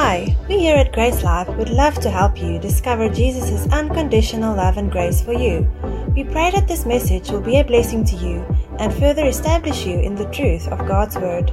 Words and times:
Hi, 0.00 0.36
we 0.48 0.60
here 0.60 0.76
at 0.76 0.92
Grace 0.92 1.24
Life 1.24 1.48
would 1.56 1.70
love 1.70 1.94
to 2.02 2.08
help 2.08 2.40
you 2.40 2.60
discover 2.60 3.08
Jesus' 3.08 3.66
unconditional 3.72 4.54
love 4.54 4.76
and 4.76 4.92
grace 4.92 5.20
for 5.20 5.32
you. 5.32 5.68
We 6.14 6.22
pray 6.22 6.52
that 6.52 6.68
this 6.68 6.86
message 6.86 7.30
will 7.30 7.40
be 7.40 7.58
a 7.58 7.64
blessing 7.64 8.04
to 8.04 8.16
you 8.16 8.46
and 8.78 8.94
further 8.94 9.26
establish 9.26 9.84
you 9.84 9.98
in 9.98 10.14
the 10.14 10.30
truth 10.30 10.68
of 10.68 10.86
God's 10.86 11.16
Word. 11.16 11.50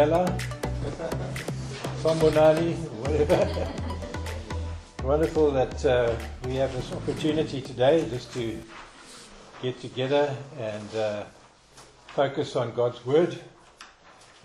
Mela, 0.00 0.24
Sambonani, 2.02 2.74
whatever. 3.02 3.68
Wonderful 5.04 5.50
that 5.50 5.84
uh, 5.84 6.16
we 6.46 6.54
have 6.54 6.72
this 6.72 6.90
opportunity 6.94 7.60
today 7.60 8.08
just 8.08 8.32
to 8.32 8.58
get 9.60 9.78
together 9.78 10.34
and 10.58 10.96
uh, 10.96 11.24
focus 12.06 12.56
on 12.56 12.72
God's 12.72 13.04
Word. 13.04 13.38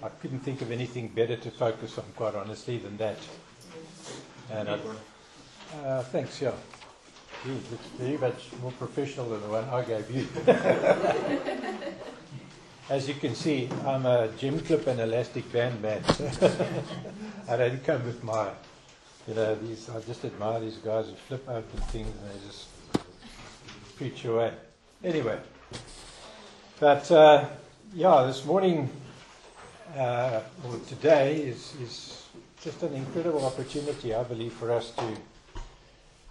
I 0.03 0.09
couldn't 0.09 0.41
think 0.41 0.61
of 0.61 0.71
anything 0.71 1.07
better 1.07 1.37
to 1.37 1.51
focus 1.51 1.97
on, 1.99 2.03
quite 2.17 2.35
honestly, 2.35 2.77
than 2.77 2.97
that. 2.97 3.17
And 4.51 4.67
uh, 4.67 6.03
thanks, 6.11 6.41
yeah. 6.41 6.51
Gee, 7.45 7.51
looks 7.71 7.87
very 7.97 8.17
much 8.17 8.49
more 8.61 8.73
professional 8.73 9.29
than 9.29 9.41
the 9.41 9.47
one 9.47 9.63
I 9.69 9.83
gave 9.83 10.11
you. 10.11 10.27
As 12.87 13.07
you 13.07 13.15
can 13.15 13.33
see, 13.33 13.67
I'm 13.83 14.05
a 14.05 14.27
gem 14.37 14.59
clip 14.59 14.85
and 14.85 14.99
elastic 14.99 15.51
band 15.51 15.81
man. 15.81 16.03
I 17.49 17.57
don't 17.57 17.83
come 17.83 18.05
with 18.05 18.23
my, 18.23 18.49
you 19.27 19.33
know, 19.33 19.55
these. 19.55 19.89
I 19.89 19.99
just 20.01 20.23
admire 20.23 20.59
these 20.59 20.77
guys 20.77 21.07
who 21.07 21.15
flip 21.15 21.49
open 21.49 21.81
things 21.89 22.07
and 22.07 22.29
they 22.29 22.45
just 22.45 22.67
preach 23.97 24.23
away. 24.25 24.53
Anyway, 25.03 25.39
but 26.79 27.09
uh, 27.11 27.45
yeah, 27.93 28.23
this 28.27 28.45
morning 28.45 28.87
uh, 29.97 30.41
or 30.67 30.77
today 30.87 31.37
is 31.37 31.73
is 31.81 32.27
just 32.61 32.83
an 32.83 32.93
incredible 32.93 33.45
opportunity, 33.45 34.13
I 34.13 34.21
believe, 34.23 34.53
for 34.53 34.71
us 34.71 34.91
to 34.91 35.17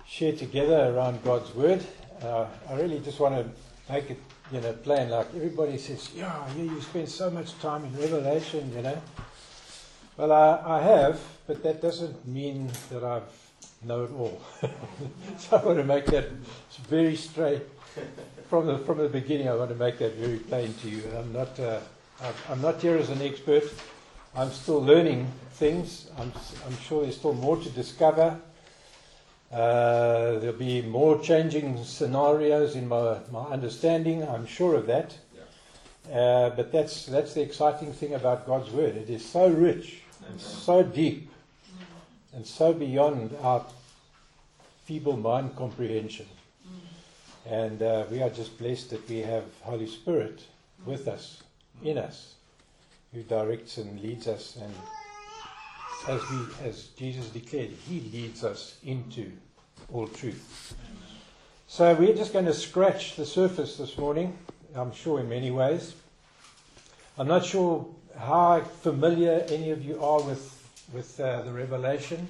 share 0.07 0.33
together 0.33 0.95
around 0.95 1.25
God's 1.25 1.53
Word. 1.53 1.85
Uh, 2.23 2.47
I 2.71 2.75
really 2.75 3.01
just 3.01 3.19
want 3.19 3.35
to 3.35 3.93
make 3.93 4.11
it, 4.11 4.21
you 4.53 4.61
know, 4.61 4.73
plain. 4.73 5.11
Like 5.11 5.29
everybody 5.35 5.79
says, 5.79 6.11
yeah, 6.15 6.45
yeah, 6.57 6.63
you 6.65 6.81
spend 6.81 7.09
so 7.09 7.31
much 7.31 7.59
time 7.61 7.85
in 7.85 7.97
Revelation, 7.99 8.73
you 8.75 8.83
know. 8.83 9.01
Well, 10.17 10.33
I, 10.33 10.79
I 10.79 10.83
have, 10.83 11.21
but 11.47 11.63
that 11.63 11.83
doesn't 11.83 12.27
mean 12.27 12.71
that 12.91 13.03
I 13.03 13.21
know 13.85 14.05
it 14.05 14.13
all. 14.13 14.41
so 15.39 15.57
I 15.57 15.65
want 15.65 15.79
to 15.79 15.85
make 15.85 16.07
that 16.07 16.31
very 16.89 17.17
straight 17.17 17.63
from 18.49 18.67
the 18.67 18.79
from 18.79 18.99
the 18.99 19.09
beginning. 19.09 19.49
I 19.49 19.55
want 19.55 19.71
to 19.71 19.77
make 19.77 19.99
that 19.99 20.15
very 20.15 20.39
plain 20.39 20.75
to 20.83 20.89
you. 20.89 21.03
I'm 21.17 21.33
not 21.33 21.59
uh, 21.59 21.81
I'm 22.49 22.61
not 22.61 22.81
here 22.81 22.97
as 22.97 23.11
an 23.11 23.23
expert. 23.23 23.65
I'm 24.37 24.51
still 24.51 24.83
learning 24.83 25.27
things. 25.53 26.11
I'm 26.19 26.33
I'm 26.67 26.77
sure 26.79 27.03
there's 27.03 27.17
still 27.17 27.35
more 27.35 27.57
to 27.57 27.71
discover. 27.71 28.39
Uh, 29.55 30.41
there'll 30.41 30.57
be 30.57 30.83
more 30.83 31.21
changing 31.21 31.85
scenarios 31.85 32.75
in 32.75 32.89
my, 32.89 33.19
my 33.31 33.45
understanding, 33.51 34.27
I'm 34.29 34.47
sure 34.47 34.75
of 34.75 34.89
that. 34.89 35.17
Uh, 36.13 36.51
but 36.51 36.73
that's, 36.73 37.07
that's 37.07 37.35
the 37.35 37.43
exciting 37.43 37.93
thing 37.93 38.15
about 38.15 38.49
God's 38.49 38.71
Word. 38.73 38.97
It 38.97 39.09
is 39.09 39.25
so 39.25 39.49
rich 39.49 40.03
and 40.29 40.41
so 40.41 40.83
deep 40.83 41.31
and 42.35 42.45
so 42.45 42.73
beyond 42.73 43.37
our 43.43 43.65
feeble 44.87 45.17
mind 45.17 45.55
comprehension. 45.55 46.27
And 47.47 47.81
uh, 47.81 48.07
we 48.11 48.23
are 48.23 48.31
just 48.31 48.59
blessed 48.59 48.91
that 48.91 49.09
we 49.09 49.19
have 49.19 49.45
Holy 49.63 49.87
Spirit 49.87 50.43
with 50.85 51.07
us, 51.07 51.45
in 51.85 51.97
us, 51.97 52.35
who 53.13 53.23
directs 53.23 53.79
and 53.79 54.01
leads 54.01 54.27
us 54.27 54.57
and 54.61 54.75
as 56.09 56.21
we 56.31 56.69
as 56.69 56.89
Jesus 56.99 57.29
declared, 57.31 57.71
He 57.89 58.01
leads 58.13 58.45
us 58.45 58.77
into 58.85 59.33
all 59.93 60.07
truth. 60.09 60.75
So 61.67 61.95
we're 61.95 62.15
just 62.15 62.33
going 62.33 62.45
to 62.45 62.55
scratch 62.55 63.17
the 63.17 63.27
surface 63.27 63.77
this 63.77 63.99
morning, 63.99 64.37
I'm 64.75 64.93
sure 64.93 65.21
in 65.21 65.29
many 65.29 65.51
ways. 65.51 65.95
I'm 67.19 67.29
not 67.29 67.45
sure 67.45 67.87
how 68.19 68.61
familiar 68.61 69.45
any 69.49 69.71
of 69.71 69.85
you 69.85 70.03
are 70.03 70.23
with 70.23 70.51
with 70.93 71.19
uh, 71.19 71.43
the 71.43 71.53
Revelation, 71.53 72.29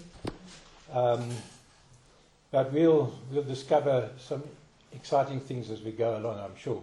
um, 0.92 1.28
but 2.50 2.72
we'll 2.72 3.12
we'll 3.30 3.42
discover 3.42 4.10
some 4.18 4.42
exciting 4.92 5.40
things 5.40 5.70
as 5.70 5.82
we 5.82 5.92
go 5.92 6.16
along, 6.16 6.38
I'm 6.38 6.56
sure. 6.56 6.82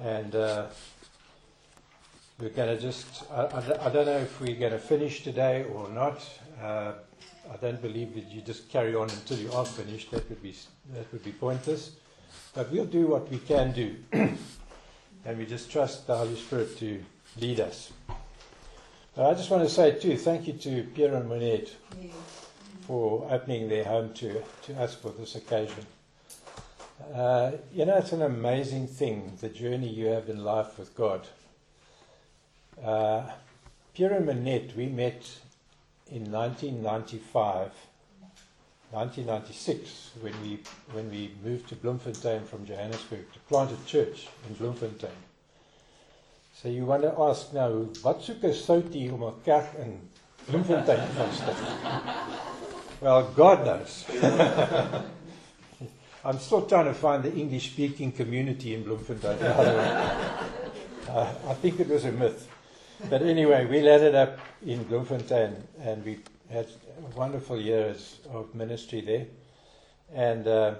And 0.00 0.34
uh, 0.34 0.66
we're 2.38 2.50
going 2.50 2.76
to 2.76 2.80
just, 2.80 3.24
I, 3.30 3.44
I, 3.84 3.90
don't 3.90 4.06
know 4.06 4.18
if 4.18 4.40
we're 4.40 4.56
going 4.56 4.72
to 4.72 4.78
finish 4.78 5.22
today 5.22 5.64
or 5.64 5.88
not. 5.88 6.22
Uh, 6.60 6.92
I 7.50 7.56
don't 7.56 7.80
believe 7.82 8.14
that 8.14 8.30
you 8.30 8.40
just 8.40 8.68
carry 8.68 8.94
on 8.94 9.10
until 9.10 9.38
you 9.38 9.52
are 9.52 9.64
finished. 9.64 10.10
That 10.10 10.28
would 10.28 10.42
be, 10.42 10.54
that 10.92 11.12
would 11.12 11.24
be 11.24 11.32
pointless. 11.32 11.92
But 12.54 12.70
we'll 12.70 12.86
do 12.86 13.06
what 13.06 13.30
we 13.30 13.38
can 13.38 13.72
do. 13.72 13.96
and 14.12 15.38
we 15.38 15.46
just 15.46 15.70
trust 15.70 16.06
the 16.06 16.16
Holy 16.16 16.36
Spirit 16.36 16.76
to 16.78 17.02
lead 17.40 17.60
us. 17.60 17.92
But 19.14 19.30
I 19.30 19.34
just 19.34 19.50
want 19.50 19.64
to 19.64 19.70
say, 19.70 19.98
too, 19.98 20.16
thank 20.16 20.46
you 20.46 20.54
to 20.54 20.84
Pierre 20.94 21.14
and 21.14 21.28
Manette 21.28 21.74
for 22.86 23.28
opening 23.30 23.68
their 23.68 23.84
home 23.84 24.12
to, 24.14 24.42
to 24.62 24.80
us 24.80 24.94
for 24.94 25.10
this 25.10 25.34
occasion. 25.34 25.86
Uh, 27.14 27.52
you 27.72 27.84
know, 27.84 27.96
it's 27.96 28.12
an 28.12 28.22
amazing 28.22 28.86
thing, 28.86 29.36
the 29.40 29.48
journey 29.48 29.88
you 29.88 30.06
have 30.06 30.28
in 30.28 30.44
life 30.44 30.78
with 30.78 30.94
God. 30.94 31.26
Uh, 32.82 33.24
Pierre 33.94 34.14
and 34.14 34.26
Manette, 34.26 34.74
we 34.76 34.86
met 34.86 35.28
in 36.12 36.30
1995, 36.30 37.72
1996, 38.90 40.10
when 40.20 40.34
we, 40.42 40.58
when 40.92 41.10
we 41.10 41.32
moved 41.42 41.70
to 41.70 41.76
Bloemfontein 41.76 42.44
from 42.44 42.66
Johannesburg 42.66 43.32
to 43.32 43.38
plant 43.48 43.70
a 43.72 43.86
church 43.86 44.28
in 44.46 44.54
Bloemfontein. 44.54 45.16
So 46.54 46.68
you 46.68 46.84
want 46.84 47.02
to 47.02 47.14
ask 47.18 47.54
now, 47.54 47.88
wat 48.04 48.22
soek 48.22 48.44
'n 48.44 48.52
soutie 48.52 49.10
om 49.10 49.24
'n 49.24 49.32
kerk 49.44 49.72
in 49.78 50.10
Bloemfontein 50.46 51.00
te 51.16 51.32
stig? 51.32 51.56
Well, 53.00 53.32
God 53.34 53.64
knows. 53.64 54.04
I'm 56.24 56.38
still 56.38 56.66
trying 56.66 56.84
to 56.84 56.94
find 56.94 57.24
the 57.24 57.32
English 57.32 57.72
speaking 57.72 58.12
community 58.12 58.74
in 58.74 58.84
Bloemfontein. 58.84 59.38
uh, 59.42 61.34
I 61.48 61.54
think 61.54 61.80
it 61.80 61.88
was 61.88 62.04
a 62.04 62.12
myth. 62.12 62.51
But 63.10 63.22
anyway, 63.22 63.66
we 63.66 63.80
landed 63.82 64.14
up 64.14 64.38
in 64.64 64.84
Bloemfontein 64.84 65.56
and 65.80 66.04
we 66.04 66.20
had 66.50 66.66
wonderful 67.14 67.60
years 67.60 68.18
of 68.30 68.54
ministry 68.54 69.00
there. 69.00 69.26
And 70.14 70.46
uh, 70.46 70.74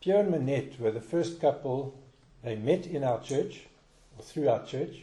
Pierre 0.00 0.20
and 0.20 0.30
Manette 0.30 0.78
were 0.78 0.90
the 0.90 1.00
first 1.00 1.40
couple, 1.40 1.94
they 2.42 2.56
met 2.56 2.86
in 2.86 3.04
our 3.04 3.20
church, 3.20 3.60
or 4.18 4.24
through 4.24 4.48
our 4.48 4.64
church, 4.64 4.96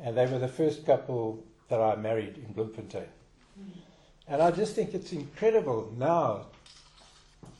and 0.00 0.16
they 0.16 0.26
were 0.26 0.38
the 0.38 0.48
first 0.48 0.84
couple 0.86 1.42
that 1.68 1.80
I 1.80 1.96
married 1.96 2.36
in 2.38 2.52
Bloemfontein. 2.52 3.08
And 4.28 4.42
I 4.42 4.50
just 4.50 4.74
think 4.74 4.94
it's 4.94 5.12
incredible 5.12 5.92
now, 5.96 6.46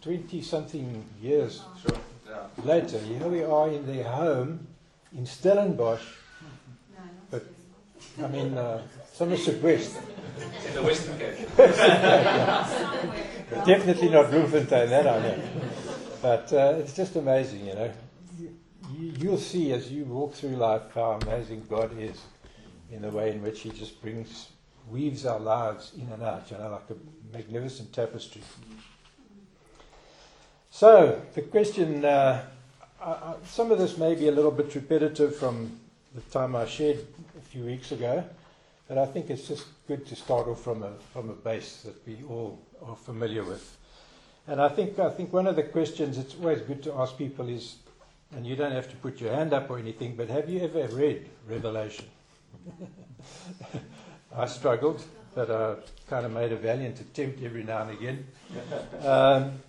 20 0.02 0.42
something 0.42 1.04
years 1.20 1.62
Sure. 1.80 1.96
Yeah. 2.28 2.64
later, 2.64 2.98
here 2.98 3.26
we 3.28 3.42
are 3.44 3.68
in 3.68 3.86
their 3.86 4.04
home 4.04 4.66
in 5.16 5.26
Stellenbosch. 5.26 6.02
I 8.22 8.28
mean, 8.28 8.56
uh, 8.56 8.82
Somerset 9.12 9.62
West. 9.62 9.98
In 10.66 10.74
the 10.74 10.82
Western 10.82 11.18
Cape. 11.18 11.36
Definitely 13.66 14.08
not 14.08 14.30
Bloemfontein, 14.30 14.88
that 14.90 15.06
I 15.06 15.18
know. 15.20 15.38
But 16.22 16.52
uh, 16.52 16.74
it's 16.78 16.94
just 16.94 17.16
amazing, 17.16 17.66
you 17.66 17.74
know. 17.74 17.92
You, 18.38 19.12
you'll 19.18 19.38
see 19.38 19.72
as 19.72 19.90
you 19.90 20.04
walk 20.04 20.34
through 20.34 20.56
life 20.56 20.82
how 20.94 21.18
amazing 21.22 21.66
God 21.68 21.98
is 21.98 22.20
in 22.90 23.02
the 23.02 23.10
way 23.10 23.32
in 23.32 23.42
which 23.42 23.60
He 23.60 23.70
just 23.70 24.00
brings, 24.00 24.48
weaves 24.88 25.26
our 25.26 25.40
lives 25.40 25.92
in 25.96 26.08
and 26.12 26.22
out, 26.22 26.50
you 26.50 26.56
know, 26.56 26.70
like 26.70 26.90
a 26.90 27.36
magnificent 27.36 27.92
tapestry. 27.92 28.42
So, 30.70 31.20
the 31.34 31.42
question 31.42 32.04
uh, 32.04 32.44
I, 33.00 33.34
some 33.44 33.70
of 33.70 33.78
this 33.78 33.98
may 33.98 34.14
be 34.14 34.28
a 34.28 34.32
little 34.32 34.50
bit 34.50 34.74
repetitive 34.74 35.36
from 35.36 35.78
the 36.14 36.20
time 36.22 36.56
I 36.56 36.66
shared 36.66 37.06
few 37.56 37.64
weeks 37.64 37.90
ago, 37.90 38.22
but 38.86 38.98
I 38.98 39.06
think 39.06 39.30
it's 39.30 39.48
just 39.48 39.64
good 39.88 40.04
to 40.08 40.14
start 40.14 40.46
off 40.46 40.62
from 40.62 40.82
a, 40.82 40.92
from 41.14 41.30
a 41.30 41.32
base 41.32 41.84
that 41.86 42.06
we 42.06 42.18
all 42.28 42.60
are 42.86 42.96
familiar 42.96 43.44
with. 43.44 43.78
And 44.46 44.60
I 44.60 44.68
think, 44.68 44.98
I 44.98 45.08
think 45.08 45.32
one 45.32 45.46
of 45.46 45.56
the 45.56 45.62
questions 45.62 46.18
it's 46.18 46.34
always 46.34 46.60
good 46.60 46.82
to 46.82 46.92
ask 46.92 47.16
people 47.16 47.48
is, 47.48 47.76
and 48.32 48.46
you 48.46 48.56
don't 48.56 48.72
have 48.72 48.90
to 48.90 48.96
put 48.96 49.22
your 49.22 49.34
hand 49.34 49.54
up 49.54 49.70
or 49.70 49.78
anything, 49.78 50.16
but 50.16 50.28
have 50.28 50.50
you 50.50 50.60
ever 50.60 50.86
read 50.94 51.30
Revelation? 51.48 52.04
I 54.36 54.44
struggled, 54.44 55.02
but 55.34 55.50
I 55.50 55.76
kind 56.10 56.26
of 56.26 56.32
made 56.32 56.52
a 56.52 56.56
valiant 56.56 57.00
attempt 57.00 57.42
every 57.42 57.64
now 57.64 57.88
and 57.88 57.90
again. 57.92 58.26
Um, 59.02 59.62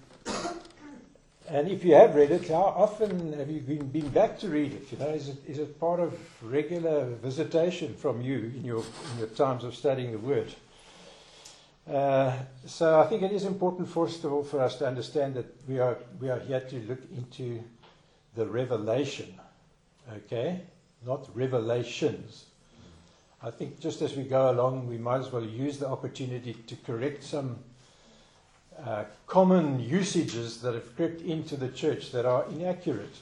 and 1.49 1.69
if 1.69 1.85
you 1.85 1.94
have 1.95 2.15
read 2.15 2.31
it, 2.31 2.49
how 2.49 2.73
often 2.75 3.33
have 3.33 3.49
you 3.49 3.61
been, 3.61 3.88
been 3.88 4.09
back 4.09 4.38
to 4.39 4.49
read 4.49 4.73
it? 4.73 4.91
You 4.91 4.97
know, 4.97 5.09
is 5.09 5.29
it, 5.29 5.38
is 5.47 5.59
it 5.59 5.79
part 5.79 5.99
of 5.99 6.13
regular 6.44 7.05
visitation 7.05 7.94
from 7.94 8.21
you 8.21 8.51
in 8.55 8.65
your, 8.65 8.83
in 9.13 9.19
your 9.19 9.27
times 9.27 9.63
of 9.63 9.73
studying 9.75 10.11
the 10.11 10.17
Word? 10.17 10.53
Uh, 11.89 12.35
so 12.65 12.99
I 12.99 13.05
think 13.05 13.23
it 13.23 13.31
is 13.31 13.45
important, 13.45 13.88
first 13.88 14.25
of 14.25 14.33
all, 14.33 14.44
for 14.44 14.59
us 14.59 14.75
to 14.77 14.88
understand 14.88 15.35
that 15.35 15.45
we 15.67 15.79
are, 15.79 15.97
we 16.19 16.29
are 16.29 16.39
here 16.39 16.59
to 16.59 16.75
look 16.81 16.99
into 17.15 17.63
the 18.35 18.45
revelation, 18.45 19.33
okay? 20.17 20.61
Not 21.05 21.29
revelations. 21.33 22.45
I 23.41 23.51
think 23.51 23.79
just 23.79 24.01
as 24.01 24.17
we 24.17 24.23
go 24.23 24.51
along, 24.51 24.88
we 24.88 24.97
might 24.97 25.19
as 25.19 25.31
well 25.31 25.45
use 25.45 25.77
the 25.77 25.88
opportunity 25.88 26.53
to 26.53 26.75
correct 26.75 27.23
some 27.23 27.57
uh, 28.85 29.06
common 29.25 29.79
usages 29.79 30.62
that 30.62 30.74
have 30.74 30.95
crept 30.95 31.21
into 31.21 31.56
the 31.56 31.69
church 31.69 32.12
that 32.12 32.25
are 32.25 32.45
inaccurate. 32.51 33.15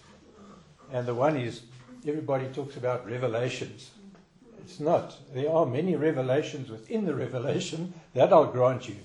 And 0.92 1.07
the 1.07 1.16
one 1.16 1.38
is 1.38 1.63
everybody 2.07 2.48
talks 2.48 2.78
about 2.78 3.10
revelations. 3.10 3.92
It's 4.60 4.80
not. 4.80 5.18
There 5.34 5.52
are 5.52 5.66
many 5.66 5.96
revelations 5.96 6.69
within 6.69 7.06
the 7.06 7.16
revelation, 7.16 7.94
that 8.13 8.34
I'll 8.34 8.52
grant 8.52 8.90
you. 8.90 8.98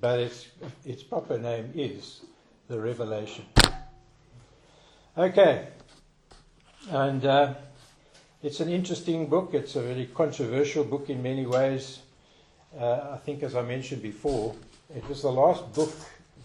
But 0.00 0.20
its, 0.20 0.46
its 0.84 1.02
proper 1.02 1.38
name 1.38 1.72
is 1.74 2.22
the 2.68 2.80
revelation. 2.80 3.44
Okay. 5.16 5.68
And 6.90 7.24
uh, 7.24 7.54
it's 8.42 8.60
an 8.60 8.68
interesting 8.68 9.28
book. 9.28 9.54
It's 9.54 9.76
a 9.76 9.82
very 9.82 10.06
controversial 10.06 10.84
book 10.84 11.10
in 11.10 11.22
many 11.22 11.46
ways. 11.46 12.00
Uh, 12.78 13.10
I 13.12 13.18
think, 13.18 13.42
as 13.42 13.54
I 13.54 13.62
mentioned 13.62 14.02
before, 14.02 14.54
it 14.94 15.08
was 15.08 15.22
the 15.22 15.32
last 15.32 15.72
book 15.72 15.94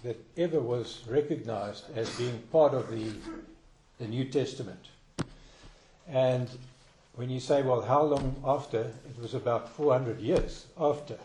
that 0.04 0.18
ever 0.38 0.60
was 0.60 1.02
recognized 1.08 1.86
as 1.96 2.10
being 2.18 2.40
part 2.52 2.74
of 2.74 2.90
the, 2.90 3.12
the 4.00 4.08
New 4.08 4.26
Testament. 4.26 4.86
And 6.08 6.48
when 7.16 7.30
you 7.30 7.40
say, 7.40 7.62
well, 7.62 7.82
how 7.82 8.04
long 8.04 8.36
after? 8.46 8.80
It 8.80 9.22
was 9.22 9.34
about 9.34 9.70
400 9.70 10.20
years 10.20 10.68
after 10.80 11.18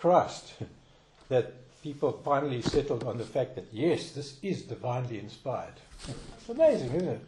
Christ 0.00 0.54
that 1.28 1.54
people 1.82 2.20
finally 2.24 2.60
settled 2.62 3.04
on 3.04 3.16
the 3.16 3.24
fact 3.24 3.54
that, 3.54 3.66
yes, 3.72 4.10
this 4.10 4.38
is 4.42 4.62
divinely 4.62 5.18
inspired. 5.18 5.74
It's 6.06 6.48
amazing, 6.48 6.92
isn't 6.94 7.08
it? 7.08 7.20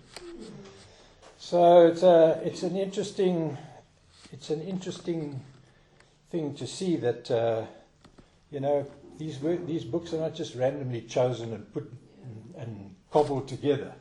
So 1.39 1.87
it's, 1.87 2.03
a, 2.03 2.41
it's 2.45 2.63
an 2.63 2.77
interesting, 2.77 3.57
it's 4.33 4.51
an 4.51 4.61
interesting 4.61 5.41
thing 6.31 6.55
to 6.57 6.67
see 6.67 6.97
that, 6.97 7.31
uh, 7.31 7.63
you 8.51 8.61
know, 8.61 8.87
these, 9.19 9.39
these 9.67 9.85
books 9.85 10.13
are 10.13 10.21
not 10.21 10.35
just 10.35 10.55
randomly 10.55 11.03
chosen 11.03 11.53
and 11.53 11.73
put 11.73 11.91
and, 12.57 12.95
cobbled 13.11 13.49
together. 13.49 13.93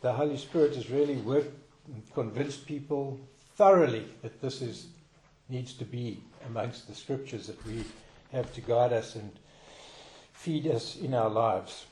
The 0.00 0.12
Holy 0.12 0.38
Spirit 0.38 0.74
has 0.74 0.88
really 0.88 1.16
worked 1.16 1.54
and 1.86 2.02
convinced 2.14 2.64
people 2.64 3.20
thoroughly 3.56 4.06
that 4.22 4.40
this 4.40 4.62
is 4.62 4.86
needs 5.50 5.74
to 5.74 5.84
be 5.84 6.18
amongst 6.46 6.88
the 6.88 6.94
scriptures 6.94 7.46
that 7.46 7.66
we 7.66 7.84
have 8.32 8.54
to 8.54 8.62
guide 8.62 8.92
us 8.92 9.16
and 9.16 9.30
feed 10.32 10.66
us 10.66 10.96
in 10.96 11.12
our 11.12 11.28
lives. 11.28 11.84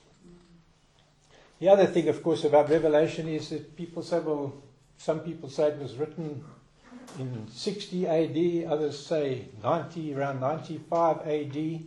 The 1.58 1.68
other 1.68 1.84
thing, 1.84 2.08
of 2.08 2.22
course, 2.22 2.44
about 2.44 2.70
Revelation 2.70 3.28
is 3.28 3.50
that 3.50 3.76
people 3.76 4.02
say, 4.02 4.18
well, 4.20 4.54
some 4.96 5.20
people 5.20 5.50
say 5.50 5.68
it 5.68 5.78
was 5.78 5.96
written 5.96 6.42
in 7.18 7.46
60 7.50 8.06
AD, 8.06 8.70
others 8.70 9.04
say 9.04 9.46
90, 9.62 10.14
around 10.14 10.40
95 10.40 11.26
AD. 11.26 11.80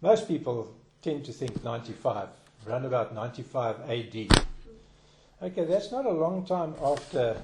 Most 0.00 0.28
people 0.28 0.74
tend 1.00 1.24
to 1.24 1.32
think 1.32 1.62
95, 1.64 2.28
around 2.66 2.84
about 2.84 3.14
95 3.14 3.80
AD. 3.88 4.44
Okay, 5.42 5.64
that's 5.64 5.90
not 5.90 6.06
a 6.06 6.12
long 6.12 6.44
time 6.44 6.74
after 6.82 7.36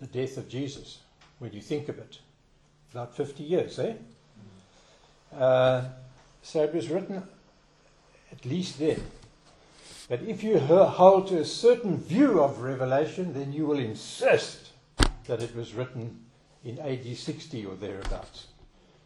the 0.00 0.06
death 0.06 0.36
of 0.36 0.48
Jesus, 0.48 0.98
when 1.38 1.52
you 1.52 1.60
think 1.60 1.88
of 1.88 1.98
it. 1.98 2.18
About 2.92 3.16
50 3.16 3.42
years, 3.42 3.78
eh? 3.78 3.94
Uh, 5.36 5.84
so 6.42 6.62
it 6.62 6.74
was 6.74 6.88
written 6.88 7.22
at 8.30 8.44
least 8.44 8.78
then. 8.78 9.00
But 10.08 10.22
if 10.22 10.42
you 10.42 10.58
hold 10.58 11.28
to 11.28 11.38
a 11.38 11.44
certain 11.44 11.98
view 11.98 12.42
of 12.42 12.60
Revelation, 12.60 13.32
then 13.32 13.52
you 13.52 13.66
will 13.66 13.78
insist 13.78 14.71
that 15.26 15.42
it 15.42 15.54
was 15.54 15.74
written 15.74 16.20
in 16.64 16.78
AD 16.78 17.16
60 17.16 17.66
or 17.66 17.74
thereabouts. 17.74 18.46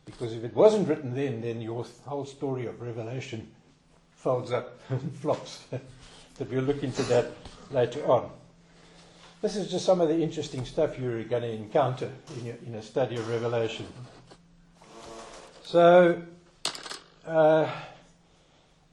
Because 0.05 0.33
if 0.33 0.45
it 0.45 0.55
wasn't 0.55 0.89
written 0.89 1.15
then, 1.15 1.41
then 1.41 1.61
your 1.61 1.85
whole 2.05 2.25
story 2.25 2.67
of 2.67 2.81
Revelation 2.81 3.49
folds 4.13 4.53
up 4.53 4.79
and 4.89 5.17
flops. 5.19 5.65
but 6.39 6.51
we'll 6.51 6.63
look 6.63 6.83
into 6.83 7.03
that 7.05 7.33
later 7.71 8.05
on. 8.07 8.31
This 9.43 9.57
is 9.57 9.71
just 9.71 9.85
some 9.85 10.01
of 10.01 10.09
the 10.09 10.21
interesting 10.21 10.65
stuff 10.65 10.99
you're 10.99 11.23
going 11.25 11.43
to 11.43 11.53
encounter 11.53 12.11
in, 12.39 12.47
your, 12.47 12.57
in 12.67 12.75
a 12.75 12.83
study 12.83 13.17
of 13.17 13.29
Revelation. 13.29 13.87
So, 15.63 16.23
uh, 17.27 17.69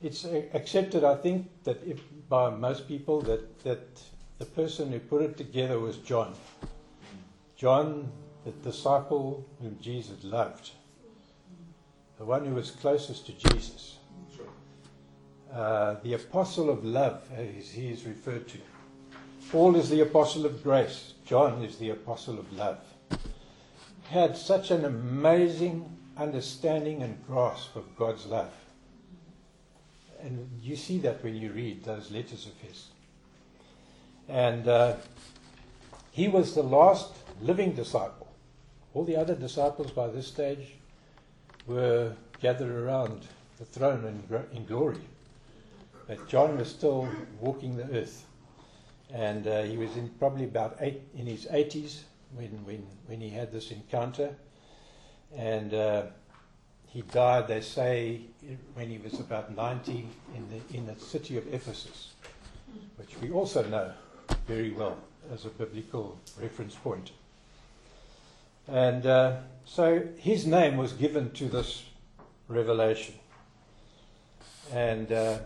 it's 0.01 0.25
accepted, 0.25 1.03
I 1.03 1.15
think, 1.15 1.49
that 1.63 1.81
if, 1.87 2.01
by 2.27 2.49
most 2.49 2.87
people 2.87 3.21
that, 3.21 3.63
that 3.63 4.01
the 4.37 4.45
person 4.45 4.91
who 4.91 4.99
put 4.99 5.21
it 5.21 5.37
together 5.37 5.79
was 5.79 5.97
John. 5.97 6.33
John, 7.63 8.11
the 8.43 8.51
disciple 8.51 9.47
whom 9.61 9.77
Jesus 9.79 10.21
loved, 10.25 10.71
the 12.17 12.25
one 12.25 12.45
who 12.45 12.55
was 12.55 12.71
closest 12.71 13.25
to 13.27 13.31
Jesus. 13.31 13.99
Uh, 15.49 15.95
the 16.03 16.15
apostle 16.15 16.69
of 16.69 16.83
love, 16.83 17.21
as 17.33 17.71
he 17.71 17.87
is 17.87 18.05
referred 18.05 18.49
to. 18.49 18.57
Paul 19.49 19.77
is 19.77 19.89
the 19.89 20.01
apostle 20.01 20.45
of 20.45 20.61
grace. 20.61 21.13
John 21.25 21.63
is 21.63 21.77
the 21.77 21.91
apostle 21.91 22.37
of 22.37 22.51
love. 22.51 22.79
Had 24.09 24.35
such 24.35 24.69
an 24.69 24.83
amazing 24.83 25.89
understanding 26.17 27.01
and 27.01 27.25
grasp 27.25 27.77
of 27.77 27.95
God's 27.95 28.25
love. 28.25 28.51
And 30.21 30.49
you 30.61 30.75
see 30.75 30.97
that 30.97 31.23
when 31.23 31.37
you 31.37 31.53
read 31.53 31.85
those 31.85 32.11
letters 32.11 32.45
of 32.45 32.57
his. 32.67 32.87
And 34.27 34.67
uh, 34.67 34.97
he 36.11 36.27
was 36.27 36.55
the 36.55 36.63
last 36.63 37.22
living 37.43 37.73
disciple. 37.73 38.27
All 38.93 39.03
the 39.03 39.17
other 39.17 39.35
disciples 39.35 39.91
by 39.91 40.07
this 40.07 40.27
stage 40.27 40.75
were 41.67 42.13
gathered 42.41 42.71
around 42.71 43.27
the 43.59 43.65
throne 43.65 44.05
in, 44.05 44.57
in 44.57 44.65
glory. 44.65 45.01
But 46.07 46.27
John 46.27 46.57
was 46.57 46.69
still 46.69 47.07
walking 47.39 47.75
the 47.75 47.89
earth. 47.97 48.25
And 49.13 49.47
uh, 49.47 49.63
he 49.63 49.77
was 49.77 49.95
in 49.95 50.09
probably 50.19 50.45
about 50.45 50.77
eight, 50.79 51.01
in 51.15 51.27
his 51.27 51.45
80s 51.45 52.01
when, 52.35 52.49
when, 52.65 52.85
when 53.07 53.21
he 53.21 53.29
had 53.29 53.51
this 53.51 53.71
encounter. 53.71 54.35
And 55.35 55.73
uh, 55.73 56.03
he 56.87 57.01
died, 57.01 57.47
they 57.47 57.61
say, 57.61 58.21
when 58.73 58.89
he 58.89 58.97
was 58.97 59.19
about 59.19 59.55
90 59.55 60.07
in 60.35 60.47
the, 60.49 60.77
in 60.77 60.85
the 60.85 60.95
city 60.95 61.37
of 61.37 61.53
Ephesus, 61.53 62.13
which 62.97 63.19
we 63.21 63.31
also 63.31 63.63
know 63.67 63.91
very 64.47 64.71
well 64.71 64.97
as 65.31 65.45
a 65.45 65.49
biblical 65.49 66.17
reference 66.39 66.75
point. 66.75 67.11
And 68.67 69.05
uh, 69.05 69.37
so 69.65 70.07
his 70.17 70.45
name 70.45 70.77
was 70.77 70.93
given 70.93 71.31
to 71.31 71.49
this 71.49 71.83
revelation. 72.47 73.15
And 74.71 75.11
uh, 75.11 75.39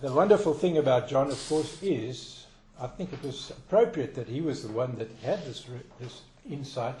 the 0.00 0.12
wonderful 0.12 0.54
thing 0.54 0.78
about 0.78 1.08
John, 1.08 1.30
of 1.30 1.48
course, 1.48 1.82
is 1.82 2.46
I 2.80 2.86
think 2.88 3.12
it 3.12 3.22
was 3.22 3.50
appropriate 3.50 4.14
that 4.16 4.28
he 4.28 4.40
was 4.40 4.62
the 4.62 4.72
one 4.72 4.96
that 4.96 5.10
had 5.22 5.44
this, 5.44 5.64
this 6.00 6.22
insight 6.48 7.00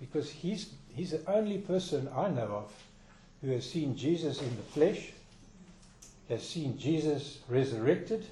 because 0.00 0.30
he's, 0.30 0.70
he's 0.94 1.12
the 1.12 1.22
only 1.30 1.58
person 1.58 2.08
I 2.14 2.28
know 2.28 2.64
of 2.66 2.72
who 3.40 3.50
has 3.52 3.68
seen 3.68 3.96
Jesus 3.96 4.40
in 4.40 4.56
the 4.56 4.62
flesh, 4.62 5.12
has 6.28 6.46
seen 6.46 6.78
Jesus 6.78 7.38
resurrected, 7.48 8.26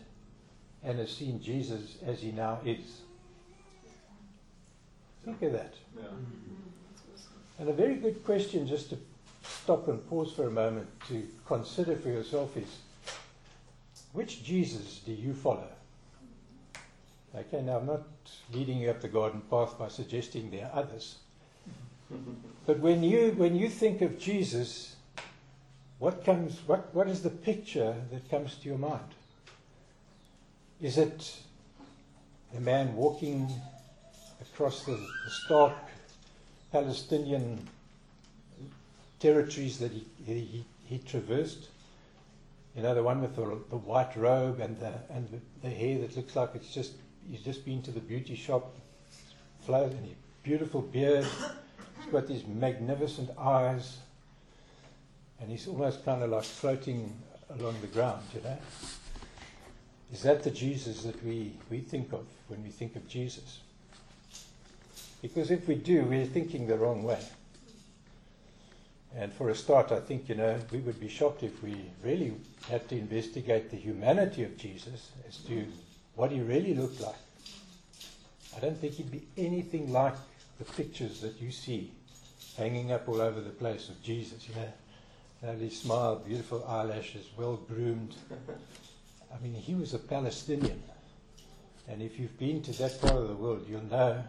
and 0.82 0.98
has 0.98 1.10
seen 1.10 1.40
Jesus 1.40 1.96
as 2.04 2.20
he 2.20 2.32
now 2.32 2.58
is. 2.64 3.01
Think 5.24 5.42
of 5.42 5.52
that. 5.52 5.74
Yeah. 5.96 6.04
And 7.58 7.68
a 7.68 7.72
very 7.72 7.94
good 7.94 8.24
question 8.24 8.66
just 8.66 8.90
to 8.90 8.98
stop 9.42 9.88
and 9.88 10.08
pause 10.08 10.32
for 10.32 10.48
a 10.48 10.50
moment 10.50 10.88
to 11.08 11.26
consider 11.46 11.96
for 11.96 12.08
yourself 12.08 12.56
is 12.56 12.78
which 14.12 14.44
Jesus 14.44 15.00
do 15.06 15.12
you 15.12 15.32
follow? 15.32 15.68
Okay, 17.34 17.62
now 17.62 17.78
I'm 17.78 17.86
not 17.86 18.02
leading 18.52 18.78
you 18.78 18.90
up 18.90 19.00
the 19.00 19.08
garden 19.08 19.40
path 19.48 19.78
by 19.78 19.88
suggesting 19.88 20.50
there 20.50 20.70
are 20.72 20.80
others. 20.82 21.16
But 22.66 22.78
when 22.78 23.02
you 23.02 23.32
when 23.32 23.56
you 23.56 23.68
think 23.68 24.02
of 24.02 24.20
Jesus, 24.20 24.94
what 25.98 26.24
comes 26.24 26.60
what, 26.66 26.94
what 26.94 27.08
is 27.08 27.22
the 27.22 27.30
picture 27.30 27.96
that 28.12 28.30
comes 28.30 28.54
to 28.56 28.68
your 28.68 28.78
mind? 28.78 29.14
Is 30.80 30.98
it 30.98 31.38
a 32.56 32.60
man 32.60 32.94
walking 32.94 33.50
across 34.52 34.84
the, 34.84 34.92
the 34.92 35.30
stark 35.30 35.72
Palestinian 36.70 37.66
territories 39.18 39.78
that 39.78 39.92
he, 39.92 40.04
he, 40.26 40.64
he 40.84 40.98
traversed. 40.98 41.68
You 42.76 42.82
know, 42.82 42.94
the 42.94 43.02
one 43.02 43.20
with 43.20 43.36
the, 43.36 43.58
the 43.70 43.76
white 43.76 44.16
robe 44.16 44.60
and 44.60 44.78
the 44.80 44.92
and 45.10 45.28
the, 45.30 45.68
the 45.68 45.74
hair 45.74 45.98
that 45.98 46.16
looks 46.16 46.34
like 46.34 46.50
it's 46.54 46.72
just 46.72 46.92
he's 47.30 47.42
just 47.42 47.64
been 47.64 47.82
to 47.82 47.90
the 47.90 48.00
beauty 48.00 48.34
shop, 48.34 48.74
flow 49.60 49.84
and 49.84 50.06
a 50.06 50.14
beautiful 50.42 50.80
beard. 50.80 51.26
He's 52.02 52.10
got 52.10 52.26
these 52.26 52.46
magnificent 52.46 53.30
eyes, 53.38 53.98
and 55.40 55.50
he's 55.50 55.68
almost 55.68 56.04
kind 56.04 56.22
of 56.22 56.30
like 56.30 56.44
floating 56.44 57.12
along 57.50 57.76
the 57.82 57.88
ground. 57.88 58.22
You 58.34 58.40
know, 58.40 58.58
is 60.12 60.22
that 60.22 60.42
the 60.42 60.50
Jesus 60.50 61.02
that 61.02 61.22
we 61.22 61.52
we 61.70 61.80
think 61.80 62.12
of 62.14 62.24
when 62.48 62.62
we 62.62 62.70
think 62.70 62.96
of 62.96 63.06
Jesus? 63.06 63.60
Because 65.22 65.52
if 65.52 65.68
we 65.68 65.76
do, 65.76 66.02
we're 66.02 66.26
thinking 66.26 66.66
the 66.66 66.76
wrong 66.76 67.04
way. 67.04 67.20
And 69.14 69.32
for 69.32 69.50
a 69.50 69.54
start, 69.54 69.92
I 69.92 70.00
think, 70.00 70.28
you 70.28 70.34
know, 70.34 70.58
we 70.72 70.78
would 70.80 70.98
be 70.98 71.08
shocked 71.08 71.42
if 71.42 71.62
we 71.62 71.76
really 72.02 72.34
had 72.68 72.88
to 72.88 72.98
investigate 72.98 73.70
the 73.70 73.76
humanity 73.76 74.42
of 74.42 74.56
Jesus 74.56 75.10
as 75.28 75.36
to 75.48 75.64
what 76.16 76.32
he 76.32 76.40
really 76.40 76.74
looked 76.74 77.00
like. 77.00 77.14
I 78.56 78.60
don't 78.60 78.76
think 78.76 78.94
he'd 78.94 79.10
be 79.10 79.26
anything 79.36 79.92
like 79.92 80.14
the 80.58 80.64
pictures 80.64 81.20
that 81.20 81.40
you 81.40 81.52
see 81.52 81.92
hanging 82.56 82.92
up 82.92 83.08
all 83.08 83.20
over 83.20 83.40
the 83.40 83.50
place 83.50 83.88
of 83.88 84.02
Jesus, 84.02 84.48
you 84.48 84.54
know. 84.56 84.72
Lovely 85.44 85.70
smile, 85.70 86.16
beautiful 86.16 86.64
eyelashes, 86.66 87.26
well 87.36 87.56
groomed. 87.56 88.14
I 89.32 89.42
mean, 89.42 89.54
he 89.54 89.74
was 89.74 89.92
a 89.92 89.98
Palestinian. 89.98 90.82
And 91.88 92.00
if 92.00 92.18
you've 92.18 92.38
been 92.38 92.62
to 92.62 92.72
that 92.78 93.00
part 93.00 93.16
of 93.16 93.28
the 93.28 93.34
world, 93.34 93.66
you'll 93.68 93.82
know 93.84 94.22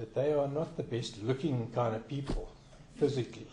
that 0.00 0.14
they 0.14 0.32
are 0.32 0.48
not 0.48 0.78
the 0.78 0.82
best 0.82 1.22
looking 1.22 1.70
kind 1.74 1.94
of 1.94 2.08
people 2.08 2.50
physically. 2.98 3.46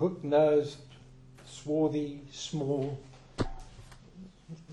Hook 0.00 0.24
nosed, 0.24 0.78
swarthy, 1.46 2.22
small, 2.32 2.98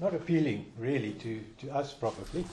not 0.02 0.16
appealing 0.16 0.66
really 0.80 1.12
to, 1.14 1.40
to 1.60 1.70
us 1.70 1.94
probably. 1.94 2.44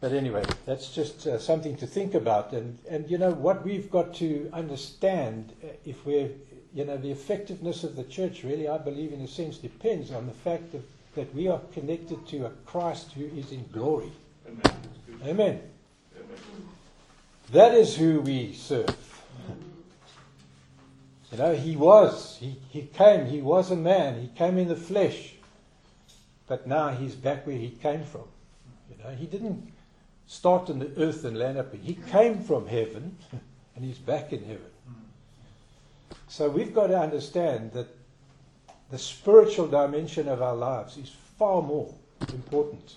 But 0.00 0.12
anyway, 0.12 0.44
that's 0.66 0.94
just 0.94 1.26
uh, 1.26 1.40
something 1.40 1.76
to 1.78 1.86
think 1.86 2.14
about. 2.14 2.52
And, 2.52 2.78
and 2.88 3.10
you 3.10 3.18
know, 3.18 3.32
what 3.32 3.64
we've 3.64 3.90
got 3.90 4.14
to 4.16 4.48
understand, 4.52 5.52
uh, 5.64 5.68
if 5.84 6.06
we're, 6.06 6.30
you 6.72 6.84
know, 6.84 6.96
the 6.96 7.10
effectiveness 7.10 7.82
of 7.82 7.96
the 7.96 8.04
church 8.04 8.44
really, 8.44 8.68
I 8.68 8.78
believe, 8.78 9.12
in 9.12 9.20
a 9.20 9.28
sense, 9.28 9.58
depends 9.58 10.12
on 10.12 10.28
the 10.28 10.32
fact 10.32 10.70
that, 10.70 10.82
that 11.16 11.34
we 11.34 11.48
are 11.48 11.60
connected 11.72 12.24
to 12.28 12.46
a 12.46 12.50
Christ 12.66 13.10
who 13.14 13.24
is 13.24 13.50
in 13.50 13.64
glory. 13.72 14.12
Amen. 14.46 14.76
Amen. 15.24 15.62
That 17.52 17.74
is 17.74 17.96
who 17.96 18.20
we 18.20 18.52
serve. 18.52 18.96
You 21.30 21.38
know, 21.38 21.54
he 21.54 21.76
was. 21.76 22.36
He, 22.40 22.56
he 22.70 22.82
came. 22.82 23.26
He 23.26 23.40
was 23.40 23.70
a 23.70 23.76
man. 23.76 24.20
He 24.20 24.28
came 24.28 24.58
in 24.58 24.68
the 24.68 24.76
flesh. 24.76 25.34
But 26.46 26.66
now 26.66 26.90
he's 26.90 27.14
back 27.14 27.46
where 27.46 27.56
he 27.56 27.70
came 27.70 28.04
from. 28.04 28.24
You 28.90 29.02
know, 29.02 29.10
he 29.10 29.26
didn't 29.26 29.72
start 30.26 30.70
on 30.70 30.78
the 30.78 30.90
earth 30.96 31.24
and 31.24 31.38
land 31.38 31.58
up. 31.58 31.74
He 31.74 31.94
came 31.94 32.42
from 32.42 32.66
heaven, 32.66 33.16
and 33.76 33.84
he's 33.84 33.98
back 33.98 34.32
in 34.32 34.44
heaven. 34.44 34.70
So 36.28 36.48
we've 36.48 36.74
got 36.74 36.88
to 36.88 36.98
understand 36.98 37.72
that 37.72 37.88
the 38.90 38.98
spiritual 38.98 39.66
dimension 39.66 40.28
of 40.28 40.42
our 40.42 40.54
lives 40.54 40.96
is 40.96 41.14
far 41.38 41.62
more 41.62 41.92
important, 42.32 42.96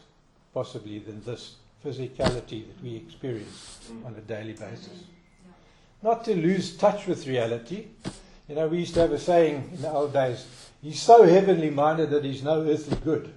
possibly, 0.54 1.00
than 1.00 1.24
this 1.24 1.56
physicality 1.84 2.68
that 2.68 2.84
we 2.84 2.96
experience 2.96 3.90
on 4.06 4.16
a 4.16 4.22
daily 4.22 4.54
basis. 4.54 5.04
Not 6.02 6.24
to 6.26 6.36
lose 6.36 6.78
touch 6.78 7.08
with 7.08 7.28
reality. 7.28 7.88
You 8.48 8.56
know, 8.56 8.68
we 8.68 8.80
used 8.80 8.94
to 8.96 9.02
have 9.02 9.12
a 9.12 9.20
saying 9.20 9.72
in 9.74 9.82
the 9.82 9.92
old 9.92 10.14
days 10.14 10.46
he's 10.82 11.02
so 11.02 11.24
heavenly 11.24 11.70
minded 11.70 12.10
that 12.12 12.24
he's 12.24 12.44
no 12.44 12.62
earthly 12.62 12.98
good. 13.04 13.34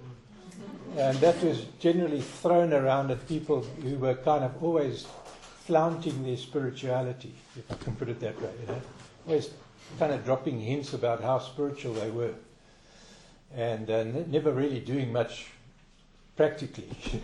And 0.97 1.17
that 1.19 1.41
was 1.43 1.65
generally 1.79 2.21
thrown 2.21 2.71
around 2.71 3.11
at 3.11 3.27
people 3.27 3.61
who 3.61 3.95
were 3.95 4.13
kind 4.13 4.43
of 4.43 4.63
always 4.63 5.07
flaunting 5.65 6.23
their 6.23 6.37
spirituality, 6.37 7.33
if 7.57 7.71
I 7.71 7.75
can 7.75 7.95
put 7.95 8.09
it 8.09 8.19
that 8.19 8.39
way. 8.41 8.51
You 8.61 8.67
know? 8.67 8.81
Always 9.27 9.49
kind 9.97 10.13
of 10.13 10.23
dropping 10.23 10.59
hints 10.59 10.93
about 10.93 11.21
how 11.21 11.39
spiritual 11.39 11.93
they 11.93 12.11
were. 12.11 12.33
And 13.55 13.89
uh, 13.89 14.03
never 14.27 14.51
really 14.51 14.79
doing 14.79 15.11
much 15.11 15.47
practically. 16.35 16.89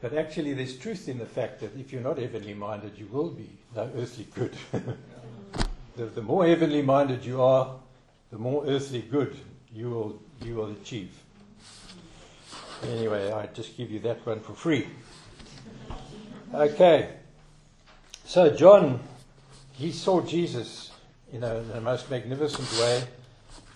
but 0.00 0.14
actually, 0.14 0.52
there's 0.52 0.76
truth 0.76 1.08
in 1.08 1.18
the 1.18 1.26
fact 1.26 1.60
that 1.60 1.76
if 1.78 1.92
you're 1.92 2.02
not 2.02 2.18
heavenly 2.18 2.54
minded, 2.54 2.98
you 2.98 3.06
will 3.06 3.30
be 3.30 3.48
no 3.74 3.90
earthly 3.96 4.26
good. 4.34 4.54
the, 5.96 6.04
the 6.06 6.22
more 6.22 6.46
heavenly 6.46 6.82
minded 6.82 7.24
you 7.24 7.42
are, 7.42 7.76
the 8.30 8.38
more 8.38 8.66
earthly 8.66 9.02
good 9.02 9.36
you 9.72 9.90
will, 9.90 10.22
you 10.42 10.56
will 10.56 10.70
achieve. 10.70 11.12
Anyway, 12.82 13.32
I 13.32 13.46
just 13.46 13.76
give 13.76 13.90
you 13.90 13.98
that 14.00 14.26
one 14.26 14.40
for 14.40 14.52
free. 14.52 14.86
Okay. 16.52 17.10
So, 18.24 18.50
John, 18.50 19.00
he 19.72 19.90
saw 19.92 20.20
Jesus 20.20 20.90
in 21.32 21.40
the 21.40 21.80
most 21.80 22.10
magnificent 22.10 22.70
way, 22.78 23.02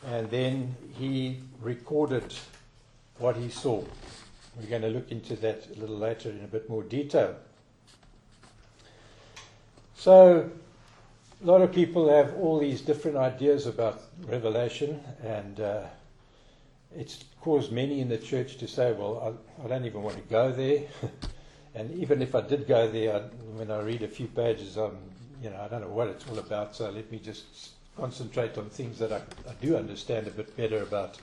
and 0.06 0.30
then 0.30 0.76
he 0.98 1.40
recorded 1.60 2.34
what 3.18 3.36
he 3.36 3.48
saw. 3.48 3.82
We're 4.58 4.68
going 4.68 4.82
to 4.82 4.88
look 4.88 5.10
into 5.12 5.36
that 5.36 5.66
a 5.76 5.80
little 5.80 5.96
later 5.96 6.30
in 6.30 6.42
a 6.42 6.48
bit 6.48 6.68
more 6.68 6.82
detail. 6.82 7.36
So, 9.94 10.50
a 11.42 11.46
lot 11.46 11.62
of 11.62 11.72
people 11.72 12.08
have 12.08 12.34
all 12.34 12.58
these 12.58 12.80
different 12.80 13.16
ideas 13.16 13.66
about 13.66 14.02
Revelation, 14.26 15.00
and 15.22 15.60
uh, 15.60 15.82
it's 16.96 17.24
caused 17.40 17.70
many 17.70 18.00
in 18.00 18.08
the 18.08 18.18
church 18.18 18.56
to 18.58 18.68
say, 18.68 18.92
well, 18.92 19.38
I, 19.60 19.64
I 19.64 19.68
don't 19.68 19.84
even 19.84 20.02
want 20.02 20.16
to 20.16 20.22
go 20.22 20.50
there. 20.50 20.82
and 21.74 21.92
even 21.92 22.22
if 22.22 22.34
I 22.34 22.40
did 22.40 22.66
go 22.66 22.90
there, 22.90 23.16
I, 23.16 23.18
when 23.56 23.70
I 23.70 23.80
read 23.80 24.02
a 24.02 24.08
few 24.08 24.26
pages, 24.26 24.76
I'm, 24.76 24.98
you 25.42 25.50
know, 25.50 25.60
I 25.60 25.68
don't 25.68 25.80
know 25.80 25.88
what 25.88 26.08
it's 26.08 26.28
all 26.28 26.38
about, 26.38 26.74
so 26.74 26.90
let 26.90 27.10
me 27.12 27.18
just 27.18 27.70
concentrate 27.96 28.58
on 28.58 28.70
things 28.70 28.98
that 28.98 29.12
I, 29.12 29.18
I 29.48 29.54
do 29.60 29.76
understand 29.76 30.26
a 30.26 30.30
bit 30.30 30.56
better 30.56 30.82
about. 30.82 31.18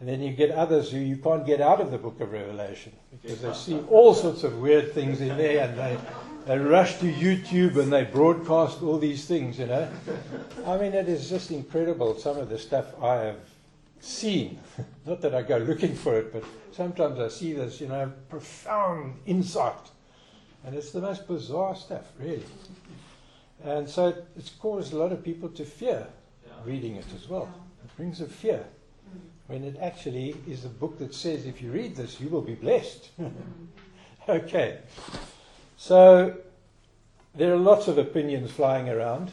And 0.00 0.08
then 0.08 0.20
you 0.20 0.32
get 0.32 0.50
others 0.50 0.90
who 0.90 0.98
you 0.98 1.16
can't 1.16 1.46
get 1.46 1.60
out 1.60 1.80
of 1.80 1.90
the 1.90 1.98
book 1.98 2.20
of 2.20 2.32
Revelation 2.32 2.92
because 3.22 3.40
they 3.40 3.52
see 3.54 3.80
all 3.90 4.12
sorts 4.14 4.42
of 4.42 4.58
weird 4.58 4.92
things 4.92 5.20
in 5.20 5.36
there 5.38 5.68
and 5.68 5.78
they, 5.78 5.98
they 6.46 6.58
rush 6.58 6.98
to 6.98 7.10
YouTube 7.12 7.76
and 7.78 7.92
they 7.92 8.04
broadcast 8.04 8.82
all 8.82 8.98
these 8.98 9.24
things, 9.24 9.58
you 9.58 9.66
know. 9.66 9.88
I 10.66 10.76
mean, 10.76 10.92
it 10.92 11.08
is 11.08 11.30
just 11.30 11.50
incredible 11.50 12.18
some 12.18 12.38
of 12.38 12.48
the 12.48 12.58
stuff 12.58 13.00
I 13.02 13.14
have 13.14 13.38
seen. 14.00 14.58
Not 15.06 15.20
that 15.22 15.34
I 15.34 15.42
go 15.42 15.58
looking 15.58 15.94
for 15.94 16.16
it, 16.18 16.32
but 16.32 16.44
sometimes 16.72 17.20
I 17.20 17.28
see 17.28 17.52
this, 17.52 17.80
you 17.80 17.88
know, 17.88 18.12
profound 18.28 19.14
insight. 19.26 19.90
And 20.66 20.74
it's 20.74 20.90
the 20.90 21.00
most 21.00 21.28
bizarre 21.28 21.76
stuff, 21.76 22.04
really. 22.18 22.44
And 23.62 23.88
so 23.88 24.14
it's 24.36 24.50
caused 24.50 24.92
a 24.92 24.98
lot 24.98 25.12
of 25.12 25.22
people 25.22 25.48
to 25.50 25.64
fear 25.64 26.06
reading 26.64 26.96
it 26.96 27.06
as 27.14 27.28
well. 27.28 27.52
It 27.84 27.96
brings 27.96 28.20
a 28.20 28.26
fear 28.26 28.64
when 29.46 29.64
it 29.64 29.76
actually 29.80 30.36
is 30.48 30.64
a 30.64 30.68
book 30.68 30.98
that 30.98 31.14
says 31.14 31.46
if 31.46 31.60
you 31.60 31.70
read 31.70 31.96
this, 31.96 32.20
you 32.20 32.28
will 32.28 32.42
be 32.42 32.54
blessed. 32.54 33.10
okay. 34.28 34.78
So 35.76 36.36
there 37.34 37.52
are 37.52 37.58
lots 37.58 37.88
of 37.88 37.98
opinions 37.98 38.50
flying 38.50 38.88
around, 38.88 39.32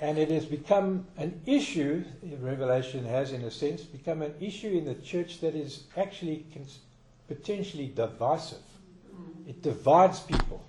and 0.00 0.18
it 0.18 0.30
has 0.30 0.44
become 0.44 1.06
an 1.16 1.40
issue, 1.46 2.04
Revelation 2.40 3.04
has, 3.04 3.32
in 3.32 3.42
a 3.42 3.50
sense, 3.50 3.82
become 3.82 4.22
an 4.22 4.34
issue 4.40 4.68
in 4.68 4.84
the 4.84 4.94
church 4.96 5.40
that 5.40 5.54
is 5.54 5.84
actually 5.96 6.44
cons- 6.52 6.80
potentially 7.28 7.90
divisive. 7.94 8.58
It 9.48 9.62
divides 9.62 10.20
people. 10.20 10.64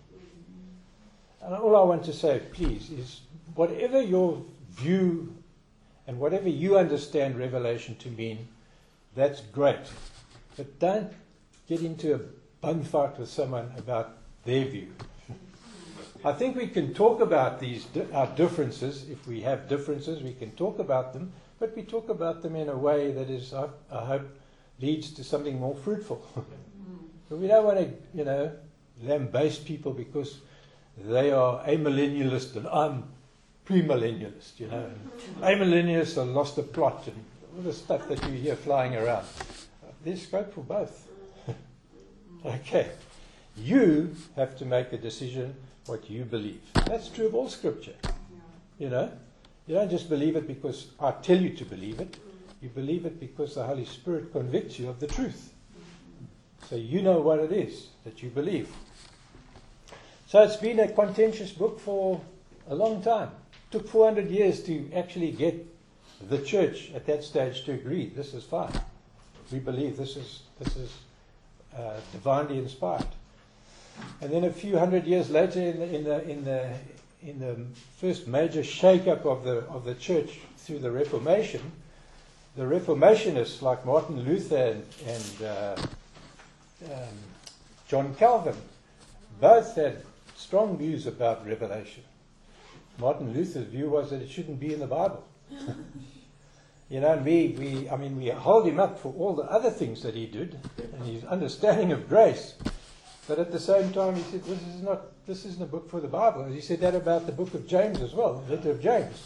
And 1.42 1.54
all 1.54 1.76
I 1.76 1.84
want 1.84 2.04
to 2.06 2.14
say, 2.14 2.42
please, 2.54 2.90
is 2.90 3.22
whatever 3.56 4.02
your 4.02 4.42
view 4.72 5.36
and 6.08 6.20
whatever 6.20 6.50
you 6.50 6.78
understand 6.78 7.38
Revelation 7.38 7.96
to 7.98 8.10
mean, 8.10 8.48
that's 9.16 9.42
great. 9.42 9.80
But 10.58 10.80
don't 10.80 11.12
get 11.68 11.82
into 11.82 12.16
a 12.16 12.20
bun 12.62 12.84
fight 12.84 13.18
with 13.18 13.30
someone 13.30 13.72
about 13.78 14.18
their 14.44 14.66
view. 14.66 14.94
I 16.24 16.34
think 16.34 16.56
we 16.56 16.68
can 16.68 16.94
talk 16.94 17.22
about 17.22 17.60
these 17.60 17.86
our 18.14 18.28
differences. 18.36 19.08
If 19.10 19.28
we 19.28 19.42
have 19.42 19.70
differences, 19.70 20.24
we 20.24 20.34
can 20.34 20.52
talk 20.52 20.80
about 20.80 21.14
them, 21.14 21.32
but 21.60 21.76
we 21.76 21.84
talk 21.84 22.10
about 22.10 22.42
them 22.42 22.56
in 22.56 22.70
a 22.70 22.78
way 22.78 23.12
that 23.12 23.30
is, 23.30 23.54
I, 23.54 23.68
I 23.92 24.06
hope, 24.06 24.28
leads 24.82 25.12
to 25.12 25.24
something 25.24 25.60
more 25.60 25.76
fruitful. 25.76 26.26
but 27.30 27.38
we 27.38 27.48
don't 27.48 27.66
want 27.66 27.78
to, 27.78 27.94
you 28.14 28.26
know, 28.26 28.52
lambaste 29.04 29.66
people 29.66 29.94
because 29.94 30.40
they 30.98 31.32
are 31.32 31.64
amillennialist 31.66 32.56
and 32.56 32.68
I'm 32.68 33.04
premillennialist, 33.66 34.60
you 34.60 34.68
know. 34.68 34.90
Amillennialists 35.42 36.18
are 36.18 36.26
lost 36.26 36.56
the 36.56 36.64
plot 36.64 37.08
and 37.08 37.16
all 37.56 37.64
the 37.64 37.74
stuff 37.74 38.08
that 38.08 38.24
you 38.26 38.34
hear 38.34 38.56
flying 38.56 38.96
around. 38.96 39.26
There's 40.04 40.22
scope 40.22 40.54
for 40.54 40.62
both. 40.62 41.08
Okay. 42.46 42.92
You 43.58 44.16
have 44.36 44.56
to 44.58 44.66
make 44.66 44.94
a 44.94 44.98
decision 44.98 45.56
what 45.88 46.08
you 46.10 46.26
believe. 46.26 46.62
That's 46.86 47.10
true 47.10 47.26
of 47.26 47.34
all 47.34 47.50
scripture. 47.50 47.96
You 48.78 48.90
know? 48.90 49.12
You 49.66 49.76
don't 49.76 49.90
just 49.90 50.10
believe 50.10 50.36
it 50.36 50.48
because 50.48 50.88
I 51.00 51.12
tell 51.12 51.40
you 51.40 51.52
to 51.52 51.66
believe 51.66 52.00
it. 52.00 52.18
You 52.62 52.70
believe 52.70 53.06
it 53.06 53.20
because 53.20 53.56
the 53.56 53.64
Holy 53.64 53.86
Spirit 53.86 54.32
convicts 54.32 54.78
you 54.78 54.90
of 54.90 55.00
the 55.00 55.08
truth. 55.08 55.54
So 56.70 56.76
you 56.76 57.02
know 57.02 57.20
what 57.20 57.40
it 57.40 57.52
is 57.52 57.88
that 58.04 58.22
you 58.22 58.30
believe. 58.30 58.70
So 60.28 60.42
it's 60.44 60.56
been 60.56 60.80
a 60.80 60.88
contentious 60.88 61.52
book 61.52 61.80
for 61.80 62.22
a 62.68 62.76
long 62.76 63.02
time. 63.02 63.30
Took 63.76 63.90
400 63.90 64.32
years 64.32 64.64
to 64.64 64.90
actually 64.96 65.32
get 65.34 65.68
the 66.30 66.38
church 66.38 66.92
at 66.96 67.06
that 67.08 67.26
stage 67.26 67.66
to 67.66 67.74
agree 67.74 68.06
this 68.06 68.34
is 68.34 68.46
fine. 68.46 68.72
We 69.52 69.60
believe 69.60 69.98
this 69.98 70.16
is, 70.16 70.44
this 70.58 70.78
is 70.78 70.94
uh, 71.78 72.00
divinely 72.14 72.58
inspired. 72.58 73.06
And 74.22 74.32
then 74.32 74.46
a 74.46 74.50
few 74.50 74.78
hundred 74.78 75.06
years 75.06 75.30
later, 75.30 75.60
in 75.60 75.78
the, 75.78 75.94
in 75.94 76.04
the, 76.06 76.30
in 76.30 76.46
the, 76.46 76.74
in 77.22 77.40
the 77.40 77.58
first 77.98 78.28
major 78.30 78.64
shake-up 78.64 79.26
of 79.26 79.44
the, 79.44 79.58
of 79.68 79.84
the 79.84 79.96
church 79.96 80.40
through 80.56 80.80
the 80.80 80.92
Reformation, 80.92 81.74
the 82.56 82.64
Reformationists 82.64 83.62
like 83.62 83.86
Martin 83.86 84.22
Luther 84.22 84.56
and, 84.56 84.86
and 85.06 85.46
uh, 85.46 85.76
um, 86.86 87.18
John 87.90 88.16
Calvin 88.16 88.56
both 89.42 89.76
had 89.76 90.02
strong 90.38 90.78
views 90.78 91.08
about 91.08 91.46
Revelation. 91.46 92.04
Martin 92.98 93.34
Luther's 93.34 93.68
view 93.68 93.90
was 93.90 94.10
that 94.10 94.22
it 94.22 94.30
shouldn't 94.30 94.60
be 94.60 94.74
in 94.74 94.80
the 94.80 94.88
Bible. 94.88 95.26
you 96.90 97.00
know, 97.00 97.14
and 97.14 97.26
we, 97.26 97.56
we, 97.60 97.90
I 97.90 97.98
mean, 97.98 98.18
we 98.18 98.30
hold 98.30 98.66
him 98.66 98.80
up 98.80 99.00
for 99.00 99.14
all 99.14 99.36
the 99.36 99.44
other 99.44 99.70
things 99.70 100.02
that 100.04 100.16
he 100.16 100.26
did 100.26 100.60
and 100.78 101.04
his 101.06 101.24
understanding 101.26 101.92
of 101.92 102.08
grace. 102.08 102.56
But 103.28 103.40
at 103.40 103.52
the 103.52 103.60
same 103.60 103.92
time, 103.92 104.16
he 104.16 104.22
said, 104.24 104.44
"This 104.44 104.62
is 104.62 104.82
not. 104.84 105.26
This 105.26 105.46
isn't 105.46 105.62
a 105.62 105.66
book 105.66 105.90
for 105.90 106.00
the 106.00 106.08
Bible." 106.08 106.44
And 106.44 106.54
he 106.54 106.62
said 106.62 106.80
that 106.82 106.94
about 106.94 107.26
the 107.26 107.32
book 107.32 107.56
of 107.56 107.68
James 107.68 108.02
as 108.02 108.14
well, 108.14 108.36
the 108.48 108.56
letter 108.56 108.70
of 108.70 108.82
James. 108.82 109.26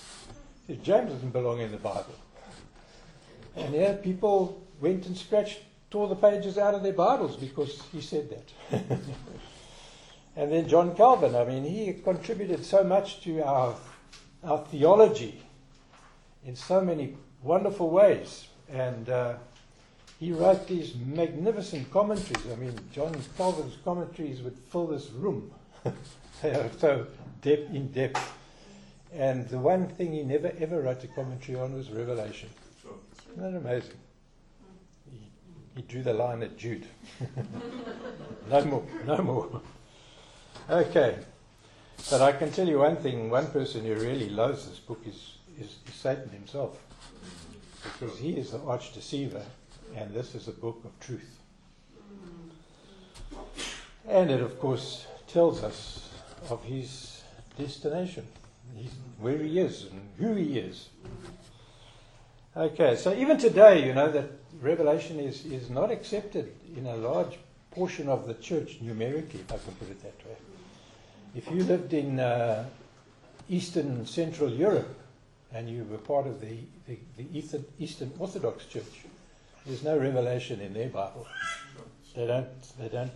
He 0.65 0.75
said, 0.75 0.83
James 0.83 1.11
doesn't 1.11 1.31
belong 1.31 1.59
in 1.59 1.71
the 1.71 1.77
Bible. 1.77 2.15
And 3.57 3.73
yeah, 3.73 3.93
people 3.93 4.65
went 4.79 5.05
and 5.07 5.17
scratched, 5.17 5.59
tore 5.91 6.07
the 6.07 6.15
pages 6.15 6.57
out 6.57 6.75
of 6.75 6.83
their 6.83 6.93
Bibles 6.93 7.35
because 7.35 7.81
he 7.91 7.99
said 7.99 8.29
that. 8.29 8.89
and 10.39 10.51
then 10.51 10.67
John 10.67 10.96
Calvin. 10.96 11.36
I 11.36 11.43
mean, 11.43 11.65
he 11.65 11.93
contributed 11.93 12.65
so 12.65 12.84
much 12.84 13.22
to 13.24 13.41
our 13.43 13.75
our 14.43 14.60
theology 14.65 15.43
in 16.46 16.55
so 16.55 16.81
many 16.81 17.15
wonderful 17.43 17.89
ways, 17.89 18.48
and. 18.72 19.10
Uh, 19.10 19.34
he 20.19 20.34
wrote 20.34 20.67
these 20.67 20.96
magnificent 20.96 21.89
commentaries. 21.91 22.46
I 22.51 22.55
mean, 22.58 22.77
John 22.91 23.15
Calvin's 23.38 23.77
commentaries 23.86 24.41
would 24.41 24.58
fill 24.69 24.88
this 24.88 25.10
room. 25.12 25.50
they 26.41 26.51
are 26.51 26.69
so 26.77 27.08
deep 27.41 27.69
in 27.74 27.88
depth. 27.88 28.34
And 29.13 29.48
the 29.48 29.58
one 29.58 29.88
thing 29.88 30.12
he 30.12 30.24
never 30.24 30.51
ever 30.60 30.81
wrote 30.81 31.03
a 31.05 31.08
commentary 31.08 31.58
on 31.58 31.74
was 31.74 31.89
Revelation. 31.89 32.50
Isn't 33.31 33.41
that 33.41 33.58
amazing? 33.58 33.96
He, 35.10 35.31
he 35.77 35.81
drew 35.84 36.03
the 36.03 36.13
line 36.13 36.43
at 36.43 36.58
Jude. 36.58 36.86
no 38.50 38.65
more, 38.65 38.84
no 39.05 39.17
more. 39.19 39.62
Okay. 40.69 41.17
But 42.11 42.21
I 42.21 42.31
can 42.31 42.51
tell 42.51 42.67
you 42.67 42.79
one 42.79 42.97
thing 42.97 43.29
one 43.29 43.47
person 43.47 43.83
who 43.83 43.95
really 43.95 44.29
loves 44.29 44.67
this 44.67 44.79
book 44.79 45.01
is, 45.05 45.33
is, 45.59 45.77
is 45.88 45.93
Satan 45.93 46.29
himself. 46.29 46.79
Because 47.83 48.19
he 48.19 48.33
is 48.33 48.51
the 48.51 48.59
arch 48.61 48.93
deceiver 48.93 49.43
and 49.95 50.13
this 50.13 50.36
is 50.36 50.47
a 50.47 50.51
book 50.51 50.82
of 50.86 50.97
truth. 50.99 51.38
And 54.08 54.29
it, 54.29 54.41
of 54.41 54.60
course, 54.60 55.08
tells 55.27 55.63
us 55.63 56.10
of 56.49 56.63
his 56.63 57.23
destination, 57.58 58.25
He's 58.75 58.91
where 59.19 59.38
he 59.38 59.60
is 59.60 59.88
and 59.91 60.01
who 60.17 60.36
he 60.36 60.60
is. 60.60 60.89
Okay, 62.55 62.95
so 62.95 63.13
even 63.15 63.38
today, 63.38 63.86
you 63.86 63.93
know, 63.93 64.12
that 64.12 64.29
Revelation 64.62 65.19
is, 65.19 65.45
is 65.45 65.69
not 65.69 65.91
accepted 65.91 66.53
in 66.77 66.86
a 66.86 66.95
large 66.95 67.38
portion 67.71 68.08
of 68.08 68.27
the 68.27 68.36
church 68.36 68.77
numerically, 68.82 69.39
if 69.39 69.51
I 69.51 69.58
can 69.58 69.73
put 69.73 69.89
it 69.89 70.01
that 70.03 70.27
way. 70.27 70.36
If 71.35 71.49
you 71.51 71.63
lived 71.63 71.93
in 71.93 72.19
uh, 72.19 72.65
Eastern 73.49 74.05
Central 74.05 74.49
Europe 74.49 74.97
and 75.53 75.69
you 75.69 75.85
were 75.89 75.97
part 75.97 76.25
of 76.25 76.41
the, 76.41 76.57
the, 76.87 76.97
the 77.17 77.25
Eastern 77.79 78.11
Orthodox 78.17 78.65
Church, 78.65 79.05
there's 79.65 79.83
no 79.83 79.97
revelation 79.97 80.59
in 80.59 80.73
their 80.73 80.89
Bible. 80.89 81.27
They 82.15 82.25
don't, 82.25 82.77
they 82.79 82.89
don't 82.89 83.11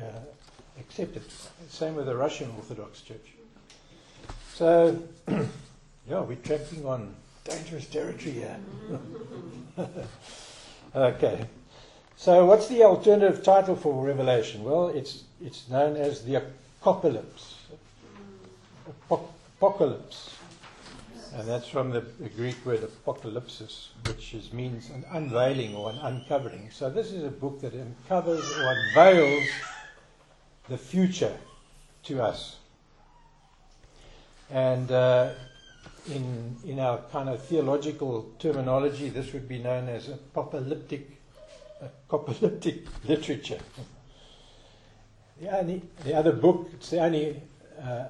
uh, 0.00 0.20
accept 0.78 1.16
it. 1.16 1.30
Same 1.68 1.96
with 1.96 2.06
the 2.06 2.16
Russian 2.16 2.50
Orthodox 2.56 3.00
Church. 3.00 3.34
So, 4.54 5.02
yeah, 5.28 6.20
we're 6.20 6.36
tramping 6.36 6.86
on 6.86 7.14
dangerous 7.44 7.86
territory 7.86 8.32
here. 8.32 8.56
okay. 10.94 11.46
So, 12.16 12.46
what's 12.46 12.68
the 12.68 12.84
alternative 12.84 13.42
title 13.42 13.76
for 13.76 14.04
Revelation? 14.04 14.64
Well, 14.64 14.88
it's, 14.88 15.24
it's 15.44 15.68
known 15.68 15.96
as 15.96 16.24
the 16.24 16.36
Apocalypse. 16.80 17.56
Apocalypse. 19.10 20.36
And 21.34 21.46
that's 21.46 21.68
from 21.68 21.90
the, 21.90 22.00
the 22.00 22.30
Greek 22.30 22.64
word 22.64 22.80
apocalypsis, 22.80 23.88
which 24.06 24.32
is, 24.32 24.52
means 24.52 24.88
an 24.90 25.04
unveiling 25.10 25.74
or 25.74 25.90
an 25.90 25.98
uncovering. 25.98 26.70
So 26.70 26.88
this 26.88 27.12
is 27.12 27.24
a 27.24 27.30
book 27.30 27.60
that 27.60 27.74
uncovers 27.74 28.44
or 28.58 28.72
unveils 28.72 29.48
the 30.68 30.78
future 30.78 31.36
to 32.04 32.22
us. 32.22 32.56
And 34.50 34.90
uh, 34.90 35.30
in, 36.10 36.56
in 36.64 36.78
our 36.78 36.98
kind 37.12 37.28
of 37.28 37.44
theological 37.44 38.30
terminology, 38.38 39.08
this 39.08 39.32
would 39.32 39.48
be 39.48 39.58
known 39.58 39.88
as 39.88 40.08
apocalyptic, 40.08 41.20
apocalyptic 41.80 42.86
literature. 43.06 43.58
The, 45.40 45.58
only, 45.58 45.82
the 46.04 46.14
other 46.14 46.32
book, 46.32 46.70
it's 46.72 46.90
the 46.90 47.00
only 47.00 47.42
uh, 47.82 48.06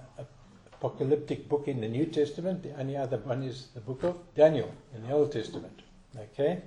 apocalyptic 0.72 1.48
book 1.48 1.66
in 1.66 1.80
the 1.80 1.88
New 1.88 2.06
Testament. 2.06 2.62
The 2.62 2.78
only 2.78 2.96
other 2.96 3.18
one 3.18 3.42
is 3.42 3.68
the 3.74 3.80
book 3.80 4.04
of 4.04 4.16
Daniel 4.34 4.72
in 4.94 5.06
the 5.06 5.12
Old 5.12 5.32
Testament. 5.32 5.82
Okay? 6.16 6.62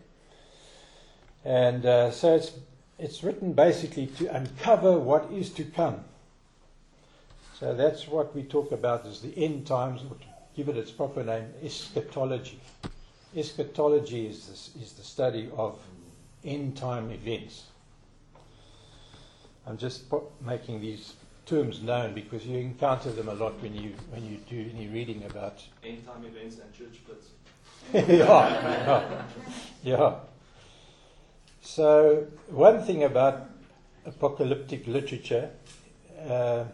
And 1.45 1.85
uh, 1.85 2.11
so 2.11 2.35
it's, 2.35 2.51
it's 2.97 3.23
written 3.23 3.53
basically 3.53 4.07
to 4.07 4.35
uncover 4.35 4.99
what 4.99 5.31
is 5.31 5.49
to 5.51 5.63
come. 5.63 6.03
So 7.59 7.73
that's 7.73 8.07
what 8.07 8.35
we 8.35 8.43
talk 8.43 8.71
about 8.71 9.05
as 9.05 9.21
the 9.21 9.33
end 9.37 9.67
times, 9.67 10.01
or 10.03 10.15
to 10.15 10.25
give 10.55 10.69
it 10.69 10.77
its 10.77 10.91
proper 10.91 11.23
name, 11.23 11.45
eschatology. 11.63 12.59
Eschatology 13.35 14.27
is, 14.27 14.71
is 14.81 14.93
the 14.93 15.03
study 15.03 15.49
of 15.55 15.79
end 16.43 16.75
time 16.75 17.11
events. 17.11 17.63
I'm 19.67 19.77
just 19.77 20.03
making 20.41 20.81
these 20.81 21.13
terms 21.45 21.81
known 21.81 22.13
because 22.13 22.45
you 22.45 22.57
encounter 22.59 23.11
them 23.11 23.27
a 23.27 23.33
lot 23.33 23.59
when 23.61 23.73
you 23.73 23.93
when 24.11 24.23
you 24.23 24.37
do 24.49 24.69
any 24.75 24.87
reading 24.87 25.23
about 25.25 25.63
end 25.83 26.05
time 26.05 26.23
events 26.23 26.57
and 26.59 26.71
church 26.73 26.97
splits. 26.97 27.27
yeah, 27.93 28.49
yeah, 28.87 29.23
yeah. 29.83 30.15
So 31.61 32.27
one 32.49 32.83
thing 32.83 33.03
about 33.03 33.49
apocalyptic 34.05 34.87
literature 34.87 35.49
uh, 36.27 36.65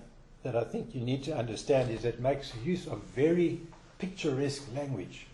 that 0.43 0.55
I 0.55 0.63
think 0.63 0.93
you 0.93 1.01
need 1.01 1.23
to 1.23 1.35
understand 1.35 1.89
is 1.89 2.05
it 2.05 2.19
makes 2.19 2.53
use 2.63 2.87
of 2.87 3.01
very 3.15 3.61
picturesque 3.97 4.63
language. 4.75 5.27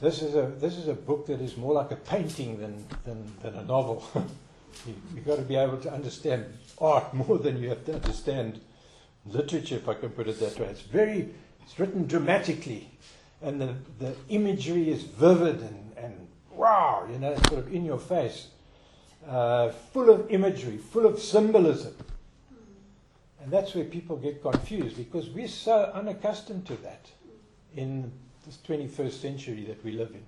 This 0.00 0.22
is 0.22 0.34
a 0.34 0.46
this 0.60 0.76
is 0.76 0.88
a 0.88 0.94
book 0.94 1.26
that 1.26 1.40
is 1.40 1.56
more 1.56 1.74
like 1.74 1.90
a 1.90 1.96
painting 1.96 2.60
than 2.60 2.84
than, 3.04 3.32
than 3.42 3.54
a 3.54 3.64
novel. 3.64 4.04
you, 4.86 4.94
you've 5.14 5.26
got 5.26 5.36
to 5.36 5.42
be 5.42 5.56
able 5.56 5.78
to 5.78 5.92
understand 5.92 6.46
art 6.78 7.12
more 7.14 7.38
than 7.38 7.60
you 7.60 7.68
have 7.68 7.84
to 7.86 7.94
understand 7.94 8.60
literature, 9.26 9.76
if 9.76 9.88
I 9.88 9.94
can 9.94 10.10
put 10.10 10.28
it 10.28 10.38
that 10.40 10.58
way. 10.58 10.66
It's 10.66 10.82
very, 10.82 11.34
it's 11.62 11.78
written 11.78 12.06
dramatically, 12.06 12.90
and 13.42 13.60
the, 13.60 13.74
the 13.98 14.14
imagery 14.28 14.90
is 14.90 15.02
vivid 15.02 15.60
and, 15.60 15.92
and 15.96 16.28
wow, 16.50 17.06
you 17.10 17.18
know, 17.18 17.34
sort 17.48 17.60
of 17.60 17.72
in 17.72 17.84
your 17.84 17.98
face, 17.98 18.48
uh, 19.28 19.70
full 19.92 20.10
of 20.10 20.30
imagery, 20.30 20.78
full 20.78 21.06
of 21.06 21.18
symbolism. 21.18 21.94
And 23.40 23.52
that's 23.52 23.74
where 23.74 23.84
people 23.84 24.16
get 24.16 24.42
confused 24.42 24.96
because 24.96 25.28
we're 25.28 25.46
so 25.48 25.90
unaccustomed 25.94 26.66
to 26.66 26.76
that 26.78 27.06
in 27.76 28.10
this 28.44 28.58
21st 28.66 29.12
century 29.12 29.64
that 29.66 29.84
we 29.84 29.92
live 29.92 30.10
in. 30.10 30.22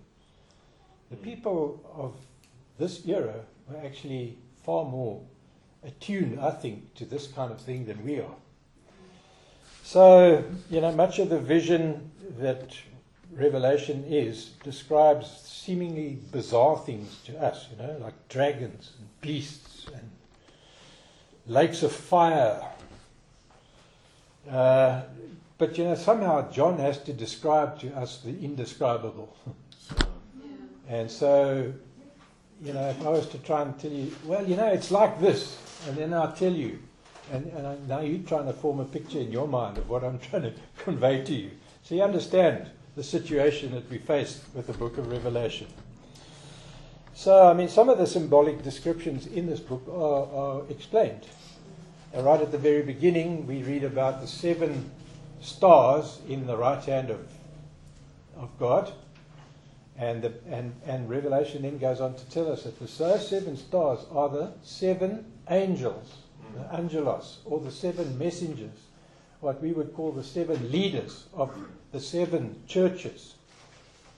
The 1.11 1.17
people 1.17 1.81
of 1.97 2.15
this 2.79 3.07
era 3.07 3.45
were 3.69 3.85
actually 3.85 4.39
far 4.65 4.85
more 4.85 5.21
attuned, 5.85 6.41
I 6.41 6.51
think, 6.51 6.95
to 6.95 7.05
this 7.05 7.27
kind 7.27 7.53
of 7.53 7.61
thing 7.61 7.87
than 7.87 8.05
we 8.05 8.21
are. 8.21 8.35
So, 9.83 10.45
you 10.71 10.81
know, 10.81 10.93
much 10.93 11.19
of 11.19 11.31
the 11.31 11.39
vision 11.39 12.11
that 12.39 12.77
Revelation 13.33 14.05
is 14.09 14.51
describes 14.65 15.31
seemingly 15.45 16.19
bizarre 16.33 16.79
things 16.79 17.21
to 17.27 17.39
us, 17.39 17.69
you 17.71 17.83
know, 17.83 17.97
like 18.01 18.29
dragons 18.29 18.93
and 18.99 19.09
beasts 19.21 19.87
and 19.95 20.11
lakes 21.47 21.83
of 21.83 21.93
fire. 21.93 22.63
Uh, 24.51 25.03
but 25.59 25.77
you 25.77 25.85
know, 25.85 25.95
somehow 25.95 26.51
John 26.51 26.79
has 26.79 27.03
to 27.05 27.13
describe 27.13 27.79
to 27.81 27.95
us 27.97 28.21
the 28.21 28.31
indescribable. 28.31 29.37
and 30.89 31.11
so, 31.11 31.73
you 32.63 32.73
know, 32.73 32.89
if 32.89 33.07
I 33.07 33.11
was 33.11 33.29
to 33.29 33.39
try 33.39 33.63
and 33.63 33.79
tell 33.79 33.91
you, 33.91 34.15
well, 34.25 34.47
you 34.47 34.57
know, 34.57 34.67
it's 34.67 34.91
like 34.91 35.21
this, 35.21 35.59
and 35.87 35.97
then 35.97 36.13
I'll 36.13 36.33
tell 36.33 36.53
you, 36.53 36.79
and, 37.33 37.47
and 37.53 37.67
I, 37.67 37.77
now 37.87 38.01
you're 38.01 38.27
trying 38.27 38.47
to 38.47 38.53
form 38.53 38.81
a 38.81 38.85
picture 38.85 39.19
in 39.19 39.31
your 39.31 39.47
mind 39.47 39.79
of 39.79 39.89
what 39.89 40.03
I'm 40.05 40.19
trying 40.31 40.43
to 40.43 40.53
convey 40.79 41.25
to 41.25 41.35
you. 41.35 41.51
So 41.83 41.95
you 41.95 42.03
understand 42.03 42.69
the 42.97 43.03
situation 43.03 43.73
that 43.73 43.89
we 43.91 43.99
face 43.99 44.43
with 44.55 44.67
the 44.67 44.73
book 44.73 44.99
of 44.99 45.11
Revelation. 45.11 45.69
So, 47.15 47.49
I 47.49 47.53
mean, 47.53 47.69
some 47.69 47.89
of 47.89 47.99
the 47.99 48.07
symbolic 48.07 48.63
descriptions 48.63 49.27
in 49.27 49.47
this 49.47 49.61
book 49.61 49.83
are, 49.89 50.27
are 50.33 50.63
explained. 50.71 51.27
Uh, 52.17 52.23
right 52.23 52.41
at 52.41 52.53
the 52.53 52.59
very 52.59 52.83
beginning, 52.83 53.47
we 53.47 53.63
read 53.63 53.85
about 53.85 54.21
the 54.21 54.27
seven 54.27 54.91
stars 55.41 56.21
in 56.29 56.47
the 56.47 56.57
right 56.57 56.83
hand 56.85 57.11
of, 57.11 57.29
of 58.37 58.57
God. 58.59 58.93
And, 59.99 60.23
the, 60.23 60.33
and, 60.49 60.75
and 60.87 61.11
Revelation 61.11 61.63
then 61.63 61.79
goes 61.79 62.01
on 62.01 62.15
to 62.15 62.31
tell 62.31 62.51
us 62.53 62.63
that 62.63 62.79
the 62.79 62.87
seven 62.87 63.57
stars 63.57 63.99
are 64.13 64.29
the 64.29 64.53
seven 64.63 65.25
angels, 65.51 66.15
mm. 66.41 66.55
the 66.55 66.75
angelos, 66.75 67.39
or 67.45 67.59
the 67.59 67.73
seven 67.73 68.17
messengers, 68.17 68.79
what 69.41 69.61
we 69.61 69.73
would 69.73 69.93
call 69.95 70.13
the 70.13 70.23
seven 70.23 70.71
leaders 70.71 71.25
of 71.35 71.53
the 71.91 72.01
seven 72.01 72.63
churches, 72.69 73.35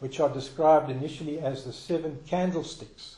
which 0.00 0.20
are 0.20 0.28
described 0.28 0.90
initially 0.90 1.40
as 1.40 1.64
the 1.64 1.72
seven 1.72 2.18
candlesticks, 2.26 3.16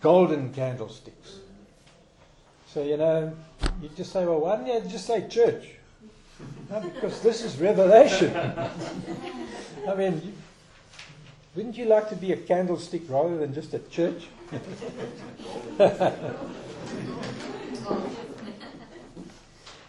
golden 0.00 0.52
candlesticks. 0.52 1.38
So, 2.66 2.82
you 2.82 2.96
know, 2.96 3.36
you 3.80 3.90
just 3.96 4.12
say, 4.12 4.24
well, 4.24 4.40
why 4.40 4.56
don't 4.56 4.66
you 4.66 4.90
just 4.90 5.06
say 5.06 5.28
church? 5.28 5.68
No, 6.70 6.80
because 6.80 7.20
this 7.20 7.44
is 7.44 7.58
Revelation. 7.58 8.32
I 9.88 9.94
mean, 9.94 10.34
wouldn't 11.54 11.76
you 11.76 11.86
like 11.86 12.08
to 12.10 12.16
be 12.16 12.32
a 12.32 12.36
candlestick 12.36 13.02
rather 13.08 13.36
than 13.36 13.52
just 13.52 13.74
a 13.74 13.80
church? 13.80 14.28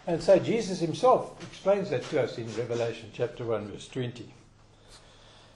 and 0.06 0.22
so 0.22 0.38
Jesus 0.38 0.80
himself 0.80 1.40
explains 1.42 1.90
that 1.90 2.02
to 2.10 2.22
us 2.22 2.38
in 2.38 2.46
Revelation 2.56 3.10
chapter 3.12 3.44
1, 3.44 3.68
verse 3.68 3.88
20. 3.88 4.32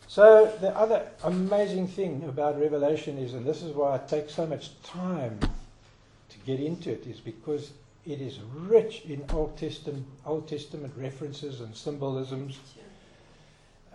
So, 0.07 0.51
the 0.61 0.75
other 0.77 1.07
amazing 1.25 1.89
thing 1.89 2.25
about 2.25 2.59
Revelation 2.59 3.19
is, 3.19 3.35
and 3.35 3.45
this 3.45 3.63
is 3.63 3.75
why 3.75 3.95
I 3.95 3.99
take 3.99 4.31
so 4.31 4.47
much 4.47 4.71
time 4.83 5.39
to 5.41 6.39
get 6.47 6.61
into 6.61 6.91
it, 6.91 7.07
is 7.07 7.21
because 7.21 7.73
it 8.07 8.23
is 8.23 8.39
rich 8.55 9.03
in 9.03 9.23
Old 9.35 9.59
Testament, 9.59 10.07
Old 10.25 10.49
Testament 10.49 10.95
references 10.97 11.61
and 11.61 11.77
symbolisms. 11.77 12.59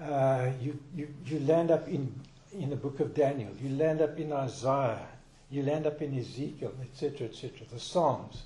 Uh, 0.01 0.49
you, 0.61 0.77
you, 0.95 1.07
you 1.25 1.39
land 1.41 1.71
up 1.71 1.87
in, 1.87 2.13
in 2.51 2.69
the 2.69 2.75
book 2.75 2.99
of 2.99 3.13
Daniel, 3.13 3.51
you 3.61 3.69
land 3.77 4.01
up 4.01 4.19
in 4.19 4.33
Isaiah, 4.33 5.07
you 5.49 5.63
land 5.63 5.85
up 5.85 6.01
in 6.01 6.17
Ezekiel, 6.17 6.73
etc., 6.81 7.27
etc., 7.27 7.51
the 7.71 7.79
Psalms. 7.79 8.43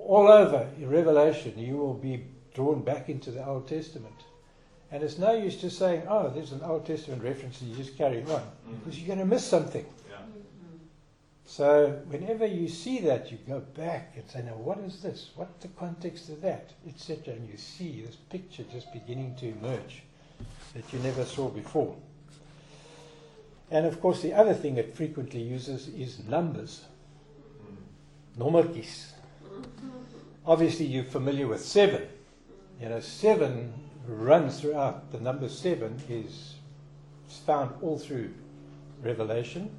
All 0.00 0.28
over 0.28 0.68
in 0.76 0.90
Revelation, 0.90 1.58
you 1.58 1.76
will 1.76 1.94
be 1.94 2.24
drawn 2.54 2.82
back 2.82 3.08
into 3.08 3.30
the 3.30 3.46
Old 3.46 3.68
Testament. 3.68 4.14
And 4.90 5.02
it's 5.02 5.18
no 5.18 5.32
use 5.32 5.56
just 5.56 5.78
saying, 5.78 6.02
oh, 6.08 6.30
there's 6.30 6.52
an 6.52 6.62
Old 6.62 6.86
Testament 6.86 7.22
reference, 7.22 7.60
and 7.60 7.70
you 7.70 7.76
just 7.76 7.96
carry 7.96 8.22
on, 8.22 8.26
mm-hmm. 8.26 8.74
because 8.76 8.98
you're 8.98 9.06
going 9.06 9.20
to 9.20 9.26
miss 9.26 9.44
something. 9.44 9.86
So 11.48 11.98
whenever 12.08 12.44
you 12.44 12.68
see 12.68 13.00
that, 13.00 13.32
you 13.32 13.38
go 13.48 13.60
back 13.60 14.12
and 14.16 14.30
say, 14.30 14.42
now 14.42 14.52
what 14.52 14.78
is 14.80 15.00
this? 15.00 15.30
What's 15.34 15.62
the 15.62 15.68
context 15.68 16.28
of 16.28 16.42
that? 16.42 16.74
Etc. 16.86 17.32
And 17.32 17.48
you 17.48 17.56
see 17.56 18.02
this 18.02 18.16
picture 18.16 18.64
just 18.70 18.92
beginning 18.92 19.34
to 19.36 19.48
emerge 19.48 20.02
that 20.74 20.92
you 20.92 20.98
never 21.00 21.24
saw 21.24 21.48
before. 21.48 21.96
And 23.70 23.86
of 23.86 24.00
course, 24.00 24.22
the 24.22 24.32
other 24.32 24.54
thing 24.54 24.76
it 24.76 24.94
frequently 24.94 25.42
uses 25.42 25.88
is 25.88 26.20
numbers. 26.28 26.84
Nommertjies. 28.38 29.12
Obviously, 30.46 30.86
you're 30.86 31.04
familiar 31.04 31.46
with 31.46 31.62
seven. 31.62 32.08
You 32.80 32.88
know, 32.88 33.00
seven 33.00 33.74
runs 34.06 34.60
throughout. 34.60 35.12
The 35.12 35.20
number 35.20 35.48
seven 35.48 36.00
is 36.08 36.54
found 37.44 37.72
all 37.82 37.98
through 37.98 38.32
Revelation. 39.02 39.70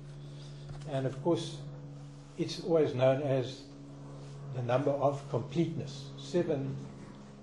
And 0.92 1.06
of 1.06 1.22
course, 1.24 1.58
it's 2.38 2.62
always 2.62 2.94
known 2.94 3.22
as 3.22 3.62
the 4.56 4.62
number 4.62 4.92
of 4.92 5.28
completeness. 5.30 6.06
Seven 6.18 6.76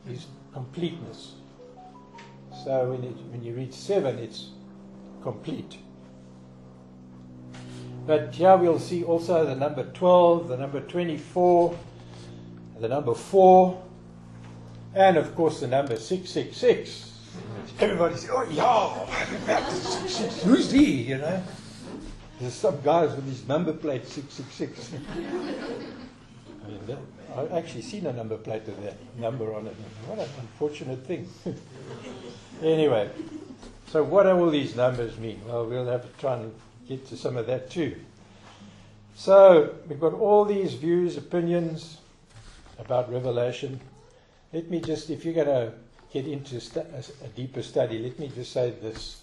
is 0.08 0.26
completeness. 0.52 1.35
So 2.64 2.90
when, 2.90 3.04
it, 3.04 3.16
when 3.30 3.42
you 3.44 3.54
read 3.54 3.72
seven, 3.72 4.18
it's 4.18 4.50
complete. 5.22 5.78
But 8.06 8.34
here 8.34 8.56
we'll 8.56 8.78
see 8.78 9.02
also 9.02 9.44
the 9.44 9.56
number 9.56 9.84
12, 9.84 10.48
the 10.48 10.56
number 10.56 10.80
24, 10.80 11.76
the 12.80 12.88
number 12.88 13.14
4, 13.14 13.82
and 14.94 15.16
of 15.16 15.34
course 15.34 15.60
the 15.60 15.66
number 15.66 15.96
666. 15.96 17.12
Everybody 17.80 18.14
says, 18.14 18.30
oh 18.32 18.48
yeah, 18.50 19.60
who's 20.44 20.70
he, 20.70 21.02
you 21.02 21.18
know? 21.18 21.42
There's 22.40 22.54
some 22.54 22.80
guys 22.82 23.14
with 23.16 23.26
his 23.26 23.46
number 23.48 23.72
plate 23.72 24.06
666. 24.06 24.92
I 26.64 26.68
mean, 26.68 26.96
I've 27.36 27.52
actually 27.52 27.82
seen 27.82 28.06
a 28.06 28.12
number 28.12 28.36
plate 28.36 28.62
with 28.66 28.82
that 28.84 28.96
number 29.18 29.54
on 29.54 29.66
it. 29.66 29.74
What 30.06 30.18
an 30.18 30.28
unfortunate 30.40 31.06
thing. 31.06 31.28
anyway, 32.62 33.10
so 33.88 34.02
what 34.02 34.24
do 34.24 34.30
all 34.30 34.50
these 34.50 34.74
numbers 34.74 35.16
mean? 35.18 35.40
Well, 35.46 35.66
we'll 35.66 35.86
have 35.86 36.02
to 36.02 36.20
try 36.20 36.34
and 36.34 36.52
get 36.88 37.06
to 37.08 37.16
some 37.16 37.36
of 37.36 37.46
that 37.46 37.70
too. 37.70 37.96
So 39.14 39.74
we've 39.88 40.00
got 40.00 40.12
all 40.12 40.44
these 40.44 40.74
views, 40.74 41.16
opinions 41.16 41.98
about 42.78 43.10
Revelation. 43.10 43.80
Let 44.52 44.70
me 44.70 44.80
just, 44.80 45.10
if 45.10 45.24
you're 45.24 45.34
going 45.34 45.46
to 45.46 45.72
get 46.12 46.26
into 46.26 46.56
a 46.56 47.28
deeper 47.28 47.62
study, 47.62 47.98
let 47.98 48.18
me 48.18 48.30
just 48.34 48.52
say 48.52 48.70
this. 48.82 49.22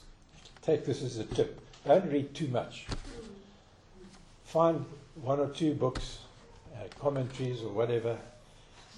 Take 0.62 0.86
this 0.86 1.04
as 1.04 1.17
a 1.17 1.26
tip. 1.26 1.60
Don't 1.86 2.10
read 2.12 2.34
too 2.34 2.48
much. 2.48 2.88
Find 4.46 4.86
one 5.22 5.39
or 5.39 5.50
two 5.50 5.74
books, 5.74 6.19
uh, 6.76 6.88
commentaries 7.00 7.62
or 7.62 7.69
whatever. 7.69 8.17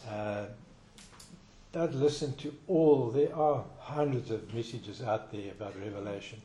Uh, 0.09 0.45
don't 1.71 1.95
listen 1.95 2.33
to 2.35 2.53
all. 2.67 3.09
There 3.09 3.35
are 3.35 3.63
hundreds 3.85 4.31
of 4.31 4.51
messages 4.53 5.03
out 5.03 5.31
there 5.31 5.51
about 5.51 5.75
Revelation. 5.79 6.41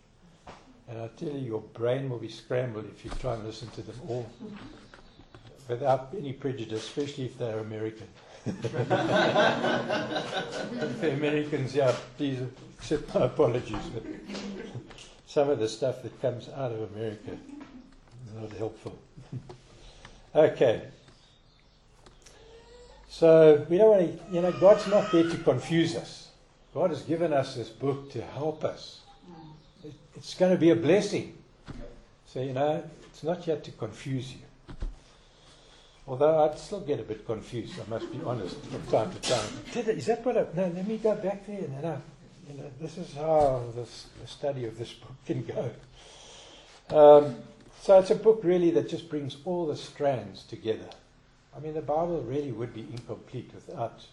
And 0.88 1.00
I 1.00 1.08
tell 1.16 1.30
you, 1.30 1.38
your 1.38 1.60
brain 1.60 2.10
will 2.10 2.18
be 2.18 2.28
scrambled 2.28 2.84
if 2.84 3.02
you 3.04 3.10
try 3.18 3.32
and 3.34 3.44
listen 3.44 3.68
to 3.70 3.82
them 3.82 3.98
all 4.08 4.28
without 5.66 6.14
any 6.18 6.34
prejudice, 6.34 6.84
especially 6.84 7.24
if 7.26 7.38
they're 7.38 7.60
American. 7.60 8.08
if 8.44 8.60
they're 11.00 11.14
Americans, 11.14 11.74
yeah, 11.74 11.94
please 12.18 12.40
accept 12.78 13.14
my 13.14 13.22
apologies. 13.22 13.86
But 13.94 14.02
some 15.26 15.48
of 15.48 15.58
the 15.58 15.68
stuff 15.68 16.02
that 16.02 16.20
comes 16.20 16.50
out 16.50 16.72
of 16.72 16.94
America 16.94 17.30
is 17.30 18.34
not 18.38 18.52
helpful. 18.52 18.98
okay. 20.34 20.82
So 23.08 23.66
we 23.70 23.78
don't 23.78 23.96
want 23.96 24.02
to, 24.02 24.34
you 24.34 24.42
know, 24.42 24.52
God's 24.52 24.86
not 24.88 25.10
there 25.10 25.24
to 25.24 25.36
confuse 25.38 25.96
us. 25.96 26.19
God 26.74 26.90
has 26.90 27.02
given 27.02 27.32
us 27.32 27.54
this 27.54 27.68
book 27.68 28.12
to 28.12 28.22
help 28.22 28.64
us. 28.64 29.00
It, 29.84 29.92
it's 30.14 30.34
going 30.34 30.52
to 30.52 30.58
be 30.58 30.70
a 30.70 30.76
blessing. 30.76 31.36
So, 32.26 32.40
you 32.40 32.52
know, 32.52 32.84
it's 33.06 33.22
not 33.24 33.46
yet 33.46 33.64
to 33.64 33.72
confuse 33.72 34.32
you. 34.32 34.38
Although 36.06 36.44
I'd 36.44 36.58
still 36.58 36.80
get 36.80 37.00
a 37.00 37.02
bit 37.02 37.26
confused, 37.26 37.74
I 37.80 37.88
must 37.90 38.10
be 38.10 38.20
honest, 38.24 38.56
from 38.66 38.82
time 38.86 39.12
to 39.12 39.20
time. 39.20 39.88
Is 39.96 40.06
that 40.06 40.24
what 40.24 40.36
I, 40.36 40.46
no, 40.54 40.68
let 40.68 40.86
me 40.86 40.98
go 40.98 41.14
back 41.14 41.46
there. 41.46 41.60
No, 41.60 41.80
no, 41.80 42.02
you 42.48 42.54
know, 42.60 42.70
this 42.80 42.98
is 42.98 43.14
how 43.14 43.64
this, 43.74 44.06
the 44.20 44.26
study 44.26 44.64
of 44.64 44.78
this 44.78 44.92
book 44.92 45.14
can 45.26 45.44
go. 45.44 45.70
Um, 46.96 47.36
so 47.80 47.98
it's 47.98 48.10
a 48.10 48.16
book 48.16 48.40
really 48.42 48.70
that 48.72 48.88
just 48.88 49.08
brings 49.08 49.36
all 49.44 49.66
the 49.66 49.76
strands 49.76 50.42
together. 50.44 50.88
I 51.56 51.60
mean, 51.60 51.74
the 51.74 51.82
Bible 51.82 52.22
really 52.22 52.52
would 52.52 52.74
be 52.74 52.80
incomplete 52.80 53.50
without 53.54 54.04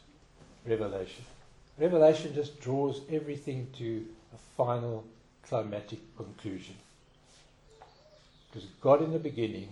Revelation. 0.66 1.26
Revelation 1.78 2.34
just 2.34 2.60
draws 2.60 3.02
everything 3.12 3.68
to 3.78 4.06
a 4.34 4.38
final 4.56 5.06
climatic 5.44 6.00
conclusion. 6.18 6.76
Because 8.52 8.68
God 8.82 9.04
in 9.04 9.12
the 9.12 9.20
beginning 9.20 9.70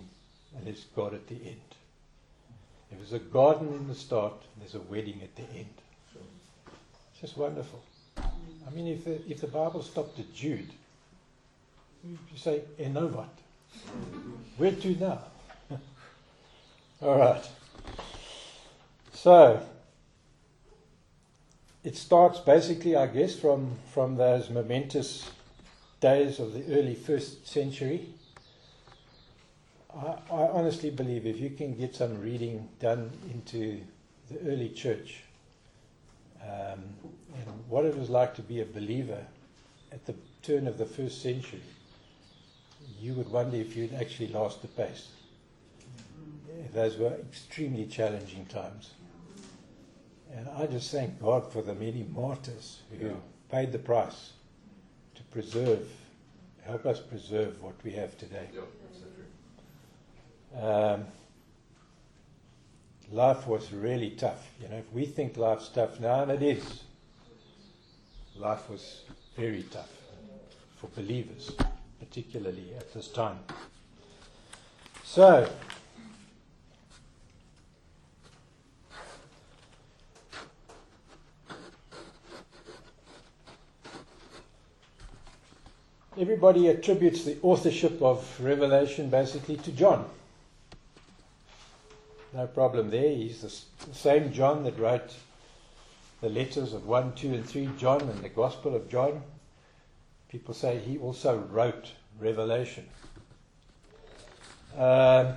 and 0.56 0.66
there's 0.66 0.84
God 0.94 1.14
at 1.14 1.26
the 1.26 1.34
end. 1.34 1.60
There 2.90 3.00
was 3.00 3.12
a 3.12 3.18
garden 3.18 3.68
in 3.74 3.88
the 3.88 3.94
start, 3.94 4.34
there's 4.58 4.74
a 4.74 4.80
wedding 4.80 5.20
at 5.22 5.34
the 5.34 5.42
end. 5.58 5.74
It's 7.12 7.20
just 7.20 7.36
wonderful. 7.36 7.82
I 8.16 8.70
mean, 8.72 8.86
if 8.86 9.04
the, 9.04 9.30
if 9.30 9.40
the 9.40 9.48
Bible 9.48 9.82
stopped 9.82 10.18
at 10.18 10.32
Jude, 10.32 10.70
you 12.04 12.18
say, 12.36 12.62
eh, 12.78 12.84
and 12.84 12.94
now 12.94 13.06
what? 13.06 13.28
Where 14.56 14.72
to 14.72 14.96
now? 14.96 15.18
All 17.02 17.18
right. 17.18 17.48
So 19.12 19.60
it 21.86 21.96
starts 21.96 22.40
basically, 22.40 22.96
I 22.96 23.06
guess, 23.06 23.38
from 23.38 23.78
from 23.94 24.16
those 24.16 24.50
momentous 24.50 25.30
days 26.00 26.40
of 26.40 26.52
the 26.52 26.64
early 26.76 26.96
first 26.96 27.46
century. 27.46 28.08
I, 29.94 30.16
I 30.30 30.48
honestly 30.48 30.90
believe 30.90 31.26
if 31.26 31.38
you 31.38 31.50
can 31.50 31.78
get 31.78 31.94
some 31.94 32.20
reading 32.20 32.68
done 32.80 33.12
into 33.32 33.80
the 34.28 34.50
early 34.50 34.70
church 34.70 35.20
um, 36.42 36.82
and 37.36 37.46
what 37.68 37.84
it 37.84 37.96
was 37.96 38.10
like 38.10 38.34
to 38.34 38.42
be 38.42 38.60
a 38.60 38.66
believer 38.66 39.24
at 39.92 40.04
the 40.06 40.14
turn 40.42 40.66
of 40.66 40.78
the 40.78 40.86
first 40.86 41.22
century, 41.22 41.62
you 43.00 43.14
would 43.14 43.30
wonder 43.30 43.58
if 43.58 43.76
you'd 43.76 43.94
actually 43.94 44.28
lost 44.28 44.60
the 44.60 44.68
pace. 44.68 45.06
Those 46.74 46.96
were 46.96 47.14
extremely 47.14 47.86
challenging 47.86 48.44
times. 48.46 48.90
And 50.36 50.48
I 50.50 50.66
just 50.66 50.90
thank 50.90 51.18
God 51.20 51.50
for 51.50 51.62
the 51.62 51.74
many 51.74 52.02
martyrs 52.02 52.82
who 52.90 53.06
Yeah. 53.06 53.14
paid 53.48 53.72
the 53.72 53.78
price 53.78 54.32
to 55.14 55.22
preserve, 55.24 55.90
help 56.62 56.84
us 56.84 57.00
preserve 57.00 57.62
what 57.62 57.82
we 57.82 57.92
have 57.92 58.18
today. 58.18 58.50
Yep, 58.52 58.64
that's 58.82 58.98
so 58.98 59.06
true. 59.14 60.68
Um, 60.68 61.06
life 63.10 63.46
was 63.46 63.72
really 63.72 64.10
tough. 64.10 64.52
You 64.60 64.68
know, 64.68 64.76
if 64.76 64.92
we 64.92 65.06
think 65.06 65.38
life's 65.38 65.70
tough 65.70 66.00
now, 66.00 66.22
and 66.22 66.30
it 66.30 66.42
is, 66.42 66.82
life 68.36 68.68
was 68.68 69.04
very 69.36 69.62
tough 69.62 69.90
for 70.76 70.88
believers, 70.88 71.50
particularly 71.98 72.74
at 72.74 72.92
this 72.92 73.08
time. 73.08 73.38
So, 75.02 75.48
everybody 86.18 86.68
attributes 86.68 87.24
the 87.24 87.36
authorship 87.42 88.00
of 88.00 88.40
Revelation 88.40 89.10
basically 89.10 89.56
to 89.58 89.72
John. 89.72 90.08
No 92.32 92.46
problem 92.46 92.90
there. 92.90 93.10
He's 93.10 93.42
the, 93.42 93.94
same 93.94 94.32
John 94.32 94.64
that 94.64 94.78
wrote 94.78 95.14
the 96.20 96.28
letters 96.28 96.72
of 96.72 96.86
1, 96.86 97.14
2, 97.14 97.34
and 97.34 97.46
3 97.46 97.70
John 97.78 98.00
and 98.00 98.22
the 98.22 98.28
Gospel 98.28 98.74
of 98.74 98.88
John. 98.88 99.22
People 100.28 100.54
say 100.54 100.78
he 100.78 100.98
also 100.98 101.38
wrote 101.38 101.92
Revelation. 102.18 102.86
Um, 104.76 105.34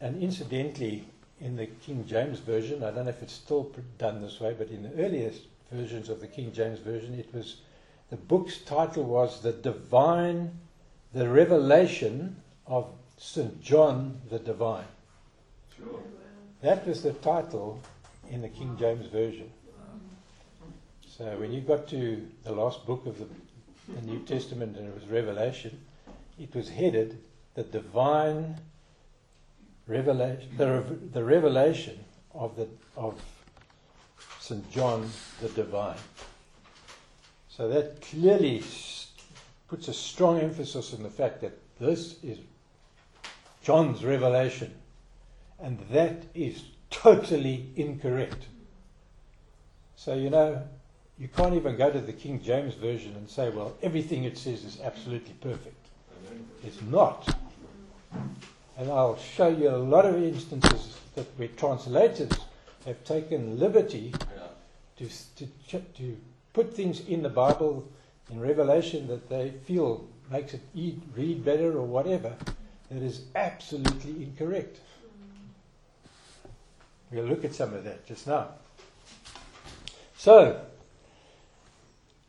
and 0.00 0.22
incidentally, 0.22 1.04
in 1.40 1.56
the 1.56 1.66
King 1.66 2.06
James 2.06 2.38
Version, 2.40 2.82
I 2.82 2.90
don't 2.90 3.04
know 3.04 3.10
if 3.10 3.22
it's 3.22 3.34
still 3.34 3.70
done 3.98 4.22
this 4.22 4.40
way, 4.40 4.54
but 4.58 4.68
in 4.68 4.82
the 4.82 5.04
earliest 5.04 5.42
versions 5.70 6.08
of 6.08 6.20
the 6.20 6.26
King 6.26 6.52
James 6.52 6.78
Version, 6.78 7.18
it 7.18 7.32
was 7.34 7.56
the 8.10 8.16
book's 8.16 8.58
title 8.58 9.04
was 9.04 9.42
The 9.42 9.52
Divine, 9.52 10.58
the 11.12 11.28
Revelation 11.28 12.36
of 12.66 12.88
St. 13.18 13.60
John 13.60 14.20
the 14.30 14.38
Divine. 14.38 14.84
Sure. 15.76 16.00
That 16.62 16.86
was 16.86 17.02
the 17.02 17.12
title 17.12 17.80
in 18.30 18.42
the 18.42 18.48
King 18.48 18.76
James 18.78 19.06
Version. 19.06 19.50
So 21.06 21.24
when 21.38 21.52
you 21.52 21.62
got 21.62 21.88
to 21.88 22.26
the 22.44 22.52
last 22.52 22.86
book 22.86 23.06
of 23.06 23.18
the, 23.18 23.26
the 23.94 24.02
New 24.02 24.20
Testament 24.20 24.76
and 24.76 24.86
it 24.86 24.94
was 24.94 25.08
Revelation, 25.08 25.80
it 26.38 26.54
was 26.54 26.68
headed 26.68 27.18
the 27.54 27.62
divine 27.62 28.60
revelation, 29.86 30.48
the, 30.58 30.84
the 31.12 31.24
revelation 31.24 31.98
of 32.34 32.54
the 32.56 32.68
of 32.96 33.20
St. 34.40 34.70
John 34.70 35.10
the 35.40 35.48
Divine. 35.48 35.96
So 37.56 37.68
that 37.68 38.02
clearly 38.02 38.62
puts 39.68 39.88
a 39.88 39.94
strong 39.94 40.40
emphasis 40.40 40.92
on 40.92 41.02
the 41.02 41.08
fact 41.08 41.40
that 41.40 41.58
this 41.80 42.22
is 42.22 42.38
John's 43.62 44.04
revelation. 44.04 44.74
And 45.58 45.78
that 45.90 46.24
is 46.34 46.64
totally 46.90 47.70
incorrect. 47.76 48.46
So, 49.96 50.14
you 50.14 50.28
know, 50.28 50.62
you 51.18 51.28
can't 51.28 51.54
even 51.54 51.76
go 51.76 51.90
to 51.90 51.98
the 51.98 52.12
King 52.12 52.42
James 52.42 52.74
Version 52.74 53.16
and 53.16 53.26
say, 53.26 53.48
well, 53.48 53.74
everything 53.82 54.24
it 54.24 54.36
says 54.36 54.62
is 54.62 54.78
absolutely 54.82 55.32
perfect. 55.40 55.86
It's 56.62 56.82
not. 56.82 57.34
And 58.76 58.90
I'll 58.90 59.16
show 59.16 59.48
you 59.48 59.70
a 59.70 59.78
lot 59.78 60.04
of 60.04 60.22
instances 60.22 60.98
that 61.14 61.26
where 61.38 61.48
translators 61.48 62.32
have 62.84 63.02
taken 63.04 63.58
liberty 63.58 64.12
to, 64.98 65.08
to, 65.36 65.80
to 65.94 66.16
put 66.56 66.74
things 66.74 67.00
in 67.06 67.22
the 67.22 67.28
Bible 67.28 67.86
in 68.30 68.40
Revelation 68.40 69.06
that 69.08 69.28
they 69.28 69.50
feel 69.66 70.08
makes 70.30 70.54
it 70.54 70.62
eat, 70.74 70.98
read 71.14 71.44
better 71.44 71.76
or 71.76 71.84
whatever, 71.84 72.34
that 72.90 73.02
is 73.02 73.26
absolutely 73.34 74.22
incorrect. 74.22 74.80
We'll 77.12 77.26
look 77.26 77.44
at 77.44 77.54
some 77.54 77.74
of 77.74 77.84
that 77.84 78.06
just 78.06 78.26
now. 78.26 78.48
So, 80.16 80.62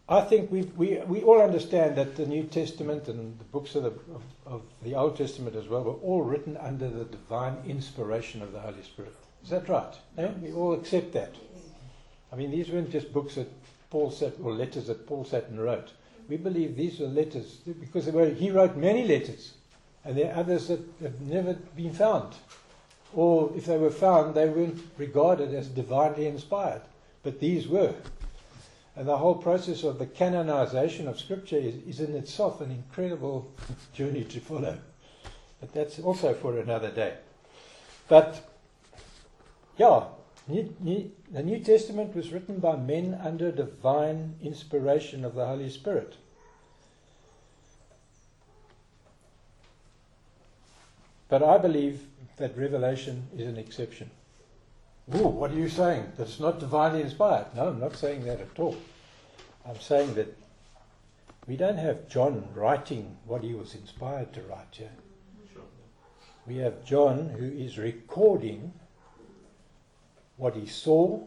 I 0.10 0.20
think 0.22 0.52
we, 0.52 0.64
we, 0.76 0.98
we 1.08 1.22
all 1.22 1.42
understand 1.42 1.96
that 1.96 2.18
the 2.18 2.26
New 2.26 2.44
Testament 2.44 3.08
and 3.08 3.40
the 3.40 3.46
books 3.46 3.76
of 3.76 3.84
the, 3.84 3.92
of, 4.14 4.24
of 4.46 4.62
the 4.84 4.96
Old 4.96 5.16
Testament 5.16 5.56
as 5.56 5.70
well 5.70 5.84
were 5.84 5.94
all 5.94 6.22
written 6.22 6.58
under 6.58 6.90
the 6.90 7.06
divine 7.06 7.56
inspiration 7.66 8.42
of 8.42 8.52
the 8.52 8.60
Holy 8.60 8.84
Spirit. 8.84 9.16
Is 9.42 9.52
that 9.52 9.70
right? 9.70 9.96
Eh? 10.18 10.30
We 10.42 10.52
all 10.52 10.74
accept 10.74 11.14
that. 11.14 11.34
I 12.34 12.36
mean, 12.36 12.52
these 12.52 12.70
weren't 12.70 12.92
just 12.92 13.14
books 13.14 13.36
that 13.36 13.48
Paul 13.90 14.12
sat, 14.12 14.34
or 14.42 14.54
letters 14.54 14.88
that 14.88 15.08
Paul 15.08 15.28
and 15.32 15.62
wrote. 15.62 15.92
We 16.28 16.38
believe 16.38 16.76
these 16.76 17.00
were 17.00 17.08
letters 17.08 17.62
because 17.80 18.06
were, 18.08 18.30
he 18.30 18.52
wrote 18.52 18.76
many 18.76 19.06
letters, 19.08 19.54
and 20.04 20.18
there 20.18 20.34
are 20.34 20.40
others 20.40 20.68
that 20.68 20.82
have 21.02 21.22
never 21.22 21.54
been 21.54 21.94
found. 21.94 22.34
Or 23.14 23.52
if 23.56 23.66
they 23.66 23.78
were 23.78 23.90
found, 23.90 24.36
they 24.36 24.50
weren't 24.50 24.84
regarded 24.98 25.54
as 25.54 25.70
divinely 25.70 26.28
inspired, 26.28 26.82
but 27.24 27.40
these 27.40 27.68
were. 27.68 27.94
And 28.98 29.08
the 29.08 29.18
whole 29.18 29.36
process 29.36 29.84
of 29.84 30.00
the 30.00 30.08
canonization 30.08 31.08
of 31.08 31.20
Scripture 31.20 31.58
is, 31.58 31.76
is 31.88 32.00
in 32.00 32.16
itself 32.16 32.62
an 32.62 32.72
incredible 32.72 33.54
journey 33.94 34.24
to 34.26 34.40
follow. 34.40 34.78
But 35.62 35.74
that's 35.74 36.00
also 36.00 36.34
for 36.34 36.60
another 36.60 36.90
day. 36.92 37.14
But, 38.08 38.42
yeah, 39.78 40.06
New, 40.48 40.74
New, 40.80 41.12
the 41.32 41.44
New 41.44 41.60
Testament 41.60 42.16
was 42.16 42.32
written 42.32 42.60
by 42.60 42.78
men 42.78 43.20
under 43.22 43.52
divine 43.52 44.36
inspiration 44.42 45.26
of 45.26 45.36
the 45.36 45.46
Holy 45.46 45.70
Spirit. 45.70 46.16
But 51.28 51.44
I 51.44 51.58
believe 51.58 52.04
that 52.38 52.58
Revelation 52.58 53.28
is 53.36 53.48
an 53.48 53.58
exception. 53.58 54.10
Ooh, 55.16 55.28
what 55.28 55.52
are 55.52 55.56
you 55.56 55.70
saying? 55.70 56.12
That 56.16 56.28
it's 56.28 56.40
not 56.40 56.60
divinely 56.60 57.02
inspired? 57.02 57.48
No, 57.56 57.68
I'm 57.70 57.80
not 57.80 57.96
saying 57.96 58.26
that 58.26 58.40
at 58.40 58.60
all. 58.60 58.78
I'm 59.68 59.80
saying 59.80 60.14
that 60.16 60.38
we 61.48 61.58
don't 61.58 61.78
have 61.78 62.08
John 62.08 62.48
writing 62.54 63.18
what 63.26 63.44
he 63.44 63.54
was 63.54 63.76
inspired 63.76 64.34
to 64.34 64.42
write 64.44 64.68
here. 64.72 64.92
Sure. 65.54 65.64
We 66.46 66.58
have 66.58 66.86
John 66.86 67.30
who 67.38 67.46
is 67.46 67.78
recording 67.78 68.74
what 70.38 70.56
he 70.56 70.66
saw 70.66 71.20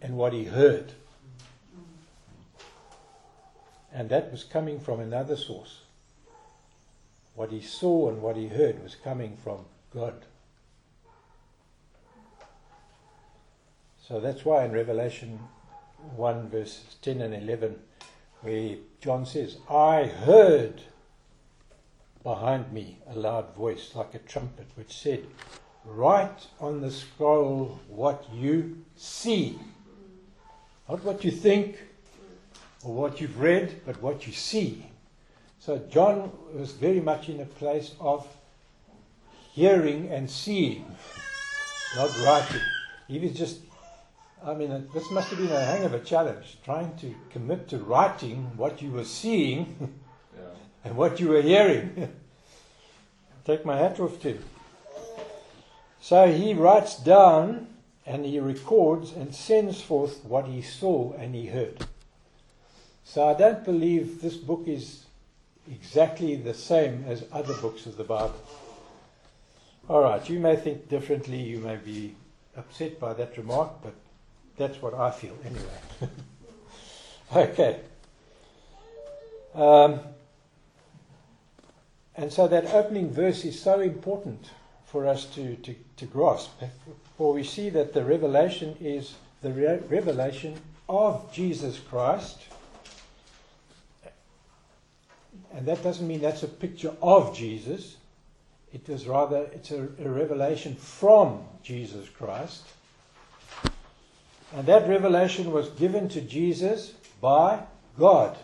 and 0.00 0.16
what 0.16 0.32
he 0.32 0.44
heard. 0.44 0.92
And 3.92 4.08
that 4.10 4.30
was 4.30 4.44
coming 4.44 4.78
from 4.78 5.00
another 5.00 5.36
source. 5.36 5.80
What 7.34 7.50
he 7.50 7.60
saw 7.60 8.08
and 8.08 8.22
what 8.22 8.36
he 8.36 8.48
heard 8.48 8.82
was 8.82 8.94
coming 8.94 9.36
from 9.42 9.64
God. 9.92 10.24
So 14.06 14.20
that's 14.20 14.44
why 14.44 14.64
in 14.64 14.72
Revelation 14.72 15.38
1, 16.16 16.50
verses 16.50 16.96
10 17.00 17.22
and 17.22 17.34
11, 17.34 17.76
where 18.42 18.76
John 19.00 19.24
says, 19.24 19.56
I 19.70 20.04
heard 20.04 20.82
behind 22.22 22.72
me 22.72 22.98
a 23.08 23.18
loud 23.18 23.54
voice 23.54 23.92
like 23.94 24.14
a 24.14 24.18
trumpet 24.18 24.66
which 24.74 24.92
said, 24.92 25.26
Write 25.84 26.46
on 26.60 26.80
the 26.80 26.90
scroll 26.90 27.78
what 27.88 28.26
you 28.32 28.84
see. 28.96 29.58
Not 30.88 31.04
what 31.04 31.24
you 31.24 31.30
think 31.30 31.78
or 32.84 32.94
what 32.94 33.20
you've 33.20 33.40
read, 33.40 33.80
but 33.86 34.00
what 34.02 34.26
you 34.26 34.32
see. 34.32 34.86
So 35.58 35.78
John 35.90 36.30
was 36.52 36.72
very 36.72 37.00
much 37.00 37.28
in 37.28 37.40
a 37.40 37.46
place 37.46 37.94
of 38.00 38.26
hearing 39.52 40.08
and 40.08 40.28
seeing, 40.28 40.84
not 41.96 42.10
writing. 42.18 42.60
He 43.08 43.18
was 43.18 43.32
just, 43.32 43.60
I 44.44 44.54
mean, 44.54 44.88
this 44.92 45.10
must 45.10 45.30
have 45.30 45.38
been 45.38 45.52
a 45.52 45.64
hang 45.64 45.84
of 45.84 45.94
a 45.94 46.00
challenge, 46.00 46.58
trying 46.64 46.94
to 46.98 47.14
commit 47.30 47.68
to 47.68 47.78
writing 47.78 48.50
what 48.56 48.82
you 48.82 48.90
were 48.90 49.04
seeing 49.04 49.98
Yeah. 50.36 50.42
and 50.84 50.96
what 50.96 51.20
you 51.20 51.28
were 51.28 51.42
hearing. 51.42 52.12
Take 53.44 53.64
my 53.64 53.78
hat 53.78 54.00
off 54.00 54.20
to. 54.22 54.38
So 56.04 56.30
he 56.30 56.52
writes 56.52 56.96
down 56.96 57.66
and 58.04 58.26
he 58.26 58.38
records 58.38 59.12
and 59.12 59.34
sends 59.34 59.80
forth 59.80 60.22
what 60.22 60.44
he 60.44 60.60
saw 60.60 61.14
and 61.14 61.34
he 61.34 61.46
heard. 61.46 61.86
So 63.04 63.26
I 63.26 63.32
don't 63.32 63.64
believe 63.64 64.20
this 64.20 64.36
book 64.36 64.64
is 64.66 65.06
exactly 65.66 66.36
the 66.36 66.52
same 66.52 67.06
as 67.08 67.24
other 67.32 67.54
books 67.54 67.86
of 67.86 67.96
the 67.96 68.04
Bible. 68.04 68.38
All 69.88 70.02
right, 70.02 70.28
you 70.28 70.40
may 70.40 70.56
think 70.56 70.90
differently, 70.90 71.40
you 71.40 71.58
may 71.60 71.76
be 71.76 72.14
upset 72.54 73.00
by 73.00 73.14
that 73.14 73.38
remark, 73.38 73.70
but 73.82 73.94
that's 74.58 74.82
what 74.82 74.92
I 74.92 75.10
feel 75.10 75.38
anyway. 75.42 76.12
okay. 77.34 77.80
Um, 79.54 80.00
and 82.14 82.30
so 82.30 82.46
that 82.48 82.66
opening 82.74 83.10
verse 83.10 83.46
is 83.46 83.58
so 83.58 83.80
important 83.80 84.50
for 84.94 85.08
us 85.08 85.24
to, 85.24 85.56
to, 85.56 85.74
to 85.96 86.06
grasp. 86.06 86.52
For 87.18 87.32
we 87.32 87.42
see 87.42 87.68
that 87.70 87.94
the 87.94 88.04
revelation 88.04 88.76
is 88.80 89.14
the 89.42 89.50
re- 89.50 89.80
revelation 89.88 90.54
of 90.88 91.32
Jesus 91.32 91.80
Christ. 91.80 92.38
And 95.52 95.66
that 95.66 95.82
doesn't 95.82 96.06
mean 96.06 96.20
that's 96.20 96.44
a 96.44 96.48
picture 96.48 96.94
of 97.02 97.36
Jesus. 97.36 97.96
It 98.72 98.88
is 98.88 99.08
rather 99.08 99.48
it's 99.52 99.72
a, 99.72 99.88
a 99.98 100.08
revelation 100.08 100.76
from 100.76 101.42
Jesus 101.64 102.08
Christ. 102.08 102.62
And 104.54 104.64
that 104.66 104.88
revelation 104.88 105.50
was 105.50 105.70
given 105.70 106.08
to 106.10 106.20
Jesus 106.20 106.92
by 107.20 107.64
God. 107.98 108.38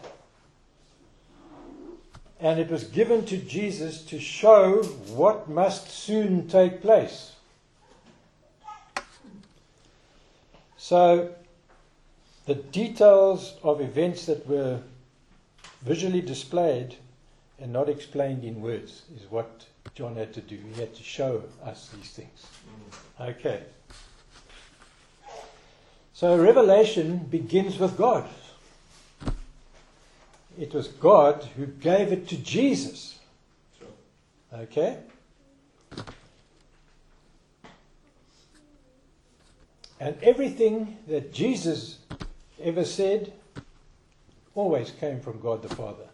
And 2.40 2.59
it 2.59 2.70
was 2.70 2.85
given 2.85 3.26
to 3.26 3.37
Jesus 3.37 4.03
to 4.07 4.18
show 4.18 4.83
what 5.14 5.48
must 5.48 5.90
soon 5.90 6.48
take 6.48 6.81
place. 6.81 7.33
So, 10.79 11.35
the 12.46 12.55
details 12.55 13.55
of 13.62 13.81
events 13.81 14.26
that 14.26 14.46
were 14.48 14.81
visually 15.83 16.22
displayed 16.22 16.96
and 17.61 17.72
not 17.72 17.88
explained 17.88 18.44
in 18.44 18.61
words 18.62 19.03
is 19.14 19.31
what 19.31 19.66
John 19.94 20.16
had 20.16 20.33
to 20.35 20.40
do. 20.40 20.57
He 20.57 20.81
had 20.81 20.94
to 20.94 21.03
show 21.03 21.44
us 21.62 21.90
these 21.94 22.11
things. 22.11 22.46
Okay. 23.20 23.62
So, 26.14 26.37
revelation 26.37 27.18
begins 27.18 27.79
with 27.79 27.96
God. 27.96 28.29
It 30.61 30.75
was 30.75 30.88
God 30.88 31.42
who 31.57 31.64
gave 31.64 32.12
it 32.12 32.29
to 32.29 32.37
Jesus. 32.37 33.18
Okay? 34.53 34.99
And 39.99 40.23
everything 40.23 40.99
that 41.09 41.33
Jesus 41.33 42.01
ever 42.62 42.85
said 42.85 43.33
always 44.55 44.90
came 44.90 45.20
from 45.20 45.40
God 45.40 45.62
the 45.62 45.75
Father. 45.75 46.09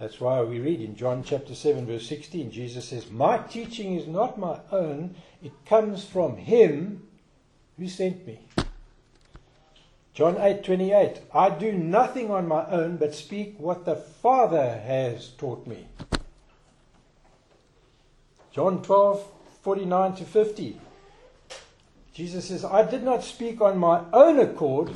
That's 0.00 0.20
why 0.20 0.42
we 0.42 0.58
read 0.58 0.80
in 0.80 0.96
John 0.96 1.22
chapter 1.22 1.54
7, 1.54 1.86
verse 1.86 2.08
16, 2.08 2.50
Jesus 2.50 2.88
says, 2.88 3.08
My 3.08 3.38
teaching 3.38 3.94
is 3.94 4.08
not 4.08 4.36
my 4.36 4.58
own, 4.72 5.14
it 5.44 5.52
comes 5.64 6.04
from 6.04 6.36
Him 6.36 7.06
who 7.78 7.88
sent 7.88 8.26
me. 8.26 8.40
John 10.16 10.36
8:28 10.36 11.18
I 11.34 11.50
do 11.50 11.72
nothing 11.72 12.30
on 12.30 12.48
my 12.48 12.64
own 12.70 12.96
but 12.96 13.14
speak 13.14 13.56
what 13.58 13.84
the 13.84 13.96
Father 13.96 14.78
has 14.78 15.28
taught 15.36 15.66
me. 15.66 15.88
John 18.50 18.80
12:49 18.80 20.16
to 20.16 20.24
50 20.24 20.80
Jesus 22.14 22.46
says 22.46 22.64
I 22.64 22.82
did 22.90 23.02
not 23.02 23.24
speak 23.24 23.60
on 23.60 23.76
my 23.76 24.04
own 24.14 24.38
accord 24.40 24.90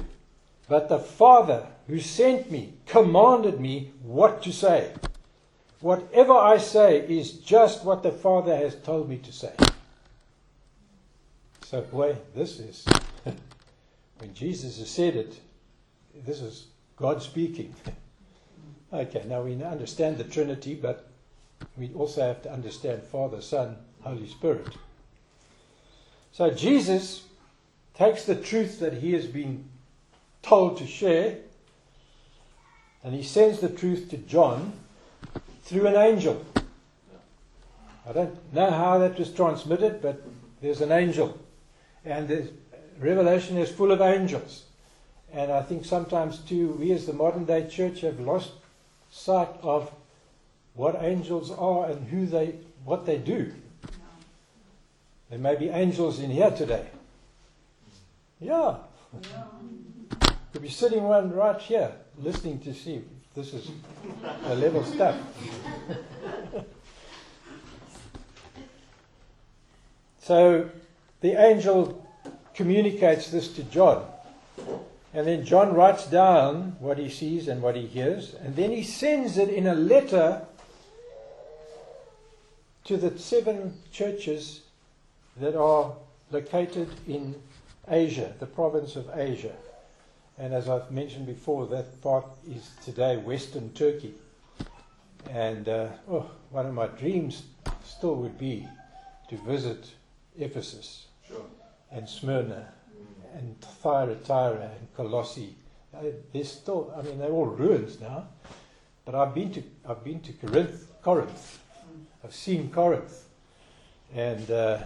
but 0.71 0.89
the 0.89 0.99
Father 0.99 1.67
who 1.87 2.01
sent 2.01 2.51
me 2.51 2.73
commanded 2.87 3.61
me 3.61 3.93
what 4.03 4.43
to 4.45 4.53
say. 4.53 4.95
Whatever 5.81 6.33
I 6.33 6.57
say 6.57 7.01
is 7.01 7.33
just 7.33 7.85
what 7.85 8.03
the 8.03 8.11
Father 8.11 8.57
has 8.57 8.75
told 8.75 9.11
me 9.11 9.19
to 9.19 9.33
say. 9.33 9.53
So 11.67 11.83
boy 11.83 12.17
this 12.35 12.59
is 12.59 12.87
when 14.21 14.35
Jesus 14.35 14.79
has 14.79 14.91
said 14.91 15.17
it, 15.17 15.41
this 16.27 16.41
is 16.41 16.67
God 16.97 17.23
speaking. 17.23 17.75
okay, 18.93 19.25
now 19.27 19.43
we 19.43 19.61
understand 19.63 20.19
the 20.19 20.25
Trinity, 20.25 20.75
but 20.75 21.09
we 21.79 21.91
also 21.95 22.21
have 22.23 22.43
to 22.43 22.53
understand 22.53 23.03
Father, 23.03 23.41
Son, 23.41 23.77
Holy 24.03 24.29
Spirit. 24.29 24.69
So 26.33 26.51
Jesus 26.51 27.25
takes 27.95 28.25
the 28.25 28.37
truth 28.37 28.79
that 28.81 28.95
he 28.95 29.15
has 29.15 29.27
been 29.27 29.65
told 30.43 30.77
to 30.79 30.87
share, 30.87 31.39
and 33.03 33.15
he 33.15 33.23
sends 33.23 33.61
the 33.61 33.71
truth 33.71 34.11
to 34.11 34.19
John 34.19 34.75
through 35.63 35.87
an 35.87 35.97
angel. 35.97 36.45
I 38.07 38.13
don't 38.13 38.53
know 38.53 38.71
how 38.71 38.99
that 38.99 39.19
was 39.19 39.33
transmitted, 39.33 40.03
but 40.03 40.23
there's 40.61 40.83
an 40.83 40.93
angel. 40.93 41.39
And 42.05 42.51
Revelation 43.01 43.57
is 43.57 43.71
full 43.71 43.93
of 43.93 44.01
angels. 44.03 44.65
And 45.33 45.51
I 45.51 45.63
think 45.63 45.85
sometimes, 45.85 46.39
too, 46.39 46.73
we 46.73 46.93
as 46.93 47.07
the 47.07 47.15
modern 47.15 47.47
day 47.47 47.67
church 47.67 48.03
have 48.03 48.21
lost 48.21 48.53
sight 49.11 49.49
of 49.63 49.91
what 50.75 51.03
angels 51.03 51.51
are 51.51 51.91
and 51.91 52.07
who 52.09 52.27
they, 52.27 52.57
what 52.85 53.07
they 53.07 53.17
do. 53.17 53.53
There 55.31 55.39
may 55.39 55.57
be 55.57 55.69
angels 55.69 56.21
in 56.21 56.31
here 56.31 56.51
today. 56.51 56.87
Yeah. 58.39 58.77
Could 60.53 60.63
be 60.63 60.69
sitting 60.69 61.05
one 61.05 61.33
right 61.33 61.61
here, 61.61 61.93
listening 62.19 62.59
to 62.61 62.75
see 62.75 63.03
this 63.35 63.55
is 63.55 63.71
a 64.47 64.55
level 64.57 64.85
stuff. 64.85 65.17
so 70.21 70.69
the 71.21 71.41
angel 71.41 72.10
communicates 72.55 73.31
this 73.31 73.49
to 73.55 73.63
John. 73.65 74.05
And 75.13 75.27
then 75.27 75.45
John 75.45 75.75
writes 75.75 76.07
down 76.07 76.77
what 76.79 76.99
he 76.99 77.09
sees 77.09 77.49
and 77.49 77.63
what 77.63 77.75
he 77.75 77.87
hears, 77.87 78.35
and 78.35 78.55
then 78.55 78.71
he 78.71 78.83
sends 78.83 79.39
it 79.39 79.49
in 79.49 79.67
a 79.67 79.75
letter 79.75 80.43
to 82.85 82.97
the 82.97 83.19
seven 83.19 83.75
churches 83.93 84.63
that 85.37 85.57
are 85.57 85.95
located 86.31 86.89
in 87.09 87.35
Asia, 87.89 88.33
the 88.39 88.47
province 88.47 88.97
of 88.97 89.11
Asia. 89.15 89.55
And 90.39 90.55
as 90.55 90.69
I've 90.69 90.91
mentioned 90.91 91.27
before, 91.27 91.67
that 91.67 92.01
part 92.03 92.25
is 92.49 92.71
today 92.85 93.17
Western 93.17 93.73
Turkey. 93.73 94.15
And 95.29 95.69
uh, 95.69 95.89
oh, 96.09 96.31
one 96.51 96.67
of 96.67 96.75
my 96.75 96.87
dreams 96.87 97.43
still 97.85 98.15
would 98.17 98.39
be 98.39 98.67
to 99.29 99.37
visit 99.37 99.91
Ephesus. 100.39 101.07
Sure. 101.27 101.45
And 101.93 102.09
Smyrna 102.09 102.67
and 103.35 103.61
Thyatira 103.61 104.71
and 104.79 104.95
Colossae. 104.97 105.55
Uh, 105.95 106.03
They're 106.33 106.45
still, 106.45 106.93
I 106.97 107.03
mean, 107.03 107.19
they're 107.19 107.31
all 107.31 107.47
ruins 107.47 108.01
now. 108.01 108.29
But 109.05 109.15
I've 109.15 109.35
been 109.35 109.51
to, 109.53 109.63
I've 109.89 110.05
been 110.05 110.21
to 110.21 110.33
Corinth, 110.35 110.87
Corinth. 111.03 111.59
I've 112.23 112.35
seen 112.35 112.71
Corinth, 112.71 113.25
and 114.15 114.51
uh, 114.51 114.79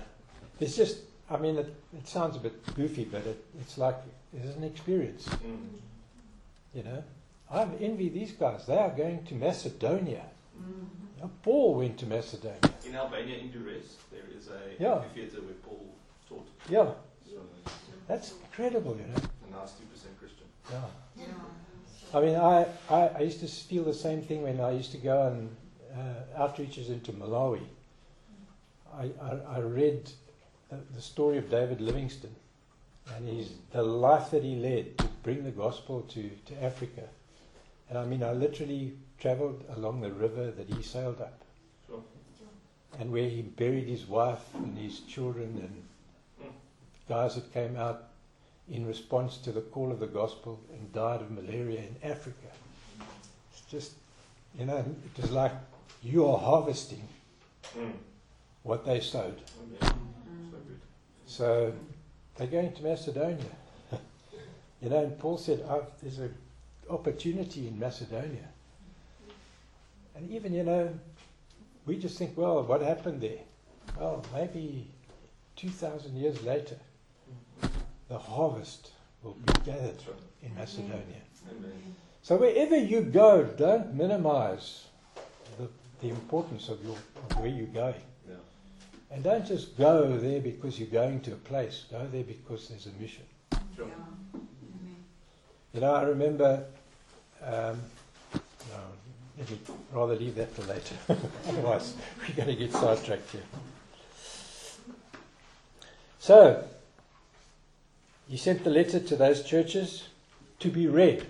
it's 0.60 0.76
just, 0.76 0.98
I 1.28 1.36
mean, 1.36 1.56
it, 1.56 1.74
it 1.98 2.06
sounds 2.06 2.36
a 2.36 2.38
bit 2.38 2.64
goofy, 2.74 3.04
but 3.04 3.26
it, 3.26 3.44
it's 3.60 3.76
like 3.76 3.96
it's 4.32 4.56
an 4.56 4.62
experience. 4.64 5.26
Mm. 5.28 5.66
You 6.74 6.82
know, 6.84 7.04
I 7.50 7.66
envy 7.80 8.08
these 8.08 8.32
guys. 8.32 8.66
They 8.66 8.78
are 8.78 8.90
going 8.90 9.24
to 9.24 9.34
Macedonia. 9.34 10.22
Now, 11.20 11.30
Paul 11.42 11.74
went 11.74 11.98
to 11.98 12.06
Macedonia. 12.06 12.58
In 12.86 12.94
Albania, 12.94 13.38
in 13.38 13.48
Durrës, 13.50 13.96
there 14.12 14.22
is 14.36 14.48
a 14.48 14.80
Yeah. 14.82 15.02
theatre 15.12 15.40
where 15.40 15.54
Paul 15.66 15.93
taught. 16.28 16.46
Yeah, 16.68 16.90
So 17.30 17.40
that's 18.08 18.32
incredible. 18.32 18.96
You 18.96 19.06
know. 19.06 19.14
a 19.48 19.60
nice 19.60 19.72
two 19.72 19.84
percent 19.86 20.18
Christian. 20.18 20.46
Yeah. 20.70 21.24
I 22.12 22.20
mean, 22.20 22.36
I, 22.36 22.66
I, 22.88 23.08
I 23.08 23.20
used 23.20 23.40
to 23.40 23.48
feel 23.48 23.82
the 23.84 23.92
same 23.94 24.22
thing 24.22 24.42
when 24.42 24.60
I 24.60 24.70
used 24.70 24.92
to 24.92 24.98
go 24.98 25.20
on 25.22 25.48
uh, 25.96 26.46
outreaches 26.46 26.88
into 26.88 27.12
Malawi. 27.12 27.60
I, 28.96 29.10
I, 29.20 29.56
I 29.56 29.58
read 29.60 30.10
the, 30.70 30.76
the 30.94 31.02
story 31.02 31.38
of 31.38 31.50
David 31.50 31.80
Livingstone 31.80 32.34
and 33.16 33.28
his, 33.28 33.50
the 33.72 33.82
life 33.82 34.30
that 34.30 34.44
he 34.44 34.54
led 34.54 34.96
to 34.98 35.06
bring 35.24 35.42
the 35.44 35.50
gospel 35.50 36.02
to, 36.02 36.30
to 36.46 36.62
Africa. 36.64 37.02
And 37.88 37.98
I 37.98 38.04
mean, 38.06 38.22
I 38.22 38.32
literally 38.32 38.94
traveled 39.18 39.64
along 39.76 40.00
the 40.00 40.12
river 40.12 40.50
that 40.52 40.68
he 40.68 40.82
sailed 40.82 41.20
up 41.20 41.40
Sure. 41.88 42.00
and 43.00 43.10
where 43.10 43.28
he 43.28 43.42
buried 43.42 43.88
his 43.88 44.06
wife 44.06 44.42
and 44.54 44.78
his 44.78 45.00
children 45.00 45.58
and 45.60 45.82
guys 47.08 47.34
that 47.34 47.52
came 47.52 47.76
out 47.76 48.04
in 48.70 48.86
response 48.86 49.36
to 49.38 49.52
the 49.52 49.60
call 49.60 49.92
of 49.92 50.00
the 50.00 50.06
gospel 50.06 50.60
and 50.72 50.92
died 50.92 51.20
of 51.20 51.30
malaria 51.30 51.80
in 51.80 51.96
Africa. 52.10 52.48
It's 53.52 53.60
just, 53.70 53.92
you 54.58 54.64
know, 54.64 54.78
it 54.78 55.20
was 55.20 55.30
like 55.30 55.52
you 56.02 56.26
are 56.26 56.38
harvesting. 56.38 57.06
Mm. 57.76 57.92
what 58.62 58.84
they 58.84 59.00
sowed. 59.00 59.40
So 61.26 61.72
they're 62.36 62.46
going 62.46 62.72
to 62.72 62.82
Macedonia. 62.82 63.44
you 64.80 64.90
know, 64.90 65.02
and 65.04 65.18
Paul 65.18 65.38
said, 65.38 65.64
oh, 65.68 65.86
there's 66.02 66.18
an 66.18 66.34
opportunity 66.88 67.66
in 67.66 67.78
Macedonia. 67.78 68.48
And 70.14 70.30
even, 70.30 70.52
you 70.54 70.62
know, 70.62 70.94
we 71.86 71.98
just 71.98 72.18
think, 72.18 72.36
well, 72.36 72.62
what 72.62 72.80
happened 72.80 73.20
there? 73.20 73.40
Well, 73.98 74.24
maybe 74.32 74.86
2,000 75.56 76.16
years 76.16 76.42
later, 76.42 76.76
the 78.08 78.18
harvest 78.18 78.90
will 79.22 79.34
be 79.34 79.52
gathered 79.64 79.96
That's 79.96 80.06
right. 80.06 80.16
in 80.42 80.54
Macedonia. 80.54 81.22
Amen. 81.50 81.94
So 82.22 82.36
wherever 82.36 82.76
you 82.76 83.02
go, 83.02 83.44
don't 83.44 83.94
minimize 83.94 84.84
the, 85.58 85.68
the 86.00 86.08
importance 86.08 86.68
of, 86.68 86.82
your, 86.84 86.96
of 87.30 87.38
where 87.38 87.48
you're 87.48 87.66
going. 87.66 87.94
Yeah. 88.28 88.36
And 89.10 89.22
don't 89.22 89.46
just 89.46 89.76
go 89.76 90.16
there 90.16 90.40
because 90.40 90.78
you're 90.78 90.88
going 90.88 91.20
to 91.22 91.32
a 91.32 91.36
place. 91.36 91.84
Go 91.90 92.06
there 92.10 92.24
because 92.24 92.68
there's 92.68 92.86
a 92.86 92.92
mission. 93.00 93.24
Sure. 93.76 93.88
You 95.72 95.80
know, 95.80 95.92
I 95.94 96.02
remember. 96.02 96.64
Um, 97.42 97.78
no, 98.32 98.80
let 99.36 99.50
me 99.50 99.58
rather 99.92 100.16
leave 100.16 100.36
that 100.36 100.50
for 100.54 100.62
later. 100.62 100.94
Otherwise, 101.48 101.94
we're 102.26 102.34
going 102.34 102.48
to 102.48 102.56
get 102.56 102.72
sidetracked 102.72 103.30
here. 103.32 103.42
So, 106.18 106.64
he 108.28 108.36
sent 108.36 108.64
the 108.64 108.70
letter 108.70 109.00
to 109.00 109.16
those 109.16 109.42
churches 109.42 110.08
to 110.60 110.70
be 110.70 110.86
read. 110.86 111.26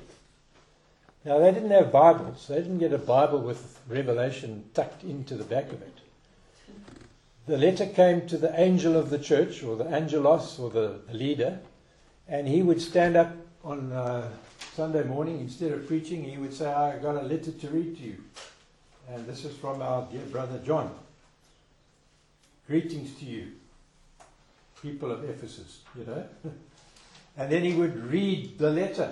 Now, 1.24 1.38
they 1.38 1.52
didn't 1.52 1.70
have 1.70 1.90
Bibles. 1.90 2.46
They 2.48 2.56
didn't 2.56 2.78
get 2.78 2.92
a 2.92 2.98
Bible 2.98 3.40
with 3.40 3.80
Revelation 3.88 4.64
tucked 4.74 5.04
into 5.04 5.36
the 5.36 5.44
back 5.44 5.72
of 5.72 5.80
it. 5.80 5.98
The 7.46 7.58
letter 7.58 7.86
came 7.86 8.26
to 8.28 8.36
the 8.36 8.58
angel 8.58 8.96
of 8.96 9.10
the 9.10 9.18
church, 9.18 9.62
or 9.62 9.76
the 9.76 9.86
angelos, 9.86 10.58
or 10.58 10.70
the, 10.70 11.00
leader, 11.12 11.60
and 12.28 12.46
he 12.46 12.62
would 12.62 12.80
stand 12.80 13.16
up 13.16 13.34
on 13.62 13.92
uh, 13.92 14.30
Sunday 14.74 15.04
morning, 15.04 15.40
instead 15.40 15.72
of 15.72 15.86
preaching, 15.86 16.24
he 16.24 16.36
would 16.38 16.52
say, 16.52 16.66
I 16.66 16.98
got 16.98 17.16
a 17.16 17.22
letter 17.22 17.52
to 17.52 17.68
read 17.68 17.96
to 17.98 18.02
you. 18.02 18.16
And 19.10 19.26
this 19.26 19.44
is 19.44 19.56
from 19.56 19.82
our 19.82 20.06
dear 20.10 20.24
brother 20.30 20.58
John. 20.64 20.94
Greetings 22.66 23.14
to 23.18 23.24
you, 23.24 23.52
people 24.82 25.10
of 25.10 25.28
Ephesus, 25.28 25.80
you 25.98 26.04
know. 26.04 26.26
and 27.36 27.50
then 27.50 27.64
he 27.64 27.74
would 27.74 27.96
read 28.10 28.58
the 28.58 28.70
letter. 28.70 29.10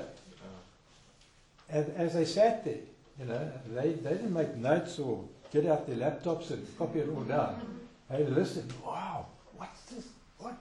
And 1.68 1.92
as 1.96 2.14
they 2.14 2.24
sat 2.24 2.64
there, 2.64 2.82
you 3.18 3.24
know, 3.26 3.50
they, 3.74 3.92
they 3.92 4.10
didn't 4.10 4.32
make 4.32 4.56
notes 4.56 4.98
or 4.98 5.24
get 5.52 5.66
out 5.66 5.86
their 5.86 5.96
laptops 5.96 6.50
and 6.50 6.66
copy 6.78 7.00
it 7.00 7.08
all 7.08 7.22
down. 7.22 7.80
They 8.10 8.24
listened, 8.24 8.72
wow, 8.84 9.26
what's 9.56 9.82
this? 9.84 10.06
What? 10.38 10.56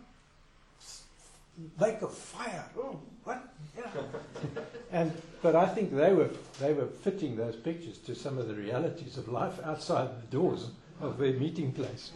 Like 1.80 2.01
a 2.01 2.07
fire. 2.07 2.66
Oh, 2.78 2.99
what? 3.24 3.53
Yeah. 3.78 4.01
and 4.91 5.12
but 5.41 5.55
I 5.55 5.68
think 5.68 5.93
they 5.95 6.14
were 6.14 6.30
they 6.59 6.74
were 6.74 6.88
fitting 6.88 7.36
those 7.36 7.55
pictures 7.55 7.97
to 7.99 8.16
some 8.16 8.38
of 8.38 8.47
the 8.47 8.53
realities 8.53 9.18
of 9.18 9.28
life 9.28 9.59
outside 9.64 10.09
the 10.22 10.28
doors 10.28 10.70
of 11.01 11.18
their 11.18 11.34
meeting 11.34 11.72
place. 11.72 12.12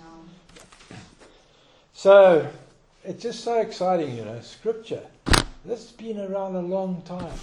So 1.94 2.48
it's 3.04 3.22
just 3.22 3.44
so 3.44 3.60
exciting, 3.60 4.16
you 4.18 4.26
know, 4.26 4.40
scripture. 4.42 5.04
This 5.66 5.84
has 5.84 5.92
been 5.94 6.20
around 6.20 6.56
a 6.56 6.62
long 6.62 7.02
time. 7.04 7.34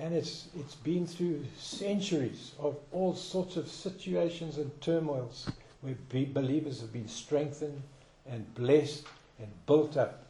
And 0.00 0.12
it's 0.12 0.48
it's 0.58 0.74
been 0.74 1.06
through 1.06 1.44
centuries 1.56 2.52
of 2.58 2.76
all 2.90 3.14
sorts 3.14 3.56
of 3.56 3.68
situations 3.68 4.58
and 4.58 4.70
turmoils 4.80 5.48
where 5.82 5.94
be- 6.08 6.24
believers 6.24 6.80
have 6.80 6.92
been 6.92 7.06
strengthened 7.06 7.80
and 8.28 8.52
blessed 8.56 9.04
and 9.38 9.48
built 9.66 9.96
up 9.96 10.24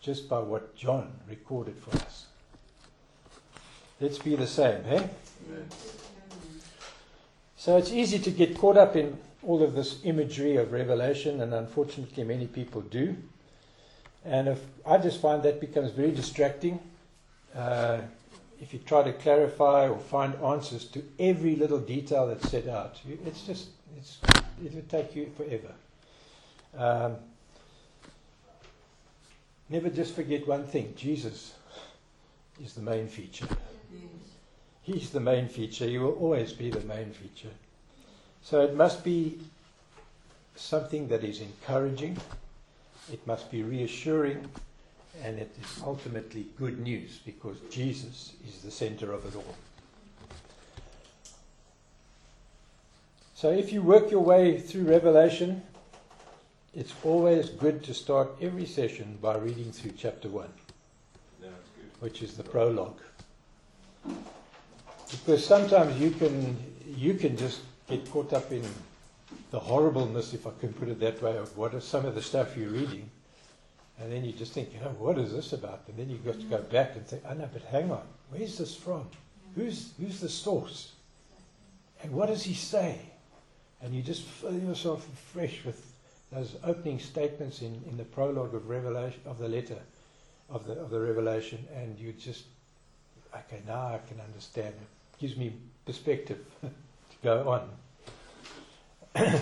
just 0.00 0.28
by 0.28 0.38
what 0.38 0.76
John 0.76 1.12
recorded 1.28 1.76
for 1.78 1.96
us. 1.96 2.26
Let's 3.98 4.18
be 4.18 4.36
the 4.36 4.46
same, 4.46 4.82
eh? 4.84 5.02
Amen. 5.48 5.68
So 7.56 7.78
it's 7.78 7.90
easy 7.90 8.18
to 8.18 8.30
get 8.30 8.58
caught 8.58 8.76
up 8.76 8.96
in 8.96 9.16
all 9.42 9.62
of 9.62 9.74
this 9.74 10.04
imagery 10.04 10.56
of 10.56 10.72
Revelation, 10.72 11.40
and 11.40 11.54
unfortunately, 11.54 12.22
many 12.24 12.46
people 12.46 12.82
do. 12.82 13.16
And 14.26 14.48
if, 14.48 14.60
I 14.84 14.98
just 14.98 15.20
find 15.20 15.42
that 15.44 15.60
becomes 15.60 15.92
very 15.92 16.10
distracting. 16.10 16.80
Uh, 17.54 18.00
if 18.60 18.72
you 18.72 18.80
try 18.80 19.02
to 19.04 19.12
clarify 19.12 19.88
or 19.88 19.98
find 19.98 20.34
answers 20.42 20.84
to 20.86 21.04
every 21.18 21.54
little 21.54 21.78
detail 21.78 22.26
that's 22.26 22.50
set 22.50 22.66
out, 22.66 23.00
it's 23.24 23.42
just 23.42 23.68
it's, 23.96 24.18
it 24.64 24.74
will 24.74 24.82
take 24.88 25.14
you 25.14 25.30
forever. 25.36 25.72
Um, 26.76 27.16
never 29.68 29.90
just 29.90 30.14
forget 30.14 30.46
one 30.48 30.64
thing: 30.64 30.94
Jesus 30.96 31.54
is 32.62 32.74
the 32.74 32.82
main 32.82 33.06
feature. 33.08 33.46
He's 34.82 35.10
the 35.10 35.20
main 35.20 35.48
feature. 35.48 35.86
He 35.86 35.98
will 35.98 36.14
always 36.14 36.52
be 36.52 36.70
the 36.70 36.80
main 36.80 37.12
feature. 37.12 37.54
So 38.42 38.60
it 38.62 38.74
must 38.74 39.04
be 39.04 39.38
something 40.54 41.08
that 41.08 41.24
is 41.24 41.40
encouraging, 41.40 42.16
it 43.12 43.24
must 43.26 43.50
be 43.50 43.62
reassuring, 43.62 44.48
and 45.22 45.38
it 45.38 45.54
is 45.62 45.82
ultimately 45.84 46.46
good 46.58 46.80
news 46.80 47.20
because 47.24 47.56
Jesus 47.70 48.32
is 48.46 48.62
the 48.62 48.70
center 48.70 49.12
of 49.12 49.24
it 49.26 49.36
all. 49.36 49.54
So 53.34 53.50
if 53.50 53.72
you 53.72 53.82
work 53.82 54.10
your 54.10 54.24
way 54.24 54.58
through 54.58 54.84
Revelation, 54.84 55.62
it's 56.74 56.94
always 57.04 57.50
good 57.50 57.82
to 57.84 57.94
start 57.94 58.30
every 58.40 58.66
session 58.66 59.18
by 59.20 59.36
reading 59.36 59.72
through 59.72 59.92
chapter 59.96 60.28
1 60.28 60.46
good. 61.40 61.50
which 62.00 62.22
is 62.22 62.34
the 62.36 62.42
prologue. 62.42 63.00
Because 65.10 65.44
sometimes 65.44 66.00
you 66.00 66.10
can 66.10 66.56
you 66.96 67.14
can 67.14 67.36
just 67.36 67.60
get 67.88 68.10
caught 68.10 68.32
up 68.32 68.50
in 68.52 68.64
the 69.50 69.60
horribleness, 69.60 70.34
if 70.34 70.46
I 70.46 70.50
can 70.60 70.72
put 70.72 70.88
it 70.88 71.00
that 71.00 71.22
way, 71.22 71.36
of 71.36 71.56
what 71.56 71.74
are 71.74 71.80
some 71.80 72.04
of 72.04 72.14
the 72.14 72.22
stuff 72.22 72.56
you're 72.56 72.70
reading, 72.70 73.08
and 73.98 74.12
then 74.12 74.24
you 74.24 74.32
just 74.32 74.52
think, 74.52 74.72
you 74.74 74.80
know, 74.80 74.94
what 74.98 75.18
is 75.18 75.32
this 75.32 75.52
about? 75.52 75.82
And 75.88 75.96
then 75.96 76.10
you've 76.10 76.24
got 76.24 76.38
to 76.40 76.46
go 76.46 76.58
mm. 76.58 76.70
back 76.70 76.96
and 76.96 77.06
think, 77.06 77.22
oh 77.28 77.34
no, 77.34 77.48
but 77.52 77.62
hang 77.62 77.90
on, 77.90 78.02
where's 78.30 78.58
this 78.58 78.74
from? 78.74 79.08
Who's 79.54 79.92
who's 79.98 80.20
the 80.20 80.28
source? 80.28 80.92
And 82.02 82.12
what 82.12 82.28
does 82.28 82.42
he 82.42 82.54
say? 82.54 82.98
And 83.82 83.94
you 83.94 84.02
just 84.02 84.22
fill 84.22 84.58
yourself 84.58 85.06
fresh 85.32 85.64
with 85.64 85.92
those 86.32 86.56
opening 86.64 86.98
statements 86.98 87.62
in, 87.62 87.80
in 87.88 87.96
the 87.96 88.04
prologue 88.04 88.54
of 88.54 88.68
Revelation 88.68 89.20
of 89.24 89.38
the 89.38 89.48
letter 89.48 89.78
of 90.50 90.66
the 90.66 90.74
of 90.74 90.90
the 90.90 91.00
revelation, 91.00 91.66
and 91.74 91.98
you 91.98 92.12
just 92.12 92.44
okay 93.34 93.62
now 93.66 93.86
I 93.86 94.00
can 94.08 94.20
understand. 94.20 94.74
It 94.74 95.18
gives 95.18 95.36
me 95.36 95.52
perspective 95.84 96.38
to 96.62 96.68
go 97.22 97.48
on. 97.48 97.68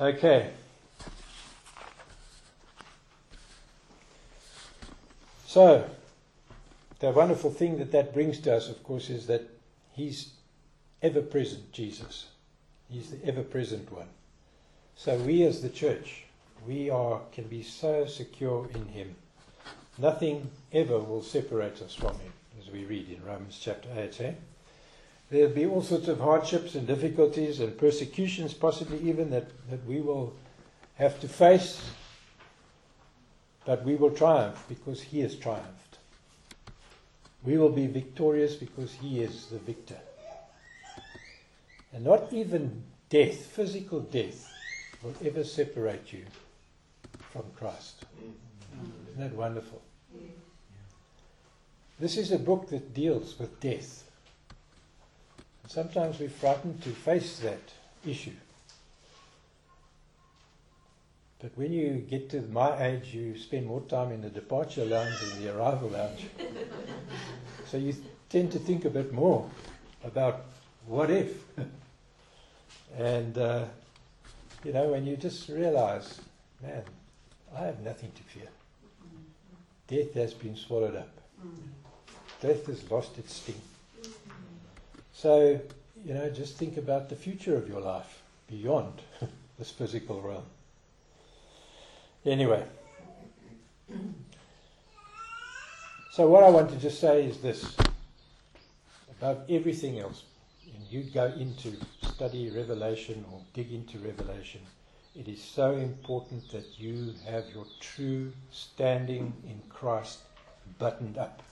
okay. 0.00 0.50
So, 5.46 5.88
the 6.98 7.10
wonderful 7.10 7.50
thing 7.50 7.78
that 7.78 7.92
that 7.92 8.12
brings 8.12 8.40
to 8.40 8.56
us, 8.56 8.68
of 8.68 8.82
course, 8.82 9.10
is 9.10 9.26
that 9.28 9.48
He's 9.92 10.32
ever 11.02 11.22
present, 11.22 11.72
Jesus. 11.72 12.26
He's 12.88 13.10
the 13.10 13.24
ever 13.26 13.42
present 13.42 13.92
one. 13.92 14.08
So, 14.96 15.16
we 15.18 15.42
as 15.44 15.62
the 15.62 15.68
church, 15.68 16.24
we 16.66 16.88
are 16.90 17.20
can 17.32 17.44
be 17.44 17.62
so 17.62 18.06
secure 18.06 18.68
in 18.74 18.86
him 18.88 19.14
nothing 19.98 20.50
ever 20.72 20.98
will 20.98 21.22
separate 21.22 21.80
us 21.82 21.94
from 21.94 22.18
him 22.18 22.32
as 22.60 22.70
we 22.70 22.84
read 22.84 23.08
in 23.10 23.22
romans 23.24 23.58
chapter 23.60 23.88
8 23.94 24.20
eh? 24.20 24.32
There'll 25.30 25.52
be 25.52 25.66
all 25.66 25.82
sorts 25.82 26.08
of 26.08 26.20
hardships 26.20 26.74
and 26.74 26.86
difficulties 26.86 27.60
and 27.60 27.76
persecutions 27.78 28.54
possibly 28.54 28.98
even 29.00 29.30
that, 29.30 29.46
that 29.70 29.84
we 29.86 30.00
will 30.00 30.34
have 30.96 31.20
to 31.20 31.28
face 31.28 31.90
but 33.64 33.84
we 33.84 33.94
will 33.94 34.10
triumph 34.10 34.64
because 34.68 35.02
he 35.02 35.20
has 35.20 35.34
triumphed 35.34 35.98
we 37.44 37.58
will 37.58 37.70
be 37.70 37.86
victorious 37.86 38.54
because 38.54 38.92
he 38.94 39.20
is 39.20 39.46
the 39.46 39.58
victor 39.58 39.98
and 41.92 42.04
not 42.04 42.32
even 42.32 42.82
death 43.08 43.46
physical 43.46 44.00
death 44.00 44.50
will 45.04 45.14
ever 45.24 45.44
separate 45.44 46.12
you 46.12 46.24
from 47.34 47.42
Christ. 47.56 48.04
Isn't 49.10 49.20
that 49.20 49.34
wonderful? 49.34 49.82
This 52.00 52.16
is 52.16 52.32
a 52.32 52.38
book 52.38 52.68
that 52.70 52.94
deals 52.94 53.38
with 53.38 53.60
death. 53.60 54.10
Sometimes 55.66 56.18
we're 56.18 56.28
frightened 56.28 56.82
to 56.82 56.90
face 56.90 57.38
that 57.40 57.72
issue. 58.06 58.32
But 61.40 61.56
when 61.56 61.72
you 61.72 62.04
get 62.08 62.30
to 62.30 62.40
my 62.42 62.82
age, 62.82 63.12
you 63.12 63.36
spend 63.38 63.66
more 63.66 63.82
time 63.82 64.12
in 64.12 64.22
the 64.22 64.30
departure 64.30 64.84
lounge 64.84 65.20
than 65.20 65.42
the 65.42 65.56
arrival 65.56 65.90
lounge. 65.90 66.26
so 67.66 67.76
you 67.76 67.94
tend 68.30 68.52
to 68.52 68.58
think 68.58 68.84
a 68.84 68.90
bit 68.90 69.12
more 69.12 69.50
about 70.02 70.46
what 70.86 71.10
if. 71.10 71.42
and 72.96 73.36
uh, 73.36 73.64
You 74.64 74.72
know, 74.72 74.88
when 74.88 75.04
you 75.04 75.16
just 75.16 75.48
realize, 75.50 76.20
man, 76.62 76.82
I 77.54 77.64
have 77.64 77.80
nothing 77.80 78.12
to 78.12 78.22
fear. 78.22 78.48
Death 79.86 80.14
has 80.14 80.32
been 80.32 80.56
swallowed 80.56 80.96
up. 80.96 81.20
Death 82.40 82.66
has 82.66 82.90
lost 82.90 83.18
its 83.18 83.34
sting. 83.34 83.60
So, 85.14 85.60
you 86.04 86.12
know, 86.12 86.28
just 86.28 86.56
think 86.56 86.76
about 86.76 87.08
the 87.08 87.16
future 87.16 87.56
of 87.56 87.68
your 87.68 87.80
life 87.80 88.22
beyond 88.48 89.00
this 89.58 89.70
physical 89.70 90.20
realm. 90.20 90.44
Anyway. 92.26 92.64
So, 96.10 96.28
what 96.28 96.42
I 96.42 96.50
want 96.50 96.70
to 96.70 96.76
just 96.76 97.00
say 97.00 97.24
is 97.24 97.38
this 97.38 97.76
above 99.10 99.42
everything 99.48 100.00
else, 100.00 100.24
and 100.74 100.84
you 100.90 101.04
go 101.04 101.26
into 101.26 101.76
study 102.02 102.50
Revelation 102.50 103.24
or 103.32 103.40
dig 103.54 103.72
into 103.72 103.98
Revelation, 103.98 104.60
it 105.14 105.28
is 105.28 105.40
so 105.40 105.72
important 105.72 106.50
that 106.50 106.78
you 106.78 107.14
have 107.24 107.44
your 107.54 107.66
true 107.78 108.32
standing 108.50 109.32
in 109.48 109.62
Christ 109.68 110.20
buttoned 110.78 111.18
up. 111.18 111.42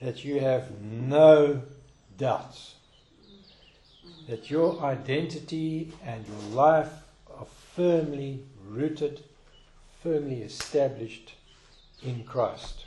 That 0.00 0.24
you 0.24 0.40
have 0.40 0.80
no 0.80 1.62
doubts. 2.16 2.76
That 4.28 4.50
your 4.50 4.82
identity 4.82 5.92
and 6.04 6.24
your 6.26 6.54
life 6.54 6.92
are 7.36 7.46
firmly 7.76 8.44
rooted, 8.66 9.22
firmly 10.02 10.42
established 10.42 11.34
in 12.02 12.24
Christ. 12.24 12.86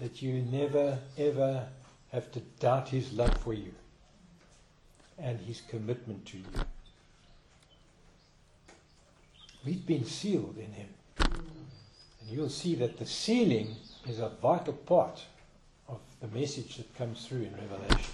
That 0.00 0.22
you 0.22 0.42
never, 0.42 0.98
ever 1.18 1.66
have 2.12 2.30
to 2.32 2.40
doubt 2.60 2.90
His 2.90 3.12
love 3.12 3.36
for 3.38 3.54
you 3.54 3.72
and 5.18 5.40
His 5.40 5.62
commitment 5.62 6.26
to 6.26 6.38
you. 6.38 6.44
We've 9.64 9.86
been 9.86 10.04
sealed 10.04 10.58
in 10.58 10.72
Him. 10.72 10.88
And 11.18 12.30
you'll 12.30 12.48
see 12.48 12.74
that 12.76 12.98
the 12.98 13.06
sealing 13.06 13.74
is 14.08 14.18
a 14.18 14.28
vital 14.28 14.74
part 14.74 15.24
the 16.22 16.38
message 16.38 16.76
that 16.76 16.94
comes 16.96 17.26
through 17.26 17.42
in 17.42 17.52
Revelation. 17.52 18.12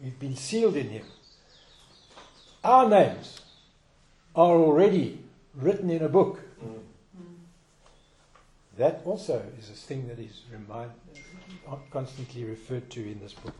We've 0.00 0.18
been 0.18 0.36
sealed 0.36 0.76
in 0.76 0.90
Him. 0.90 1.04
Our 2.62 2.88
names 2.88 3.40
are 4.36 4.54
already 4.54 5.18
written 5.54 5.88
in 5.88 6.02
a 6.02 6.08
book. 6.10 6.40
That 8.76 9.00
also 9.04 9.42
is 9.58 9.70
a 9.70 9.72
thing 9.72 10.08
that 10.08 10.18
is 10.18 10.42
remind, 10.52 10.90
constantly 11.90 12.44
referred 12.44 12.90
to 12.90 13.00
in 13.00 13.18
this 13.20 13.32
book. 13.32 13.54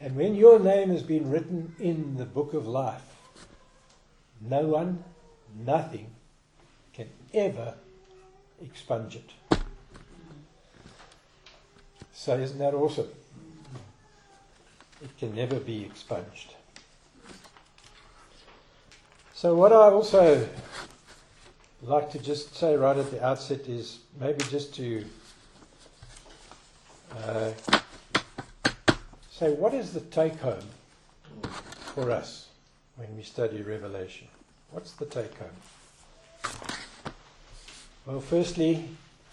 And 0.00 0.14
when 0.14 0.34
your 0.34 0.58
name 0.58 0.90
has 0.90 1.02
been 1.02 1.30
written 1.30 1.74
in 1.78 2.16
the 2.18 2.26
book 2.26 2.52
of 2.52 2.66
life, 2.66 3.02
no 4.40 4.66
one, 4.66 5.02
nothing 5.64 6.10
can 6.92 7.08
ever 7.32 7.74
expunge 8.62 9.16
it. 9.16 9.53
So, 12.24 12.38
isn't 12.38 12.58
that 12.58 12.72
awesome? 12.72 13.08
It 15.02 15.10
can 15.18 15.34
never 15.34 15.60
be 15.60 15.84
expunged. 15.84 16.54
So, 19.34 19.54
what 19.54 19.74
I 19.74 19.90
also 19.90 20.48
like 21.82 22.10
to 22.12 22.18
just 22.18 22.56
say 22.56 22.76
right 22.76 22.96
at 22.96 23.10
the 23.10 23.22
outset 23.22 23.68
is 23.68 23.98
maybe 24.18 24.42
just 24.44 24.74
to 24.76 25.04
uh, 27.14 27.50
say 29.30 29.52
what 29.52 29.74
is 29.74 29.92
the 29.92 30.00
take 30.00 30.40
home 30.40 30.64
for 31.94 32.10
us 32.10 32.48
when 32.96 33.14
we 33.18 33.22
study 33.22 33.60
Revelation? 33.60 34.28
What's 34.70 34.92
the 34.92 35.04
take 35.04 35.36
home? 35.36 36.70
Well, 38.06 38.22
firstly, 38.22 38.88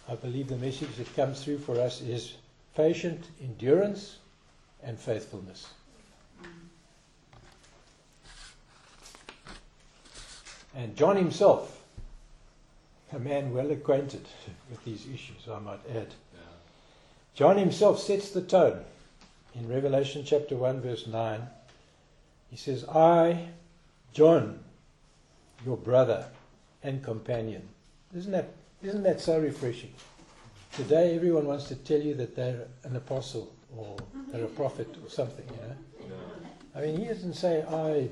I 0.10 0.16
believe 0.16 0.50
the 0.50 0.58
message 0.58 0.94
that 0.98 1.16
comes 1.16 1.42
through 1.42 1.60
for 1.60 1.80
us 1.80 2.02
is 2.02 2.34
patient 2.76 3.26
endurance 3.42 4.18
and 4.84 5.00
faithfulness. 5.00 5.68
And 10.76 10.96
John 10.96 11.18
himself, 11.18 11.82
a 13.12 13.20
man 13.20 13.54
well 13.54 13.70
acquainted 13.72 14.26
with 14.70 14.84
these 14.86 15.06
issues, 15.14 15.48
I 15.52 15.60
might 15.60 15.82
add, 15.94 16.14
John 17.34 17.58
himself 17.58 18.00
sets 18.00 18.32
the 18.32 18.42
tone 18.42 18.84
in 19.56 19.68
Revelation 19.68 20.24
chapter 20.26 20.56
1, 20.56 20.82
verse 20.82 21.08
9. 21.08 21.42
He 22.50 22.58
says, 22.58 22.86
I, 22.86 23.48
John, 24.14 24.60
your 25.66 25.78
brother 25.78 26.26
and 26.84 27.04
companion. 27.04 27.70
Isn't 28.16 28.32
that, 28.32 28.50
isn't 28.84 29.04
that 29.04 29.22
so 29.22 29.40
refreshing? 29.40 29.94
Today, 30.74 31.16
everyone 31.16 31.48
wants 31.48 31.66
to 31.66 31.76
tell 31.76 32.00
you 32.00 32.14
that 32.14 32.34
they're 32.34 32.66
an 32.86 32.96
apostle 32.96 33.52
or 33.76 33.98
they're 34.32 34.46
a 34.46 34.48
prophet 34.48 34.88
or 35.04 35.10
something, 35.10 35.46
you 35.46 36.08
know. 36.08 36.16
I 36.74 36.82
mean, 36.86 36.98
he 36.98 37.06
doesn't 37.06 37.34
say, 37.34 37.62
I, 37.64 38.08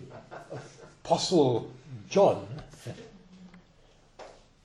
Apostle 1.05 1.71
John. 2.09 2.45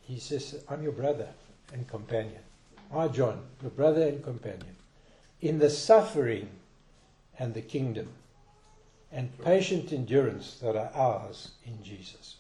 He 0.01 0.19
says, 0.19 0.65
I'm 0.69 0.83
your 0.83 0.91
brother 0.91 1.29
and 1.73 1.87
companion. 1.87 2.43
I, 2.93 3.07
John, 3.07 3.41
your 3.63 3.71
brother 3.71 4.09
and 4.09 4.25
companion, 4.25 4.75
in 5.41 5.61
the 5.61 5.71
suffering 5.71 6.49
and 7.39 7.55
the 7.55 7.63
kingdom 7.63 8.09
and 9.13 9.31
patient 9.45 9.93
endurance 9.93 10.59
that 10.61 10.75
are 10.75 10.91
ours 10.95 11.53
in 11.65 11.83
Jesus. 11.85 12.37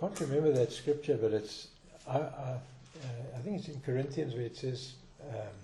Can't 0.00 0.20
remember 0.20 0.50
that 0.50 0.72
scripture, 0.72 1.16
but 1.16 1.32
it's 1.32 1.68
I, 2.08 2.18
I, 2.18 2.18
uh, 2.18 2.58
I 3.36 3.38
think 3.42 3.58
it's 3.58 3.68
in 3.68 3.80
Corinthians 3.80 4.34
where 4.34 4.44
it 4.44 4.56
says, 4.56 4.94
um, 5.28 5.56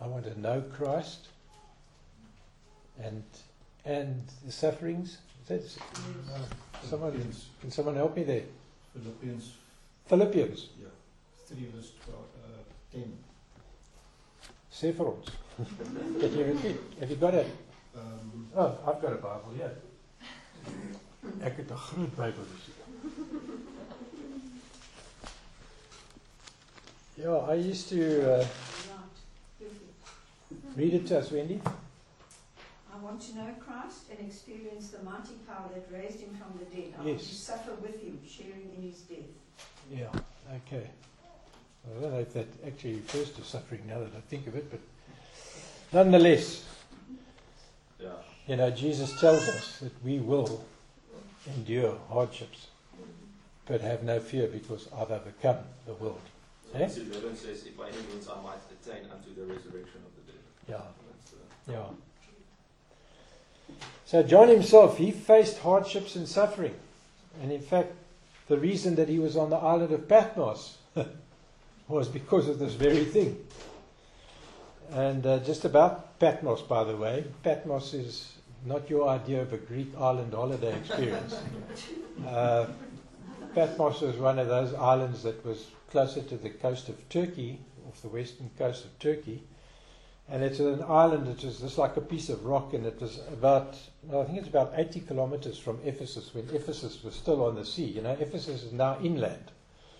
"I 0.00 0.06
want 0.06 0.24
to 0.24 0.40
know 0.40 0.60
Christ 0.76 1.28
and 3.02 3.22
and 3.84 4.22
the 4.44 4.52
sufferings." 4.52 5.18
Is 5.48 5.76
that, 5.76 6.88
someone 6.88 7.12
can 7.60 7.70
someone 7.70 7.96
help 7.96 8.16
me 8.16 8.22
there? 8.24 8.44
Philippians, 8.94 9.52
Philippians, 10.06 10.68
yeah, 10.80 10.88
3 11.48 11.66
verse 11.74 11.90
12, 12.06 12.20
uh, 12.44 12.62
10. 12.92 13.18
sê 14.72 14.92
vir 14.92 15.06
ons. 15.06 15.28
Can 16.20 16.32
you 16.38 16.44
repeat? 16.44 16.80
Have 17.00 17.10
you 17.10 17.16
got 17.16 17.34
it? 17.34 17.46
Um, 17.96 18.48
Oh, 18.56 18.78
I've 18.86 19.02
got 19.02 19.12
a 19.12 19.16
Bible, 19.16 19.54
yeah. 19.58 19.70
Ek 21.42 21.56
het 21.56 21.70
'n 21.70 21.76
groot 21.76 22.14
Bybel 22.16 22.44
gesien. 22.54 23.73
Yeah, 27.16 27.30
I 27.30 27.54
used 27.54 27.88
to 27.90 28.32
uh, 28.40 28.46
read 30.76 30.94
it 30.94 31.06
to 31.08 31.18
us, 31.20 31.30
Wendy. 31.30 31.60
I 32.92 32.96
want 32.98 33.20
to 33.22 33.36
know 33.36 33.54
Christ 33.60 34.04
and 34.10 34.26
experience 34.26 34.88
the 34.90 35.02
mighty 35.02 35.34
power 35.46 35.68
that 35.74 35.86
raised 35.96 36.20
him 36.20 36.30
from 36.34 36.58
the 36.58 36.64
dead. 36.64 36.92
I 36.94 37.02
want 37.02 37.08
Yes. 37.08 37.28
to 37.28 37.34
suffer 37.34 37.74
with 37.74 38.00
him, 38.02 38.18
sharing 38.26 38.70
in 38.76 38.82
his 38.82 39.00
death. 39.02 39.18
Yeah, 39.92 40.08
okay. 40.66 40.88
I 41.86 42.00
don't 42.00 42.12
know 42.12 42.18
if 42.18 42.32
that 42.32 42.46
actually 42.66 42.94
refers 42.94 43.30
to 43.32 43.44
suffering 43.44 43.82
now 43.86 43.98
that 44.00 44.14
I 44.16 44.20
think 44.28 44.46
of 44.46 44.56
it, 44.56 44.70
but 44.70 44.80
nonetheless, 45.92 46.64
Yeah. 48.00 48.08
you 48.48 48.56
know, 48.56 48.70
Jesus 48.70 49.18
tells 49.20 49.46
us 49.48 49.78
that 49.80 49.92
we 50.02 50.18
will 50.18 50.64
endure 51.46 51.96
hardships, 52.08 52.68
but 53.66 53.82
have 53.82 54.02
no 54.02 54.18
fear 54.18 54.48
because 54.48 54.88
I've 54.92 55.10
overcome 55.10 55.58
the 55.86 55.94
world. 55.94 56.20
Eh? 56.74 56.78
Verse 56.78 56.96
11 56.96 57.36
says, 57.36 57.66
If 57.66 57.76
by 57.76 57.88
any 57.88 57.96
means 58.08 58.28
I 58.28 58.40
might 58.42 58.58
attain 58.70 59.04
unto 59.10 59.34
the 59.34 59.42
resurrection 59.42 60.00
of 60.04 60.26
the 60.26 60.32
dead. 60.32 60.40
Yeah. 60.68 60.80
That's, 61.10 61.32
uh, 61.32 61.72
Yeah. 61.72 61.86
So 64.04 64.22
John 64.22 64.48
himself, 64.48 64.98
he 64.98 65.10
faced 65.10 65.58
hardships 65.58 66.16
and 66.16 66.28
suffering. 66.28 66.74
And 67.42 67.50
in 67.50 67.60
fact, 67.60 67.92
the 68.48 68.58
reason 68.58 68.96
that 68.96 69.08
he 69.08 69.18
was 69.18 69.36
on 69.36 69.50
the 69.50 69.56
island 69.56 69.92
of 69.92 70.06
Patmos 70.08 70.76
was 71.88 72.08
because 72.08 72.48
of 72.48 72.58
this 72.58 72.74
very 72.74 73.04
thing. 73.04 73.44
And 74.92 75.26
uh, 75.26 75.38
just 75.38 75.64
about 75.64 76.18
Patmos, 76.18 76.62
by 76.62 76.84
the 76.84 76.96
way, 76.96 77.24
Patmos 77.42 77.94
is 77.94 78.32
not 78.66 78.88
your 78.88 79.08
idea 79.08 79.42
of 79.42 79.52
a 79.52 79.58
Greek 79.58 79.88
island 79.98 80.34
holiday 80.34 80.76
experience. 80.76 81.36
uh, 82.26 82.66
Patmos 83.54 84.00
was 84.00 84.16
one 84.16 84.38
of 84.38 84.48
those 84.48 84.74
islands 84.74 85.22
that 85.22 85.44
was 85.44 85.66
closer 85.94 86.22
to 86.22 86.36
the 86.36 86.50
coast 86.50 86.88
of 86.88 87.08
Turkey, 87.08 87.60
off 87.86 88.02
the 88.02 88.08
western 88.08 88.50
coast 88.58 88.84
of 88.84 88.98
Turkey. 88.98 89.44
And 90.28 90.42
it's 90.42 90.58
an 90.58 90.82
island 90.88 91.28
that 91.28 91.44
is 91.44 91.60
just 91.60 91.78
like 91.78 91.96
a 91.96 92.00
piece 92.00 92.30
of 92.30 92.44
rock, 92.44 92.74
and 92.74 92.84
it 92.84 93.00
was 93.00 93.20
about, 93.28 93.78
well, 94.02 94.22
I 94.22 94.24
think 94.24 94.38
it's 94.38 94.48
about 94.48 94.72
80 94.74 95.02
kilometers 95.02 95.56
from 95.56 95.78
Ephesus 95.84 96.34
when 96.34 96.48
Ephesus 96.52 97.04
was 97.04 97.14
still 97.14 97.44
on 97.44 97.54
the 97.54 97.64
sea. 97.64 97.84
You 97.84 98.02
know, 98.02 98.16
Ephesus 98.18 98.64
is 98.64 98.72
now 98.72 98.98
inland. 99.04 99.52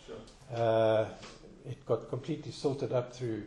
Sure. 0.05 0.17
Uh, 0.53 1.07
it 1.65 1.87
got 1.87 2.09
completely 2.09 2.51
silted 2.51 2.93
up 2.93 3.13
through. 3.13 3.45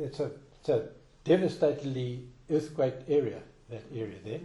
It's 0.00 0.20
a, 0.20 0.30
it's 0.60 0.68
a 0.68 0.90
devastatingly 1.24 2.28
earthquake 2.52 3.00
area 3.08 3.40
that 3.70 3.82
area 3.92 4.18
there. 4.24 4.40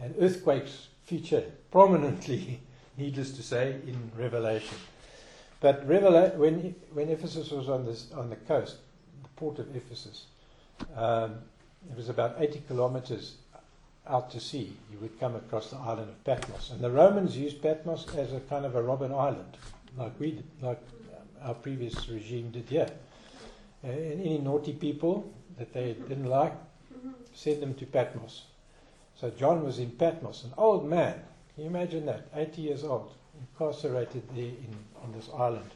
And 0.00 0.14
earthquakes 0.18 0.88
feature 1.04 1.44
prominently, 1.70 2.60
needless 2.96 3.32
to 3.32 3.42
say, 3.42 3.72
in 3.86 4.10
Revelation. 4.16 4.78
But 5.60 5.86
Revela- 5.88 6.36
when, 6.36 6.74
when 6.92 7.08
Ephesus 7.08 7.50
was 7.50 7.68
on, 7.68 7.86
this, 7.86 8.12
on 8.12 8.30
the 8.30 8.36
coast, 8.36 8.76
the 9.22 9.28
port 9.36 9.58
of 9.58 9.74
Ephesus, 9.74 10.26
um, 10.96 11.36
it 11.90 11.96
was 11.96 12.08
about 12.08 12.36
80 12.38 12.62
kilometers 12.68 13.36
out 14.06 14.30
to 14.30 14.40
sea. 14.40 14.76
You 14.92 14.98
would 14.98 15.18
come 15.18 15.34
across 15.34 15.70
the 15.70 15.76
island 15.76 16.10
of 16.10 16.24
Patmos. 16.24 16.70
And 16.70 16.80
the 16.80 16.90
Romans 16.90 17.36
used 17.36 17.62
Patmos 17.62 18.06
as 18.14 18.32
a 18.32 18.40
kind 18.40 18.64
of 18.64 18.76
a 18.76 18.82
Robben 18.82 19.12
Island, 19.12 19.56
like 19.96 20.18
we 20.18 20.32
did, 20.32 20.44
like 20.60 20.80
our 21.42 21.54
previous 21.54 22.08
regime 22.08 22.50
did 22.50 22.68
here. 22.68 22.90
Uh, 23.84 23.88
and 23.88 24.20
any 24.20 24.38
naughty 24.38 24.72
people 24.72 25.32
that 25.58 25.72
they 25.72 25.92
didn't 26.08 26.26
like, 26.26 26.52
send 27.34 27.62
them 27.62 27.74
to 27.74 27.86
Patmos. 27.86 28.44
So 29.16 29.30
John 29.30 29.64
was 29.64 29.78
in 29.78 29.90
Patmos, 29.92 30.44
an 30.44 30.52
old 30.58 30.88
man. 30.88 31.14
Can 31.54 31.64
you 31.64 31.70
imagine 31.70 32.06
that? 32.06 32.26
80 32.34 32.62
years 32.62 32.84
old, 32.84 33.12
incarcerated 33.40 34.22
there 34.34 34.44
in, 34.44 34.76
in 35.04 35.12
this 35.12 35.28
island. 35.36 35.70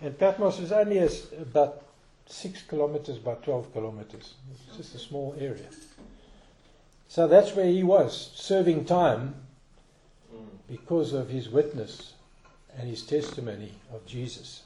And 0.00 0.18
Patmos 0.18 0.58
is 0.58 0.72
only 0.72 0.98
as, 0.98 1.32
about 1.40 1.82
6 2.26 2.62
kilometers 2.62 3.18
by 3.18 3.34
12 3.34 3.72
kilometers. 3.72 4.34
It's 4.52 4.76
just 4.76 4.94
a 4.94 4.98
small 4.98 5.34
area. 5.38 5.68
So 7.08 7.28
that's 7.28 7.54
where 7.54 7.66
he 7.66 7.82
was, 7.82 8.32
serving 8.34 8.84
time 8.84 9.34
because 10.68 11.12
of 11.12 11.28
his 11.28 11.48
witness 11.48 12.14
and 12.76 12.88
his 12.88 13.02
testimony 13.02 13.72
of 13.92 14.04
Jesus. 14.06 14.62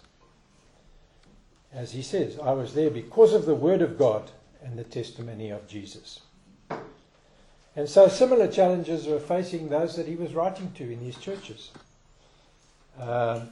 As 1.72 1.92
he 1.92 2.02
says, 2.02 2.38
I 2.38 2.52
was 2.52 2.74
there 2.74 2.90
because 2.90 3.32
of 3.32 3.46
the 3.46 3.54
word 3.54 3.82
of 3.82 3.98
God 3.98 4.30
and 4.62 4.78
the 4.78 4.84
testimony 4.84 5.50
of 5.50 5.68
Jesus. 5.68 6.20
And 7.76 7.88
so 7.88 8.08
similar 8.08 8.48
challenges 8.48 9.06
were 9.06 9.20
facing 9.20 9.68
those 9.68 9.94
that 9.96 10.08
he 10.08 10.16
was 10.16 10.34
writing 10.34 10.72
to 10.72 10.90
in 10.90 11.00
these 11.00 11.16
churches. 11.16 11.70
Um, 12.98 13.48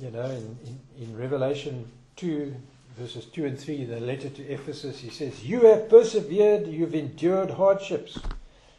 you 0.00 0.10
know, 0.10 0.24
in, 0.24 0.58
in, 0.66 0.80
in 1.00 1.16
Revelation 1.16 1.90
2, 2.16 2.54
verses 2.98 3.26
2 3.26 3.46
and 3.46 3.58
3, 3.58 3.84
the 3.84 4.00
letter 4.00 4.28
to 4.30 4.42
Ephesus, 4.42 4.98
he 4.98 5.10
says, 5.10 5.44
You 5.44 5.66
have 5.66 5.88
persevered, 5.88 6.66
you've 6.66 6.94
endured 6.94 7.50
hardships. 7.50 8.18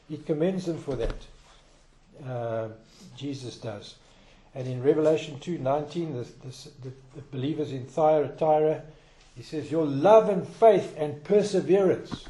He 0.09 0.17
commends 0.17 0.65
them 0.65 0.77
for 0.77 0.95
that. 0.95 1.15
Uh, 2.27 2.69
Jesus 3.15 3.57
does. 3.57 3.95
And 4.55 4.67
in 4.67 4.83
Revelation 4.83 5.39
2:19, 5.39 6.13
the, 6.13 6.47
the, 6.47 6.95
the, 7.15 7.21
believers 7.31 7.71
in 7.71 7.85
Thyatira, 7.85 8.83
he 9.35 9.41
says, 9.41 9.71
"Your 9.71 9.85
love 9.85 10.29
and 10.29 10.47
faith 10.47 10.95
and 10.97 11.23
perseverance." 11.23 12.25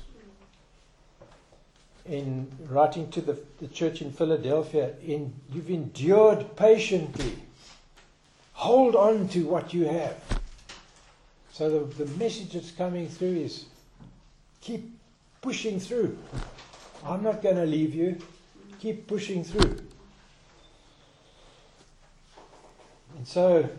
In 2.05 2.51
writing 2.69 3.09
to 3.11 3.21
the, 3.21 3.37
the 3.59 3.67
church 3.67 4.01
in 4.01 4.11
Philadelphia, 4.11 4.93
in 5.05 5.33
you've 5.51 5.69
endured 5.69 6.55
patiently. 6.55 7.35
Hold 8.53 8.95
on 8.95 9.27
to 9.29 9.45
what 9.45 9.73
you 9.73 9.85
have. 9.85 10.15
So 11.51 11.69
the, 11.69 12.05
the 12.05 12.17
message 12.17 12.53
that's 12.53 12.71
coming 12.71 13.07
through 13.07 13.35
is 13.35 13.65
keep 14.61 14.89
pushing 15.41 15.79
through. 15.79 16.17
I'm 17.05 17.21
not 17.21 17.41
going 17.41 17.57
to 17.57 17.65
leave 17.65 17.93
you. 17.93 18.17
Keep 18.79 19.07
pushing 19.07 19.43
through. 19.43 19.79
And 23.17 23.27
so, 23.27 23.69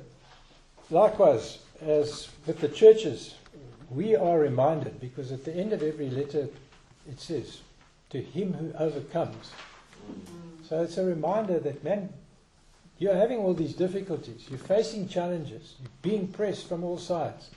likewise, 0.91 1.59
as 1.81 2.29
with 2.47 2.61
the 2.61 2.69
churches, 2.69 3.35
we 3.91 4.15
are 4.17 4.39
reminded 4.39 5.01
because 5.01 5.33
at 5.33 5.45
the 5.45 5.55
end 5.55 5.73
of 5.73 5.83
every 5.83 6.11
letter 6.11 6.49
it 7.09 7.21
says, 7.21 7.61
To 8.11 8.21
him 8.21 8.53
who 8.53 8.73
overcomes. 8.79 9.53
So 10.69 10.83
it's 10.83 10.97
a 10.97 11.05
reminder 11.05 11.59
that, 11.61 11.85
man, 11.85 12.11
you're 12.99 13.15
having 13.15 13.39
all 13.39 13.55
these 13.55 13.75
difficulties, 13.75 14.47
you're 14.49 14.59
facing 14.59 15.09
challenges, 15.09 15.75
you're 15.81 15.91
being 16.03 16.29
pressed 16.29 16.69
from 16.69 16.85
all 16.85 16.99
sides, 16.99 17.51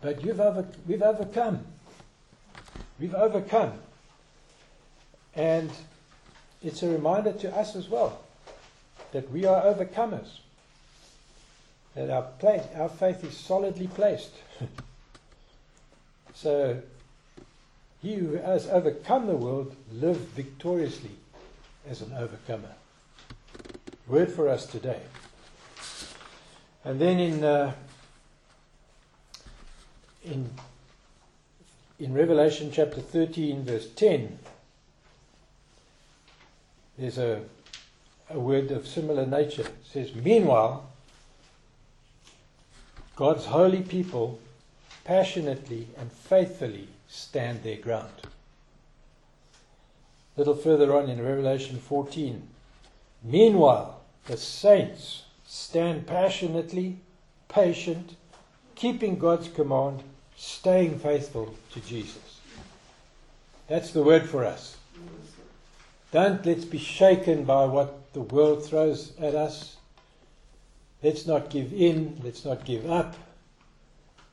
but 0.00 0.24
you've 0.24 0.40
over, 0.40 0.66
we've 0.86 1.02
overcome. 1.02 1.64
We've 3.00 3.14
overcome. 3.14 3.72
And 5.34 5.70
it's 6.62 6.82
a 6.82 6.88
reminder 6.88 7.32
to 7.32 7.56
us 7.56 7.76
as 7.76 7.88
well 7.88 8.20
that 9.12 9.30
we 9.30 9.44
are 9.44 9.62
overcomers 9.62 10.38
that 11.98 12.10
our, 12.10 12.22
place, 12.22 12.62
our 12.76 12.88
faith 12.88 13.24
is 13.24 13.36
solidly 13.36 13.88
placed. 13.88 14.30
so, 16.34 16.80
he 18.00 18.14
who 18.14 18.36
has 18.36 18.68
overcome 18.68 19.26
the 19.26 19.34
world 19.34 19.74
live 19.92 20.16
victoriously 20.16 21.10
as 21.88 22.00
an 22.00 22.12
overcomer. 22.16 22.77
Word 24.08 24.32
for 24.32 24.48
us 24.48 24.66
today. 24.66 25.00
And 26.84 26.98
then 27.00 27.18
in 27.20 27.44
uh, 27.44 27.74
in 30.24 30.50
in 31.98 32.14
Revelation 32.14 32.70
chapter 32.72 33.00
13, 33.00 33.64
verse 33.64 33.88
10, 33.90 34.38
there's 36.96 37.18
a, 37.18 37.42
a 38.30 38.38
word 38.38 38.70
of 38.70 38.86
similar 38.86 39.26
nature. 39.26 39.62
It 39.62 39.74
says, 39.84 40.14
Meanwhile, 40.14 40.88
God's 43.16 43.46
holy 43.46 43.82
people 43.82 44.38
passionately 45.04 45.88
and 45.98 46.12
faithfully 46.12 46.88
stand 47.08 47.62
their 47.62 47.76
ground. 47.76 48.12
A 50.36 50.38
little 50.38 50.54
further 50.54 50.94
on 50.94 51.08
in 51.08 51.20
Revelation 51.20 51.78
14. 51.78 52.42
Meanwhile, 53.24 53.97
the 54.28 54.36
saints 54.36 55.22
stand 55.46 56.06
passionately, 56.06 56.98
patient, 57.48 58.14
keeping 58.74 59.18
God's 59.18 59.48
command, 59.48 60.02
staying 60.36 60.98
faithful 60.98 61.54
to 61.72 61.80
Jesus. 61.80 62.40
That's 63.66 63.90
the 63.90 64.02
word 64.02 64.28
for 64.28 64.44
us. 64.44 64.76
Don't 66.12 66.44
let's 66.44 66.64
be 66.64 66.78
shaken 66.78 67.44
by 67.44 67.64
what 67.64 68.12
the 68.12 68.20
world 68.20 68.64
throws 68.64 69.12
at 69.18 69.34
us. 69.34 69.76
Let's 71.02 71.26
not 71.26 71.50
give 71.50 71.72
in. 71.72 72.20
Let's 72.22 72.44
not 72.44 72.64
give 72.64 72.90
up. 72.90 73.16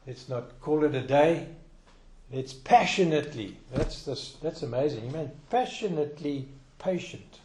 Let's 0.06 0.28
not 0.28 0.60
call 0.62 0.84
it 0.84 0.94
a 0.94 1.02
day. 1.02 1.48
Let's 2.32 2.54
passionately. 2.54 3.58
That's 3.74 4.04
this, 4.04 4.36
that's 4.42 4.64
amazing. 4.64 5.06
You 5.06 5.12
mean 5.12 5.32
passionately 5.50 6.50
patient. 6.80 7.40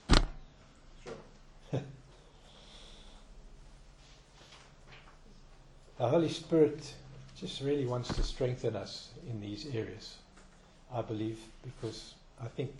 Holy 6.08 6.28
Spirit 6.28 6.94
just 7.38 7.60
really 7.60 7.86
wants 7.86 8.14
to 8.14 8.22
strengthen 8.22 8.76
us 8.76 9.08
in 9.28 9.40
these 9.40 9.66
areas. 9.74 10.16
I 10.92 11.02
believe 11.02 11.38
because 11.62 12.14
I 12.42 12.48
think 12.48 12.70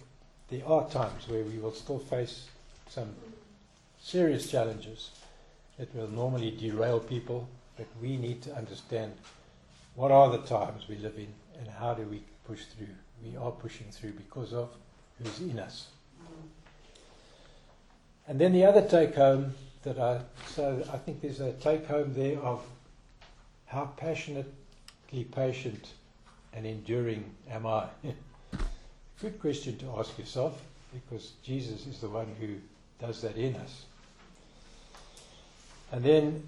there 0.49 0.67
are 0.67 0.89
times 0.89 1.29
where 1.29 1.45
we 1.45 1.59
will 1.59 1.73
still 1.73 1.99
face 1.99 2.49
some 2.89 3.15
serious 4.01 4.51
challenges 4.51 5.11
that 5.79 5.95
will 5.95 6.09
normally 6.09 6.51
derail 6.51 6.99
people, 6.99 7.49
but 7.77 7.87
we 8.01 8.17
need 8.17 8.43
to 8.43 8.55
understand 8.55 9.13
what 9.95 10.11
are 10.11 10.31
the 10.31 10.39
times 10.39 10.89
we 10.89 10.97
live 10.97 11.17
in 11.17 11.33
and 11.59 11.69
how 11.69 11.95
do 11.95 12.03
we 12.03 12.23
push 12.47 12.65
through. 12.65 12.95
We 13.25 13.37
are 13.37 13.51
pushing 13.51 13.87
through 13.91 14.13
because 14.13 14.53
of 14.53 14.71
who's 15.19 15.41
in 15.41 15.59
us. 15.59 15.89
And 18.27 18.41
then 18.41 18.53
the 18.53 18.65
other 18.65 18.83
take 18.83 19.15
home 19.15 19.55
that 19.83 19.99
I 19.99 20.21
so 20.47 20.83
I 20.93 20.99
think 20.99 21.21
there's 21.21 21.41
a 21.41 21.53
take 21.55 21.87
home 21.87 22.15
there 22.15 22.39
of 22.39 22.63
how 23.71 23.89
passionately 23.97 25.25
patient 25.33 25.93
and 26.53 26.67
enduring 26.67 27.25
am 27.49 27.67
I? 27.67 27.87
Good 29.23 29.41
question 29.41 29.79
to 29.79 29.95
ask 29.97 30.19
yourself 30.19 30.61
because 30.93 31.33
Jesus 31.45 31.87
is 31.87 32.01
the 32.01 32.09
one 32.09 32.35
who 32.41 32.57
does 33.01 33.23
that 33.23 33.37
in 33.37 33.55
us. 33.55 33.85
And 35.93 36.03
then 36.03 36.43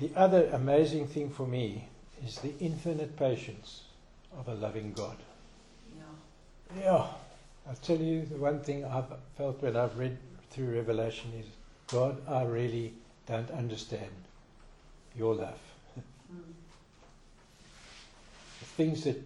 the 0.00 0.10
other 0.16 0.48
amazing 0.54 1.06
thing 1.06 1.28
for 1.28 1.46
me 1.46 1.86
is 2.24 2.36
the 2.38 2.54
infinite 2.60 3.14
patience 3.18 3.82
of 4.38 4.48
a 4.48 4.54
loving 4.54 4.94
God. 4.94 5.16
Yeah. 5.98 6.82
Yeah. 6.82 7.06
I'll 7.68 7.76
tell 7.82 7.98
you 7.98 8.24
the 8.24 8.36
one 8.36 8.60
thing 8.60 8.86
I've 8.86 9.12
felt 9.36 9.62
when 9.62 9.76
I've 9.76 9.98
read 9.98 10.16
through 10.50 10.74
Revelation 10.76 11.30
is 11.38 11.46
God, 11.88 12.26
I 12.26 12.44
really 12.44 12.94
don't 13.26 13.50
understand 13.50 14.10
your 15.14 15.34
love. 15.34 15.58
Mm. 16.34 16.54
the 18.60 18.66
things 18.66 19.04
that 19.04 19.22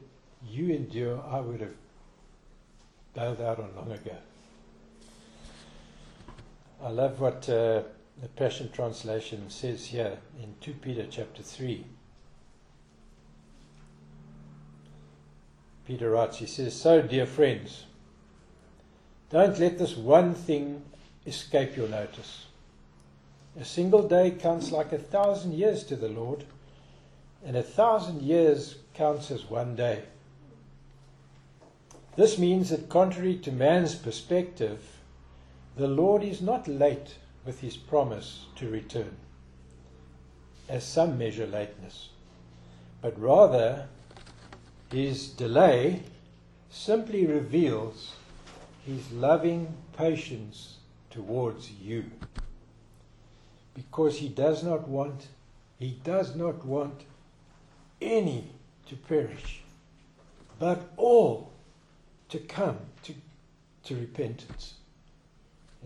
you 0.46 0.74
endure, 0.74 1.22
I 1.30 1.40
would 1.40 1.60
have 1.60 1.74
bailed 3.14 3.40
out 3.40 3.58
on 3.58 3.70
long 3.76 3.92
ago. 3.92 4.16
I 6.82 6.90
love 6.90 7.20
what. 7.20 7.48
Uh, 7.48 7.82
the 8.20 8.28
Passion 8.28 8.70
Translation 8.72 9.48
says 9.48 9.86
here 9.86 10.18
in 10.42 10.54
2 10.60 10.74
Peter 10.74 11.06
chapter 11.08 11.42
3. 11.42 11.84
Peter 15.86 16.10
writes, 16.10 16.38
he 16.38 16.46
says, 16.46 16.74
So, 16.74 17.00
dear 17.00 17.26
friends, 17.26 17.84
Don't 19.30 19.58
let 19.58 19.78
this 19.78 19.96
one 19.96 20.34
thing 20.34 20.82
escape 21.26 21.76
your 21.76 21.88
notice. 21.88 22.46
A 23.58 23.64
single 23.64 24.06
day 24.06 24.30
counts 24.30 24.72
like 24.72 24.92
a 24.92 24.98
thousand 24.98 25.54
years 25.54 25.84
to 25.84 25.96
the 25.96 26.08
Lord, 26.08 26.44
and 27.44 27.56
a 27.56 27.62
thousand 27.62 28.22
years 28.22 28.76
counts 28.94 29.30
as 29.30 29.48
one 29.48 29.76
day. 29.76 30.02
This 32.16 32.38
means 32.38 32.70
that, 32.70 32.88
contrary 32.88 33.36
to 33.36 33.52
man's 33.52 33.94
perspective, 33.94 34.80
the 35.76 35.86
Lord 35.86 36.24
is 36.24 36.42
not 36.42 36.66
late 36.66 37.14
with 37.44 37.60
his 37.60 37.76
promise 37.76 38.46
to 38.56 38.68
return, 38.68 39.16
as 40.68 40.84
some 40.84 41.16
measure 41.16 41.46
lateness, 41.46 42.08
but 43.00 43.18
rather 43.18 43.86
his 44.90 45.28
delay 45.28 46.02
simply 46.70 47.26
reveals 47.26 48.14
his 48.84 49.12
loving 49.12 49.74
patience 49.96 50.78
towards 51.10 51.70
you 51.70 52.10
because 53.74 54.18
he 54.18 54.28
does 54.28 54.62
not 54.62 54.88
want 54.88 55.28
he 55.78 55.90
does 56.02 56.34
not 56.34 56.64
want 56.64 57.02
any 58.00 58.44
to 58.86 58.96
perish 58.96 59.60
but 60.58 60.90
all 60.96 61.52
to 62.28 62.38
come 62.38 62.78
to, 63.02 63.14
to 63.84 63.94
repentance. 63.94 64.74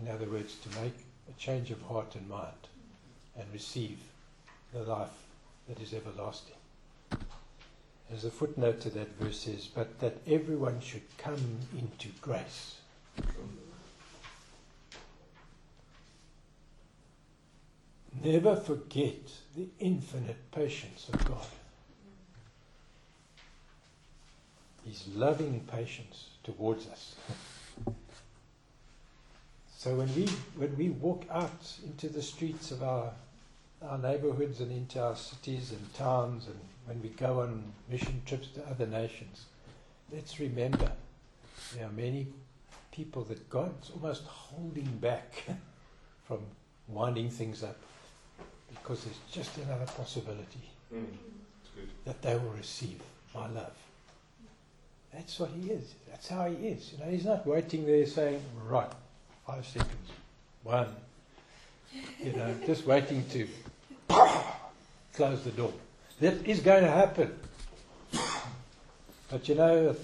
In 0.01 0.09
other 0.09 0.25
words 0.25 0.55
to 0.55 0.81
make 0.81 0.95
a 1.29 1.39
change 1.39 1.71
of 1.71 1.81
heart 1.83 2.15
and 2.15 2.27
mind 2.27 2.67
and 3.37 3.45
receive 3.53 3.99
the 4.73 4.83
life 4.83 5.09
that 5.67 5.79
is 5.79 5.93
everlasting. 5.93 6.55
As 8.11 8.25
a 8.25 8.31
footnote 8.31 8.81
to 8.81 8.89
that 8.91 9.15
verse 9.19 9.39
says 9.39 9.67
but 9.67 9.99
that 9.99 10.17
everyone 10.27 10.79
should 10.81 11.03
come 11.17 11.59
into 11.77 12.09
grace. 12.21 12.77
Never 18.23 18.55
forget 18.55 19.31
the 19.55 19.67
infinite 19.79 20.51
patience 20.51 21.09
of 21.11 21.25
God. 21.25 21.45
His 24.85 25.07
loving 25.15 25.61
patience 25.71 26.29
towards 26.43 26.87
us. 26.87 27.15
so 29.77 29.95
when 29.95 30.13
we 30.15 30.27
when 30.55 30.75
we 30.77 30.89
walk 30.89 31.25
out 31.31 31.77
into 31.85 32.09
the 32.09 32.21
streets 32.21 32.71
of 32.71 32.83
our 32.83 33.11
our 33.81 33.97
neighborhoods 33.97 34.61
and 34.61 34.71
into 34.71 35.01
our 35.01 35.15
cities 35.15 35.71
and 35.71 35.93
towns 35.93 36.47
and 36.47 36.59
when 36.85 37.01
we 37.01 37.09
go 37.09 37.41
on 37.41 37.63
mission 37.89 38.21
trips 38.25 38.47
to 38.47 38.65
other 38.69 38.85
nations, 38.87 39.45
let's 40.11 40.39
remember 40.39 40.91
there 41.75 41.85
are 41.85 41.91
many 41.91 42.27
people 42.91 43.23
that 43.23 43.49
God's 43.49 43.89
almost 43.91 44.23
holding 44.23 44.97
back 44.99 45.43
from 46.27 46.39
winding 46.87 47.29
things 47.29 47.63
up 47.63 47.77
because 48.69 49.03
there's 49.05 49.19
just 49.31 49.57
another 49.57 49.85
possibility 49.85 50.69
Mm. 50.93 51.05
That 52.05 52.21
they 52.21 52.35
will 52.35 52.51
receive 52.51 53.01
my 53.33 53.47
love. 53.47 53.73
That's 55.13 55.39
what 55.39 55.51
he 55.51 55.69
is. 55.69 55.93
That's 56.09 56.27
how 56.27 56.49
he 56.49 56.67
is. 56.67 56.91
You 56.91 57.03
know, 57.03 57.11
he's 57.11 57.25
not 57.25 57.45
waiting 57.45 57.85
there 57.85 58.05
saying, 58.05 58.41
right, 58.65 58.89
five 59.45 59.65
seconds, 59.65 60.09
one. 60.63 60.87
You 62.19 62.33
know, 62.33 62.55
just 62.65 62.85
waiting 62.85 63.23
to 63.29 63.47
close 65.13 65.43
the 65.43 65.51
door. 65.51 65.73
That 66.19 66.47
is 66.47 66.59
going 66.59 66.83
to 66.83 66.91
happen. 66.91 67.33
But 69.29 69.49
you 69.49 69.55
know, 69.55 69.95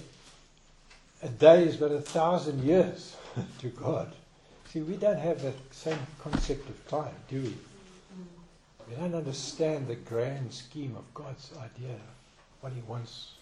a 1.22 1.28
day 1.28 1.64
is 1.64 1.76
but 1.76 1.92
a 1.92 2.00
thousand 2.00 2.64
years 2.64 3.16
to 3.60 3.68
God. 3.68 4.12
See, 4.72 4.80
we 4.80 4.96
don't 4.96 5.18
have 5.18 5.42
that 5.42 5.54
same 5.72 5.98
concept 6.20 6.68
of 6.68 6.88
time, 6.88 7.14
do 7.28 7.40
we? 7.40 7.54
We 8.88 8.96
don't 8.96 9.14
understand 9.14 9.86
the 9.86 9.94
grand 9.94 10.52
scheme 10.52 10.96
of 10.96 11.14
God's 11.14 11.50
idea, 11.58 11.96
what 12.60 12.72
He 12.72 12.80
wants 12.82 13.34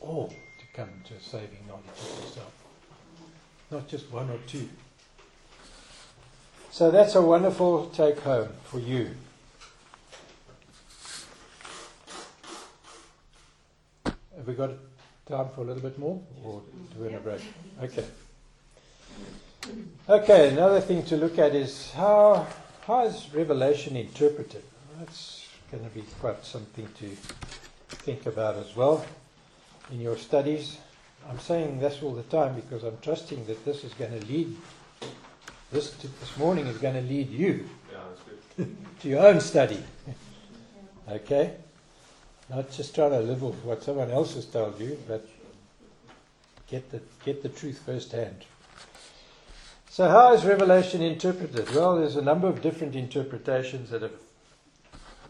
all 0.00 0.32
come 0.72 0.88
to 1.04 1.14
a 1.14 1.20
saving 1.20 1.66
knowledge 1.66 1.84
of 1.88 2.20
Himself, 2.22 2.52
not 3.70 3.88
just 3.88 4.10
one 4.12 4.30
or 4.30 4.38
two. 4.46 4.68
So 6.70 6.90
that's 6.90 7.14
a 7.16 7.22
wonderful 7.22 7.86
take 7.86 8.20
home 8.20 8.50
for 8.64 8.78
you. 8.78 9.10
Have 14.04 14.46
we 14.46 14.54
got 14.54 14.70
time 15.28 15.48
for 15.54 15.62
a 15.62 15.64
little 15.64 15.82
bit 15.82 15.98
more, 15.98 16.20
or 16.44 16.62
do 16.92 17.00
we 17.00 17.08
want 17.08 17.16
a 17.16 17.20
break? 17.20 17.40
Okay. 17.82 18.04
Okay, 20.08 20.48
another 20.48 20.80
thing 20.80 21.04
to 21.04 21.16
look 21.16 21.38
at 21.38 21.54
is 21.54 21.90
how 21.92 22.46
how 22.86 23.04
is 23.04 23.28
Revelation 23.34 23.96
interpreted? 23.96 24.62
That's 24.98 25.46
going 25.70 25.84
to 25.84 25.90
be 25.90 26.02
quite 26.20 26.44
something 26.44 26.88
to 26.98 27.08
think 27.88 28.26
about 28.26 28.56
as 28.56 28.74
well 28.74 29.04
in 29.90 30.00
your 30.00 30.16
studies. 30.16 30.78
I'm 31.28 31.38
saying 31.38 31.80
this 31.80 32.02
all 32.02 32.14
the 32.14 32.22
time 32.24 32.54
because 32.54 32.84
I'm 32.84 32.98
trusting 33.02 33.46
that 33.46 33.64
this 33.64 33.84
is 33.84 33.92
going 33.94 34.18
to 34.18 34.26
lead, 34.26 34.56
this, 35.70 35.90
to, 35.98 36.08
this 36.08 36.36
morning 36.36 36.66
is 36.66 36.78
going 36.78 36.94
to 36.94 37.02
lead 37.02 37.30
you 37.30 37.68
Yeah, 38.58 38.64
to 39.00 39.08
your 39.08 39.26
own 39.26 39.40
study. 39.40 39.82
Okay? 41.08 41.54
Not 42.48 42.70
just 42.70 42.94
trying 42.94 43.12
to 43.12 43.20
live 43.20 43.44
off 43.44 43.64
what 43.64 43.82
someone 43.82 44.10
else 44.10 44.34
has 44.34 44.46
told 44.46 44.80
you, 44.80 44.98
but 45.06 45.28
get 46.68 46.90
the, 46.90 47.00
get 47.24 47.42
the 47.42 47.48
truth 47.48 47.80
firsthand. 47.84 48.44
So, 49.88 50.08
how 50.08 50.32
is 50.34 50.44
Revelation 50.44 51.02
interpreted? 51.02 51.74
Well, 51.74 51.98
there's 51.98 52.16
a 52.16 52.22
number 52.22 52.46
of 52.46 52.62
different 52.62 52.94
interpretations 52.94 53.90
that 53.90 54.02
have, 54.02 54.12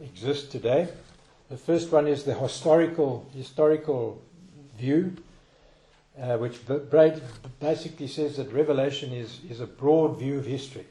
exist 0.03 0.53
today. 0.53 0.89
The 1.49 1.57
first 1.57 1.91
one 1.91 2.07
is 2.07 2.25
the 2.25 2.35
historical 2.35 3.27
historical 3.35 4.23
view, 4.81 5.17
uh, 6.21 6.37
which 6.39 6.59
basically 7.61 8.07
says 8.07 8.37
that 8.37 8.53
Revelation 8.53 9.13
is, 9.13 9.41
is 9.49 9.61
a 9.61 9.67
broad 9.67 10.19
view 10.19 10.39
of 10.39 10.47
history. 10.47 10.87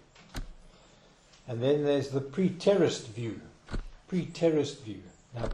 And 1.47 1.61
then 1.61 1.83
there's 1.83 2.09
the 2.09 2.21
preterist 2.21 3.07
view. 3.07 3.41
Preterist 4.09 4.81
view. 4.83 5.01
Now, 5.35 5.49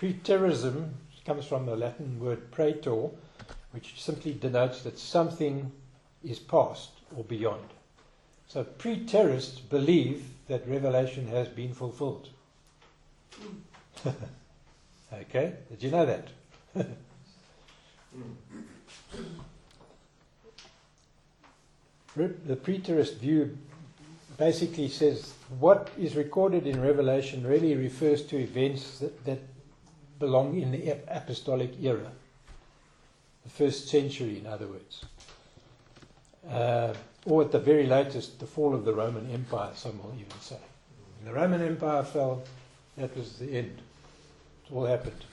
preterism 0.00 0.90
comes 1.24 1.44
from 1.44 1.66
the 1.66 1.76
Latin 1.76 2.18
word 2.18 2.50
praeter, 2.50 3.10
which 3.72 4.02
simply 4.02 4.32
denotes 4.32 4.82
that 4.82 4.98
something 4.98 5.70
is 6.24 6.38
past 6.38 6.90
or 7.14 7.22
beyond. 7.24 7.68
So 8.48 8.64
preterists 8.64 9.60
believe 9.68 10.24
that 10.48 10.66
Revelation 10.66 11.28
has 11.28 11.48
been 11.48 11.74
fulfilled. 11.74 12.30
okay, 15.12 15.52
did 15.68 15.82
you 15.82 15.90
know 15.90 16.06
that? 16.06 16.28
Re- 22.16 22.34
the 22.46 22.56
preterist 22.56 23.18
view 23.18 23.56
basically 24.36 24.88
says 24.88 25.34
what 25.58 25.90
is 25.98 26.16
recorded 26.16 26.66
in 26.66 26.80
Revelation 26.80 27.46
really 27.46 27.74
refers 27.74 28.24
to 28.26 28.38
events 28.38 28.98
that, 28.98 29.24
that 29.24 29.40
belong 30.18 30.60
in 30.60 30.70
the 30.70 30.96
apostolic 31.08 31.72
era, 31.82 32.10
the 33.44 33.50
first 33.50 33.88
century, 33.88 34.38
in 34.38 34.46
other 34.46 34.66
words. 34.66 35.04
Uh, 36.48 36.94
or 37.26 37.42
at 37.42 37.52
the 37.52 37.58
very 37.58 37.86
latest, 37.86 38.40
the 38.40 38.46
fall 38.46 38.74
of 38.74 38.84
the 38.84 38.94
Roman 38.94 39.30
Empire, 39.30 39.70
some 39.74 39.98
will 40.02 40.14
even 40.18 40.40
say. 40.40 40.58
When 41.18 41.32
the 41.32 41.38
Roman 41.38 41.62
Empire 41.62 42.02
fell, 42.02 42.42
that 42.96 43.16
was 43.16 43.34
the 43.38 43.50
end. 43.50 43.80
It 44.66 44.72
all 44.72 44.86
happened. 44.86 45.24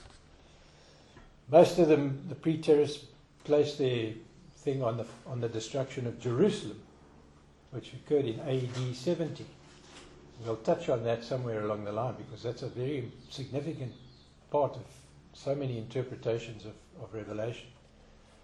Most 1.50 1.78
of 1.78 1.88
them, 1.88 2.26
the 2.28 2.36
preterists, 2.36 3.06
placed 3.44 3.78
their 3.78 4.14
thing 4.58 4.82
on 4.82 4.98
the, 4.98 5.06
on 5.28 5.42
the 5.42 5.50
destruction 5.50 6.08
of 6.08 6.20
Jerusalem, 6.20 6.82
which 7.70 7.94
occurred 7.94 8.26
in 8.26 8.40
AD 8.40 8.96
70. 8.96 9.46
We'll 10.44 10.56
touch 10.58 10.90
on 10.90 11.04
that 11.04 11.24
somewhere 11.24 11.64
along 11.64 11.86
the 11.86 11.92
line 11.92 12.16
because 12.18 12.42
that's 12.42 12.64
a 12.64 12.70
very 12.70 13.12
significant 13.30 13.94
part 14.50 14.76
of 14.76 14.84
so 15.34 15.54
many 15.54 15.78
interpretations 15.78 16.66
of, 16.66 16.74
of 17.02 17.14
Revelation. 17.14 17.68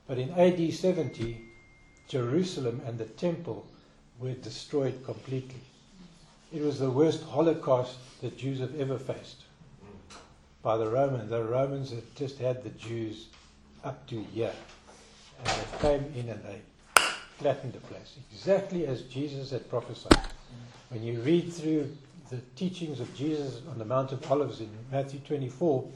But 0.08 0.20
in 0.20 0.30
AD 0.32 0.72
70, 0.72 1.42
Jerusalem 2.08 2.82
and 2.86 3.00
the 3.00 3.06
temple 3.06 3.66
were 4.20 4.34
destroyed 4.34 5.04
completely. 5.04 5.62
It 6.54 6.62
was 6.62 6.78
the 6.78 6.92
worst 6.92 7.24
Holocaust 7.24 7.98
that 8.22 8.38
Jews 8.38 8.60
have 8.60 8.80
ever 8.80 9.00
faced 9.00 9.44
by 10.64 10.78
the 10.78 10.90
Romans. 10.90 11.30
The 11.30 11.44
Romans 11.44 11.92
had 11.92 12.16
just 12.16 12.38
had 12.38 12.64
the 12.64 12.70
Jews 12.72 13.28
up 13.84 14.06
to 14.08 14.22
here. 14.34 14.54
And 15.40 15.48
they 15.48 15.78
came 15.80 16.14
in 16.16 16.30
and 16.30 16.44
they 16.44 16.62
flattened 17.38 17.74
the 17.74 17.80
place, 17.80 18.18
exactly 18.32 18.86
as 18.86 19.02
Jesus 19.04 19.50
had 19.50 19.68
prophesied. 19.70 20.20
When 20.90 21.04
you 21.04 21.20
read 21.22 21.52
through 21.52 21.96
the 22.30 22.38
teachings 22.56 23.00
of 23.00 23.14
Jesus 23.16 23.62
on 23.72 23.80
the 23.80 23.86
Mount 23.86 24.12
of 24.12 24.32
Olives 24.32 24.60
in 24.60 24.70
Matthew 24.92 25.20
24, 25.22 25.88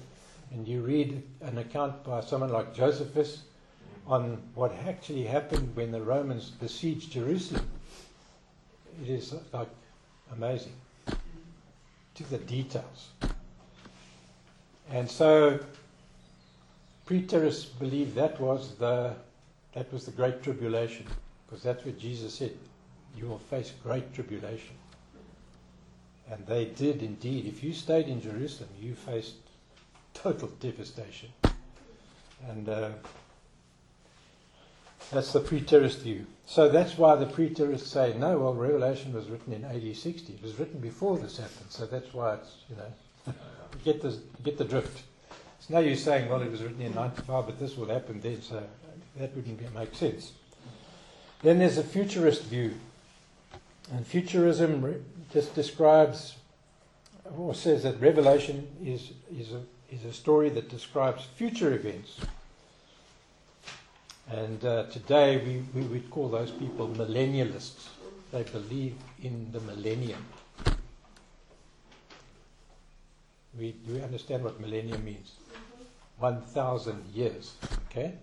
and 0.52 0.68
you 0.68 0.82
read 0.82 1.22
an 1.42 1.58
account 1.58 2.04
by 2.04 2.22
someone 2.22 2.52
like 2.52 2.74
Josephus, 2.74 3.44
on 4.08 4.42
what 4.54 4.72
actually 4.88 5.24
happened 5.24 5.76
when 5.76 5.92
the 5.92 6.02
Romans 6.02 6.50
besieged 6.50 7.12
Jerusalem, 7.12 7.68
it 9.04 9.10
is 9.10 9.36
like 9.52 9.70
amazing 10.32 10.74
to 12.16 12.24
the 12.30 12.38
details. 12.38 13.10
And 14.92 15.10
so 15.10 15.60
preterists 17.08 17.68
believe 17.80 18.16
that 18.16 18.40
was 18.40 18.76
the 18.76 19.16
that 19.74 19.92
was 19.92 20.06
the 20.06 20.12
great 20.12 20.42
tribulation 20.42 21.06
because 21.46 21.64
that's 21.64 21.84
what 21.86 22.00
Jesus 22.00 22.34
said 22.36 22.54
you 23.16 23.28
will 23.28 23.40
face 23.40 23.74
great 23.84 24.14
tribulation. 24.14 24.76
And 26.32 26.46
they 26.48 26.66
did 26.66 27.04
indeed. 27.04 27.46
If 27.46 27.64
you 27.64 27.74
stayed 27.74 28.08
in 28.08 28.22
Jerusalem 28.22 28.70
you 28.80 28.96
faced 28.96 29.36
total 30.14 30.48
devastation. 30.60 31.30
And 32.50 32.68
uh, 32.70 32.90
that's 35.12 35.34
the 35.34 35.40
preterist 35.40 36.00
view. 36.00 36.26
So 36.46 36.70
that's 36.70 36.98
why 36.98 37.16
the 37.16 37.26
preterists 37.26 37.88
say 37.88 38.16
no 38.18 38.40
well 38.40 38.54
revelation 38.54 39.14
was 39.14 39.28
written 39.30 39.54
in 39.54 39.66
AD 39.66 39.96
60 39.96 40.34
it 40.34 40.42
was 40.42 40.58
written 40.58 40.80
before 40.80 41.18
this 41.18 41.38
happened. 41.38 41.70
So 41.70 41.86
that's 41.86 42.14
why 42.14 42.36
it's 42.36 42.56
you 42.70 42.76
know 42.76 42.92
get 43.84 44.02
the 44.02 44.18
get 44.44 44.58
the 44.58 44.66
drift 44.66 45.04
it's 45.66 45.72
no 45.72 45.80
use 45.80 46.04
saying, 46.04 46.30
well, 46.30 46.44
it 46.44 46.52
was 46.52 46.62
written 46.62 46.80
in 46.80 46.94
95, 46.94 47.48
but 47.48 47.58
this 47.58 47.76
will 47.76 47.88
happen 47.88 48.22
then, 48.22 48.40
so 48.40 48.62
that 49.18 49.36
wouldn't 49.36 49.74
make 49.74 49.96
sense. 49.96 50.34
Then 51.42 51.58
there's 51.58 51.80
a 51.80 51.84
futurist 51.84 52.44
view. 52.44 52.76
And 53.92 54.06
futurism 54.06 55.04
just 55.34 55.56
describes, 55.56 56.36
or 57.36 57.56
says 57.56 57.82
that 57.82 58.00
Revelation 58.00 58.68
is, 58.84 59.10
is, 59.36 59.54
a, 59.54 59.62
is 59.92 60.06
a 60.06 60.14
story 60.14 60.50
that 60.50 60.70
describes 60.70 61.26
future 61.36 61.74
events. 61.74 62.20
And 64.30 64.64
uh, 64.64 64.84
today 64.92 65.38
we, 65.38 65.82
we 65.82 65.88
would 65.88 66.12
call 66.12 66.30
those 66.30 66.52
people 66.52 66.90
millennialists. 66.90 67.88
They 68.32 68.44
believe 68.44 68.94
in 69.24 69.52
the 69.52 69.62
millennium. 69.62 70.24
We, 73.58 73.72
do 73.72 73.94
we 73.94 74.02
understand 74.02 74.44
what 74.44 74.60
millennium 74.60 75.04
means? 75.04 75.34
1,000 76.20 77.06
years. 77.14 77.54
Okay? 77.90 78.14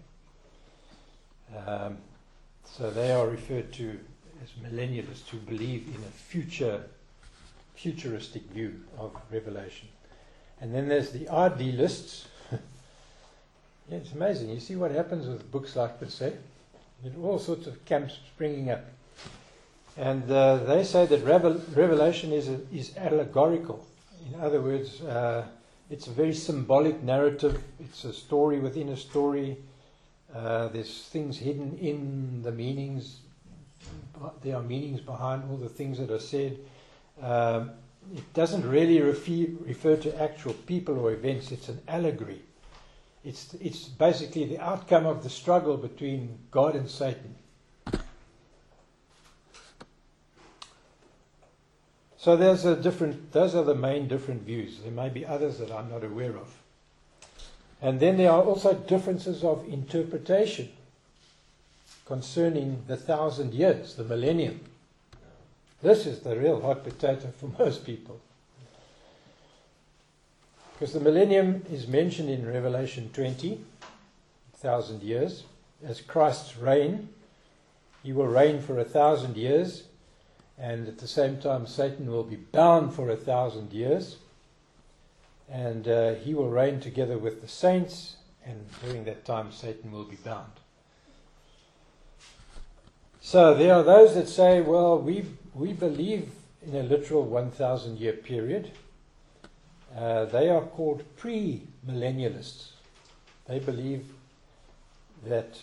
Um, 1.66 1.98
so 2.64 2.90
they 2.90 3.12
are 3.12 3.26
referred 3.26 3.72
to 3.74 3.98
as 4.42 4.50
millennialists 4.70 5.28
who 5.28 5.38
believe 5.38 5.86
in 5.88 6.02
a 6.02 6.12
future, 6.12 6.84
futuristic 7.74 8.42
view 8.50 8.82
of 8.98 9.14
Revelation. 9.30 9.88
And 10.60 10.74
then 10.74 10.88
there's 10.88 11.10
the 11.10 11.28
idealists. 11.28 12.26
yeah, 12.52 13.96
it's 13.98 14.12
amazing. 14.12 14.50
You 14.50 14.60
see 14.60 14.76
what 14.76 14.90
happens 14.90 15.26
with 15.26 15.50
books 15.50 15.76
like 15.76 16.00
this, 16.00 16.20
eh? 16.22 16.32
There 17.02 17.12
all 17.24 17.38
sorts 17.38 17.66
of 17.66 17.84
camps 17.84 18.18
springing 18.34 18.70
up. 18.70 18.84
And 19.96 20.30
uh, 20.30 20.58
they 20.58 20.84
say 20.84 21.04
that 21.06 21.24
Revel- 21.24 21.60
Revelation 21.74 22.32
is, 22.32 22.48
a, 22.48 22.60
is 22.72 22.96
allegorical. 22.96 23.84
In 24.26 24.40
other 24.40 24.60
words, 24.60 25.00
uh, 25.02 25.46
it's 25.90 26.06
a 26.06 26.10
very 26.10 26.34
symbolic 26.34 27.02
narrative. 27.02 27.62
It's 27.80 28.04
a 28.04 28.12
story 28.12 28.60
within 28.60 28.88
a 28.90 28.96
story. 28.96 29.58
Uh, 30.34 30.68
there's 30.68 31.02
things 31.04 31.38
hidden 31.38 31.76
in 31.78 32.42
the 32.42 32.52
meanings. 32.52 33.20
There 34.42 34.56
are 34.56 34.62
meanings 34.62 35.00
behind 35.00 35.44
all 35.50 35.56
the 35.56 35.68
things 35.68 35.98
that 35.98 36.10
are 36.10 36.20
said. 36.20 36.58
Um, 37.20 37.72
it 38.14 38.32
doesn't 38.32 38.68
really 38.68 39.00
refer, 39.00 39.52
refer 39.60 39.96
to 39.96 40.22
actual 40.22 40.54
people 40.54 40.98
or 40.98 41.12
events. 41.12 41.52
It's 41.52 41.68
an 41.68 41.80
allegory. 41.88 42.42
It's 43.24 43.54
it's 43.54 43.84
basically 43.84 44.46
the 44.46 44.58
outcome 44.58 45.06
of 45.06 45.22
the 45.22 45.30
struggle 45.30 45.76
between 45.76 46.38
God 46.50 46.74
and 46.74 46.90
Satan. 46.90 47.36
So 52.22 52.36
there's 52.36 52.64
a 52.64 52.76
different, 52.76 53.32
those 53.32 53.56
are 53.56 53.64
the 53.64 53.74
main 53.74 54.06
different 54.06 54.42
views. 54.42 54.78
There 54.78 54.92
may 54.92 55.08
be 55.08 55.26
others 55.26 55.58
that 55.58 55.72
I'm 55.72 55.90
not 55.90 56.04
aware 56.04 56.36
of. 56.36 56.56
And 57.80 57.98
then 57.98 58.16
there 58.16 58.30
are 58.30 58.44
also 58.44 58.74
differences 58.74 59.42
of 59.42 59.66
interpretation 59.68 60.68
concerning 62.06 62.84
the 62.86 62.96
thousand 62.96 63.54
years, 63.54 63.96
the 63.96 64.04
millennium. 64.04 64.60
This 65.82 66.06
is 66.06 66.20
the 66.20 66.36
real 66.36 66.60
hot 66.60 66.84
potato 66.84 67.32
for 67.40 67.46
most 67.58 67.84
people. 67.84 68.20
Because 70.74 70.94
the 70.94 71.00
millennium 71.00 71.64
is 71.72 71.88
mentioned 71.88 72.30
in 72.30 72.46
Revelation 72.46 73.10
20, 73.12 73.64
thousand 74.54 75.02
years, 75.02 75.42
as 75.84 76.00
Christ's 76.00 76.56
reign. 76.56 77.08
He 78.04 78.12
will 78.12 78.28
reign 78.28 78.62
for 78.62 78.78
a 78.78 78.84
thousand 78.84 79.36
years 79.36 79.88
and 80.62 80.86
at 80.86 80.98
the 80.98 81.08
same 81.08 81.38
time, 81.38 81.66
Satan 81.66 82.08
will 82.08 82.22
be 82.22 82.36
bound 82.36 82.94
for 82.94 83.10
a 83.10 83.16
thousand 83.16 83.72
years, 83.72 84.18
and 85.50 85.88
uh, 85.88 86.14
he 86.14 86.34
will 86.34 86.48
reign 86.48 86.78
together 86.78 87.18
with 87.18 87.42
the 87.42 87.48
saints, 87.48 88.14
and 88.46 88.64
during 88.80 89.02
that 89.04 89.24
time, 89.24 89.50
Satan 89.50 89.90
will 89.90 90.04
be 90.04 90.14
bound. 90.14 90.52
So 93.20 93.54
there 93.54 93.74
are 93.74 93.82
those 93.82 94.14
that 94.14 94.28
say, 94.28 94.60
well, 94.60 95.00
we, 95.00 95.26
we 95.52 95.72
believe 95.72 96.30
in 96.64 96.76
a 96.76 96.84
literal 96.84 97.24
1,000 97.24 97.98
year 97.98 98.12
period. 98.12 98.70
Uh, 99.96 100.26
they 100.26 100.48
are 100.48 100.62
called 100.62 101.02
pre 101.16 101.62
millennialists. 101.84 102.68
They 103.48 103.58
believe 103.58 104.06
that 105.26 105.58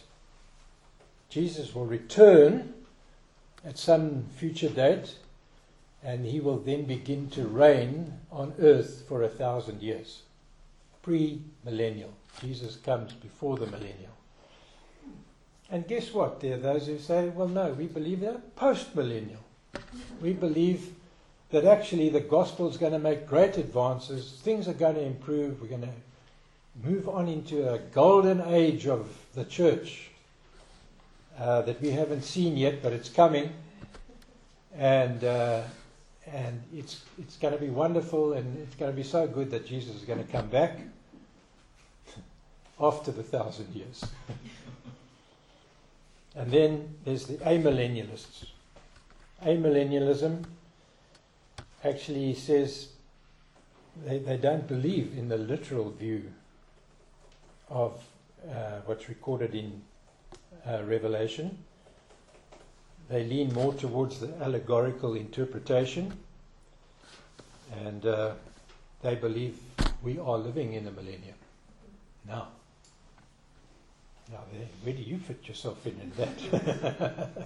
Jesus 1.29 1.73
will 1.73 1.85
return 1.85 2.73
at 3.65 3.77
some 3.77 4.25
future 4.35 4.69
date, 4.69 5.15
and 6.03 6.25
he 6.25 6.39
will 6.39 6.59
then 6.59 6.85
begin 6.85 7.29
to 7.31 7.45
reign 7.45 8.13
on 8.31 8.53
earth 8.59 9.03
for 9.07 9.23
a 9.23 9.29
thousand 9.29 9.81
years. 9.81 10.23
Pre 11.01 11.41
millennial. 11.65 12.13
Jesus 12.41 12.77
comes 12.77 13.13
before 13.13 13.57
the 13.57 13.65
millennial. 13.65 14.15
And 15.71 15.87
guess 15.87 16.13
what? 16.13 16.39
There 16.39 16.55
are 16.55 16.57
those 16.57 16.87
who 16.87 16.97
say, 16.97 17.29
well, 17.29 17.47
no, 17.47 17.71
we 17.73 17.85
believe 17.85 18.21
that 18.21 18.55
post 18.55 18.95
millennial. 18.95 19.43
We 20.21 20.33
believe 20.33 20.93
that 21.51 21.65
actually 21.65 22.09
the 22.09 22.19
gospel 22.21 22.69
is 22.69 22.77
going 22.77 22.93
to 22.93 22.99
make 22.99 23.27
great 23.27 23.57
advances, 23.57 24.39
things 24.43 24.67
are 24.67 24.73
going 24.73 24.95
to 24.95 25.03
improve, 25.03 25.61
we're 25.61 25.67
going 25.67 25.81
to 25.81 26.87
move 26.87 27.09
on 27.09 27.27
into 27.27 27.71
a 27.71 27.79
golden 27.79 28.41
age 28.41 28.87
of 28.87 29.09
the 29.33 29.45
church 29.45 30.08
uh, 31.39 31.61
that 31.61 31.81
we 31.81 31.91
haven't 31.91 32.23
seen 32.23 32.57
yet, 32.57 32.83
but 32.83 32.91
it's 32.91 33.09
coming, 33.09 33.53
and 34.75 35.23
uh, 35.23 35.61
and 36.27 36.61
it's 36.73 37.03
it's 37.17 37.37
going 37.37 37.53
to 37.53 37.59
be 37.59 37.69
wonderful, 37.69 38.33
and 38.33 38.57
it's 38.59 38.75
going 38.75 38.91
to 38.91 38.95
be 38.95 39.03
so 39.03 39.25
good 39.25 39.49
that 39.51 39.65
Jesus 39.65 39.95
is 39.95 40.01
going 40.03 40.23
to 40.23 40.29
come 40.31 40.47
back 40.47 40.79
after 42.79 43.11
the 43.11 43.23
thousand 43.23 43.73
years. 43.73 44.03
and 46.35 46.51
then 46.51 46.95
there's 47.05 47.25
the 47.27 47.35
amillennialists. 47.35 48.47
Amillennialism 49.45 50.43
actually 51.85 52.33
says 52.33 52.89
they, 54.05 54.19
they 54.19 54.35
don't 54.35 54.67
believe 54.67 55.17
in 55.17 55.29
the 55.29 55.37
literal 55.37 55.91
view 55.91 56.31
of 57.69 58.03
uh, 58.45 58.81
what's 58.85 59.07
recorded 59.07 59.55
in 59.55 59.81
uh, 60.67 60.83
Revelation. 60.83 61.57
They 63.09 63.23
lean 63.23 63.53
more 63.53 63.73
towards 63.73 64.19
the 64.19 64.29
allegorical 64.41 65.15
interpretation, 65.15 66.13
and 67.85 68.05
uh, 68.05 68.33
they 69.01 69.15
believe 69.15 69.57
we 70.03 70.19
are 70.19 70.37
living 70.37 70.73
in 70.73 70.85
the 70.85 70.91
millennium 70.91 71.35
now. 72.27 72.49
Now, 74.31 74.43
where 74.83 74.93
do 74.93 75.01
you 75.01 75.17
fit 75.17 75.47
yourself 75.47 75.87
in 75.87 75.99
in 75.99 76.11
that? 76.17 77.29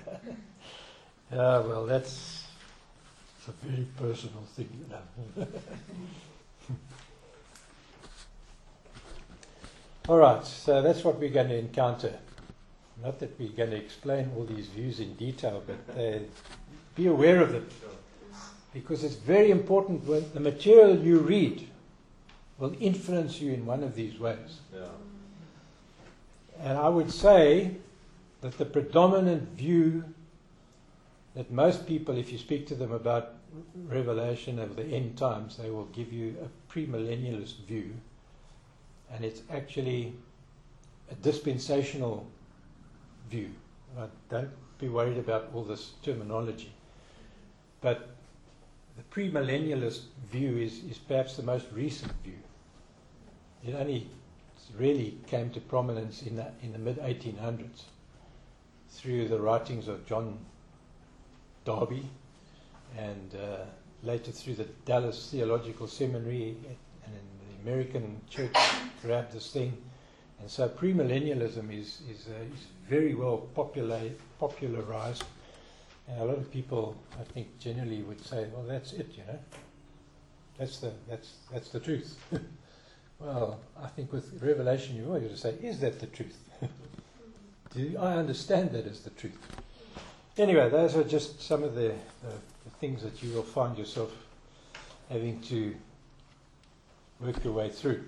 Well, 1.31 1.85
that's 1.85 2.43
a 3.47 3.51
very 3.65 3.87
personal 3.97 4.43
thing, 4.55 4.69
you 4.79 4.85
know. 4.89 5.47
All 10.09 10.17
right, 10.17 10.45
so 10.45 10.81
that's 10.81 11.03
what 11.03 11.19
we're 11.19 11.29
going 11.29 11.49
to 11.49 11.57
encounter. 11.57 12.13
Not 13.03 13.19
that 13.19 13.37
we're 13.37 13.49
going 13.49 13.71
to 13.71 13.75
explain 13.75 14.31
all 14.35 14.45
these 14.45 14.67
views 14.67 15.01
in 15.01 15.13
detail, 15.15 15.61
but 15.67 15.99
uh, 15.99 16.19
be 16.95 17.07
aware 17.07 17.41
of 17.41 17.51
them. 17.51 17.67
Because 18.73 19.03
it's 19.03 19.15
very 19.15 19.51
important 19.51 20.05
when 20.05 20.25
the 20.33 20.39
material 20.39 20.97
you 20.97 21.19
read 21.19 21.67
will 22.57 22.75
influence 22.79 23.41
you 23.41 23.51
in 23.51 23.65
one 23.65 23.83
of 23.83 23.95
these 23.95 24.19
ways. 24.19 24.61
Yeah. 24.73 24.85
And 26.61 26.77
I 26.77 26.87
would 26.87 27.11
say 27.11 27.75
that 28.41 28.57
the 28.57 28.65
predominant 28.65 29.49
view 29.49 30.05
that 31.35 31.51
most 31.51 31.85
people, 31.85 32.17
if 32.17 32.31
you 32.31 32.37
speak 32.37 32.67
to 32.67 32.75
them 32.75 32.91
about 32.91 33.33
Revelation 33.87 34.59
of 34.59 34.75
the 34.75 34.83
end 34.83 35.17
times, 35.17 35.57
they 35.57 35.69
will 35.69 35.85
give 35.85 36.13
you 36.13 36.35
a 36.43 36.73
premillennialist 36.73 37.65
view. 37.67 37.93
And 39.11 39.25
it's 39.25 39.41
actually 39.51 40.13
a 41.11 41.15
dispensational 41.15 42.27
view. 43.33 43.49
Uh, 43.97 44.07
don't 44.29 44.51
be 44.79 44.87
worried 44.87 45.17
about 45.17 45.49
all 45.53 45.63
this 45.63 45.93
terminology. 46.03 46.71
But 47.81 48.09
the 48.95 49.03
premillennialist 49.11 50.01
view 50.31 50.57
is, 50.57 50.83
is 50.83 50.99
perhaps 50.99 51.35
the 51.35 51.43
most 51.43 51.65
recent 51.73 52.13
view. 52.23 52.37
It 53.65 53.73
only 53.73 54.07
really 54.77 55.17
came 55.27 55.49
to 55.51 55.59
prominence 55.59 56.21
in 56.21 56.35
the, 56.35 56.47
in 56.61 56.73
the 56.73 56.79
mid 56.79 56.97
1800s 56.97 57.83
through 58.89 59.27
the 59.27 59.39
writings 59.39 59.87
of 59.87 60.05
John 60.05 60.37
Darby 61.65 62.07
and 62.97 63.35
uh, 63.35 63.65
later 64.03 64.31
through 64.31 64.55
the 64.55 64.67
Dallas 64.85 65.29
Theological 65.31 65.87
Seminary 65.87 66.55
and 67.05 67.13
the 67.15 67.69
American 67.71 68.21
church 68.29 68.55
grabbed 69.01 69.33
this 69.33 69.49
thing. 69.51 69.73
And 70.43 70.51
so 70.51 70.67
premillennialism 70.67 71.71
is, 71.71 72.01
is, 72.11 72.27
uh, 72.27 72.43
is 72.53 72.67
very 72.89 73.13
well 73.13 73.37
popular, 73.55 74.01
popularized. 74.41 75.23
And 76.05 76.19
a 76.19 76.25
lot 76.25 76.37
of 76.37 76.51
people, 76.51 76.97
I 77.17 77.23
think, 77.23 77.57
generally 77.59 78.01
would 78.01 78.21
say, 78.25 78.47
well, 78.53 78.65
that's 78.67 78.91
it, 78.91 79.07
you 79.15 79.23
know. 79.25 79.39
That's 80.57 80.79
the, 80.79 80.91
that's, 81.07 81.35
that's 81.49 81.69
the 81.69 81.79
truth. 81.79 82.19
well, 83.19 83.61
I 83.81 83.87
think 83.87 84.11
with 84.11 84.43
Revelation, 84.43 84.97
you've 84.97 85.07
always 85.07 85.23
got 85.23 85.31
to 85.31 85.37
say, 85.37 85.55
is 85.65 85.79
that 85.79 86.01
the 86.01 86.07
truth? 86.07 86.37
Do 87.73 87.95
I 87.97 88.17
understand 88.17 88.71
that 88.71 88.85
as 88.85 88.99
the 88.99 89.11
truth? 89.11 89.39
Anyway, 90.37 90.69
those 90.69 90.97
are 90.97 91.05
just 91.05 91.41
some 91.41 91.63
of 91.63 91.73
the, 91.73 91.95
the, 92.21 92.33
the 92.65 92.69
things 92.81 93.01
that 93.01 93.23
you 93.23 93.33
will 93.33 93.43
find 93.43 93.77
yourself 93.77 94.11
having 95.09 95.39
to 95.43 95.73
work 97.21 97.41
your 97.45 97.53
way 97.53 97.69
through. 97.69 98.03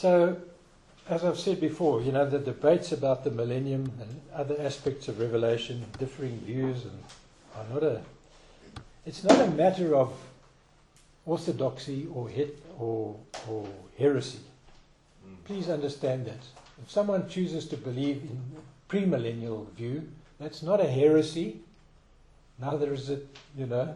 So, 0.00 0.34
as 1.10 1.26
I've 1.26 1.38
said 1.38 1.60
before, 1.60 2.00
you 2.00 2.10
know, 2.10 2.24
the 2.26 2.38
debates 2.38 2.90
about 2.90 3.22
the 3.22 3.30
millennium 3.30 3.92
and 4.00 4.22
other 4.34 4.56
aspects 4.58 5.08
of 5.08 5.20
Revelation, 5.20 5.84
differing 5.98 6.38
views, 6.38 6.84
and 6.84 7.04
are 7.54 7.66
not 7.74 7.82
a. 7.82 8.00
It's 9.04 9.22
not 9.22 9.38
a 9.38 9.50
matter 9.50 9.94
of 9.94 10.10
orthodoxy 11.26 12.08
or 12.14 12.30
hit 12.30 12.62
or 12.78 13.14
or 13.46 13.68
heresy. 13.98 14.38
Mm. 15.28 15.44
Please 15.44 15.68
understand 15.68 16.24
that. 16.24 16.44
If 16.82 16.90
someone 16.90 17.28
chooses 17.28 17.68
to 17.68 17.76
believe 17.76 18.22
in 18.22 18.40
premillennial 18.88 19.70
view, 19.72 20.08
that's 20.38 20.62
not 20.62 20.80
a 20.80 20.88
heresy. 20.88 21.60
Neither 22.58 22.94
is 22.94 23.10
it, 23.10 23.26
you 23.54 23.66
know, 23.66 23.94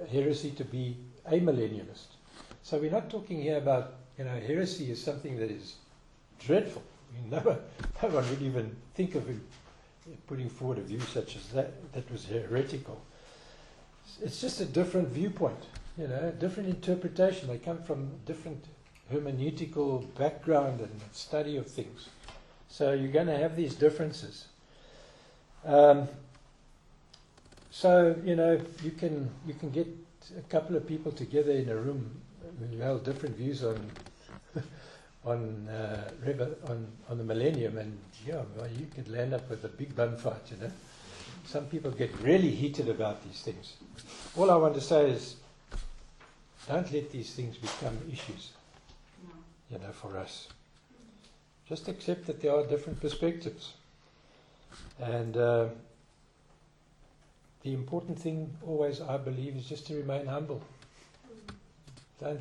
a 0.00 0.06
heresy 0.06 0.52
to 0.52 0.64
be 0.64 0.96
amillennialist. 1.28 2.14
So 2.62 2.78
we're 2.78 2.92
not 2.92 3.10
talking 3.10 3.42
here 3.42 3.58
about, 3.58 3.94
you 4.18 4.24
know, 4.24 4.40
heresy 4.46 4.90
is 4.90 5.02
something 5.02 5.38
that 5.38 5.50
is 5.50 5.76
dreadful. 6.38 6.82
I 7.10 7.20
mean, 7.20 7.30
no, 7.30 7.38
one, 7.38 7.58
no 8.02 8.08
one 8.08 8.30
would 8.30 8.42
even 8.42 8.74
think 8.94 9.14
of 9.14 9.28
putting 10.26 10.48
forward 10.48 10.78
a 10.78 10.82
view 10.82 11.00
such 11.00 11.36
as 11.36 11.48
that 11.48 11.92
that 11.92 12.10
was 12.10 12.24
heretical. 12.24 13.00
It's 14.22 14.40
just 14.40 14.60
a 14.60 14.64
different 14.64 15.08
viewpoint, 15.08 15.64
you 15.96 16.08
know, 16.08 16.32
different 16.38 16.68
interpretation. 16.68 17.48
They 17.48 17.58
come 17.58 17.82
from 17.82 18.10
different 18.26 18.64
hermeneutical 19.12 20.12
background 20.14 20.80
and 20.80 21.00
study 21.12 21.56
of 21.56 21.66
things. 21.66 22.08
So 22.68 22.92
you're 22.92 23.12
going 23.12 23.26
to 23.26 23.36
have 23.36 23.56
these 23.56 23.74
differences. 23.74 24.46
Um, 25.64 26.08
so 27.70 28.14
you 28.24 28.36
know 28.36 28.60
you 28.82 28.90
can 28.90 29.30
you 29.46 29.54
can 29.54 29.70
get 29.70 29.86
a 30.36 30.42
couple 30.42 30.76
of 30.76 30.86
people 30.86 31.10
together 31.10 31.52
in 31.52 31.68
a 31.68 31.76
room 31.76 32.20
who 32.58 32.78
have 32.78 33.04
different 33.04 33.36
views 33.36 33.64
on 33.64 33.90
on 35.24 35.68
uh, 35.68 36.10
on 36.68 36.86
on 37.08 37.18
the 37.18 37.24
millennium, 37.24 37.78
and 37.78 37.98
yeah, 38.26 38.42
well, 38.56 38.68
you 38.78 38.86
could 38.94 39.08
land 39.08 39.34
up 39.34 39.48
with 39.50 39.64
a 39.64 39.68
big 39.68 39.94
bun 39.94 40.16
fight. 40.16 40.50
You 40.50 40.56
know, 40.64 40.72
some 41.44 41.66
people 41.66 41.90
get 41.90 42.12
really 42.20 42.50
heated 42.50 42.88
about 42.88 43.22
these 43.24 43.42
things. 43.42 43.76
All 44.36 44.50
I 44.50 44.56
want 44.56 44.74
to 44.74 44.80
say 44.80 45.10
is, 45.10 45.36
don't 46.68 46.90
let 46.92 47.10
these 47.10 47.32
things 47.32 47.56
become 47.56 47.98
issues 48.10 48.50
you 49.70 49.78
know, 49.78 49.92
for 49.92 50.16
us. 50.18 50.48
Just 51.68 51.88
accept 51.88 52.26
that 52.26 52.40
there 52.40 52.54
are 52.54 52.66
different 52.66 53.00
perspectives. 53.00 53.72
And 55.00 55.36
uh, 55.36 55.66
the 57.62 57.72
important 57.72 58.18
thing 58.18 58.54
always, 58.66 59.00
I 59.00 59.16
believe, 59.16 59.56
is 59.56 59.66
just 59.66 59.86
to 59.86 59.94
remain 59.94 60.26
humble. 60.26 60.62
Don't 62.20 62.40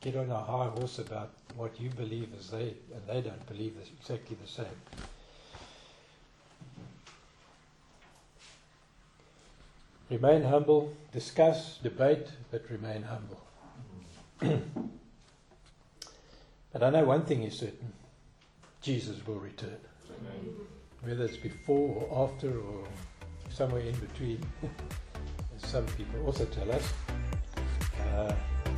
get 0.00 0.16
on 0.16 0.30
a 0.30 0.38
high 0.38 0.66
horse 0.66 0.98
about 0.98 1.30
what 1.56 1.80
you 1.80 1.90
believe 1.90 2.28
as 2.38 2.50
they, 2.50 2.74
and 2.94 3.06
they 3.06 3.20
don't 3.20 3.46
believe 3.46 3.76
is 3.80 3.90
exactly 4.00 4.36
the 4.40 4.48
same. 4.48 4.66
Remain 10.10 10.42
humble, 10.42 10.92
discuss, 11.12 11.78
debate, 11.82 12.26
but 12.50 12.64
remain 12.68 13.02
humble. 13.02 13.40
But 16.72 16.84
I 16.84 16.90
know 16.90 17.04
one 17.04 17.24
thing 17.24 17.42
is 17.42 17.58
certain 17.58 17.92
Jesus 18.80 19.26
will 19.26 19.40
return. 19.40 19.76
Amen. 20.08 20.54
Whether 21.02 21.24
it's 21.24 21.36
before 21.36 22.06
or 22.08 22.28
after 22.28 22.48
or 22.48 22.86
somewhere 23.50 23.82
in 23.82 23.94
between, 23.96 24.40
as 25.56 25.68
some 25.68 25.84
people 25.86 26.24
also 26.24 26.44
tell 26.46 26.70
us, 26.70 26.92
uh, 28.14 28.32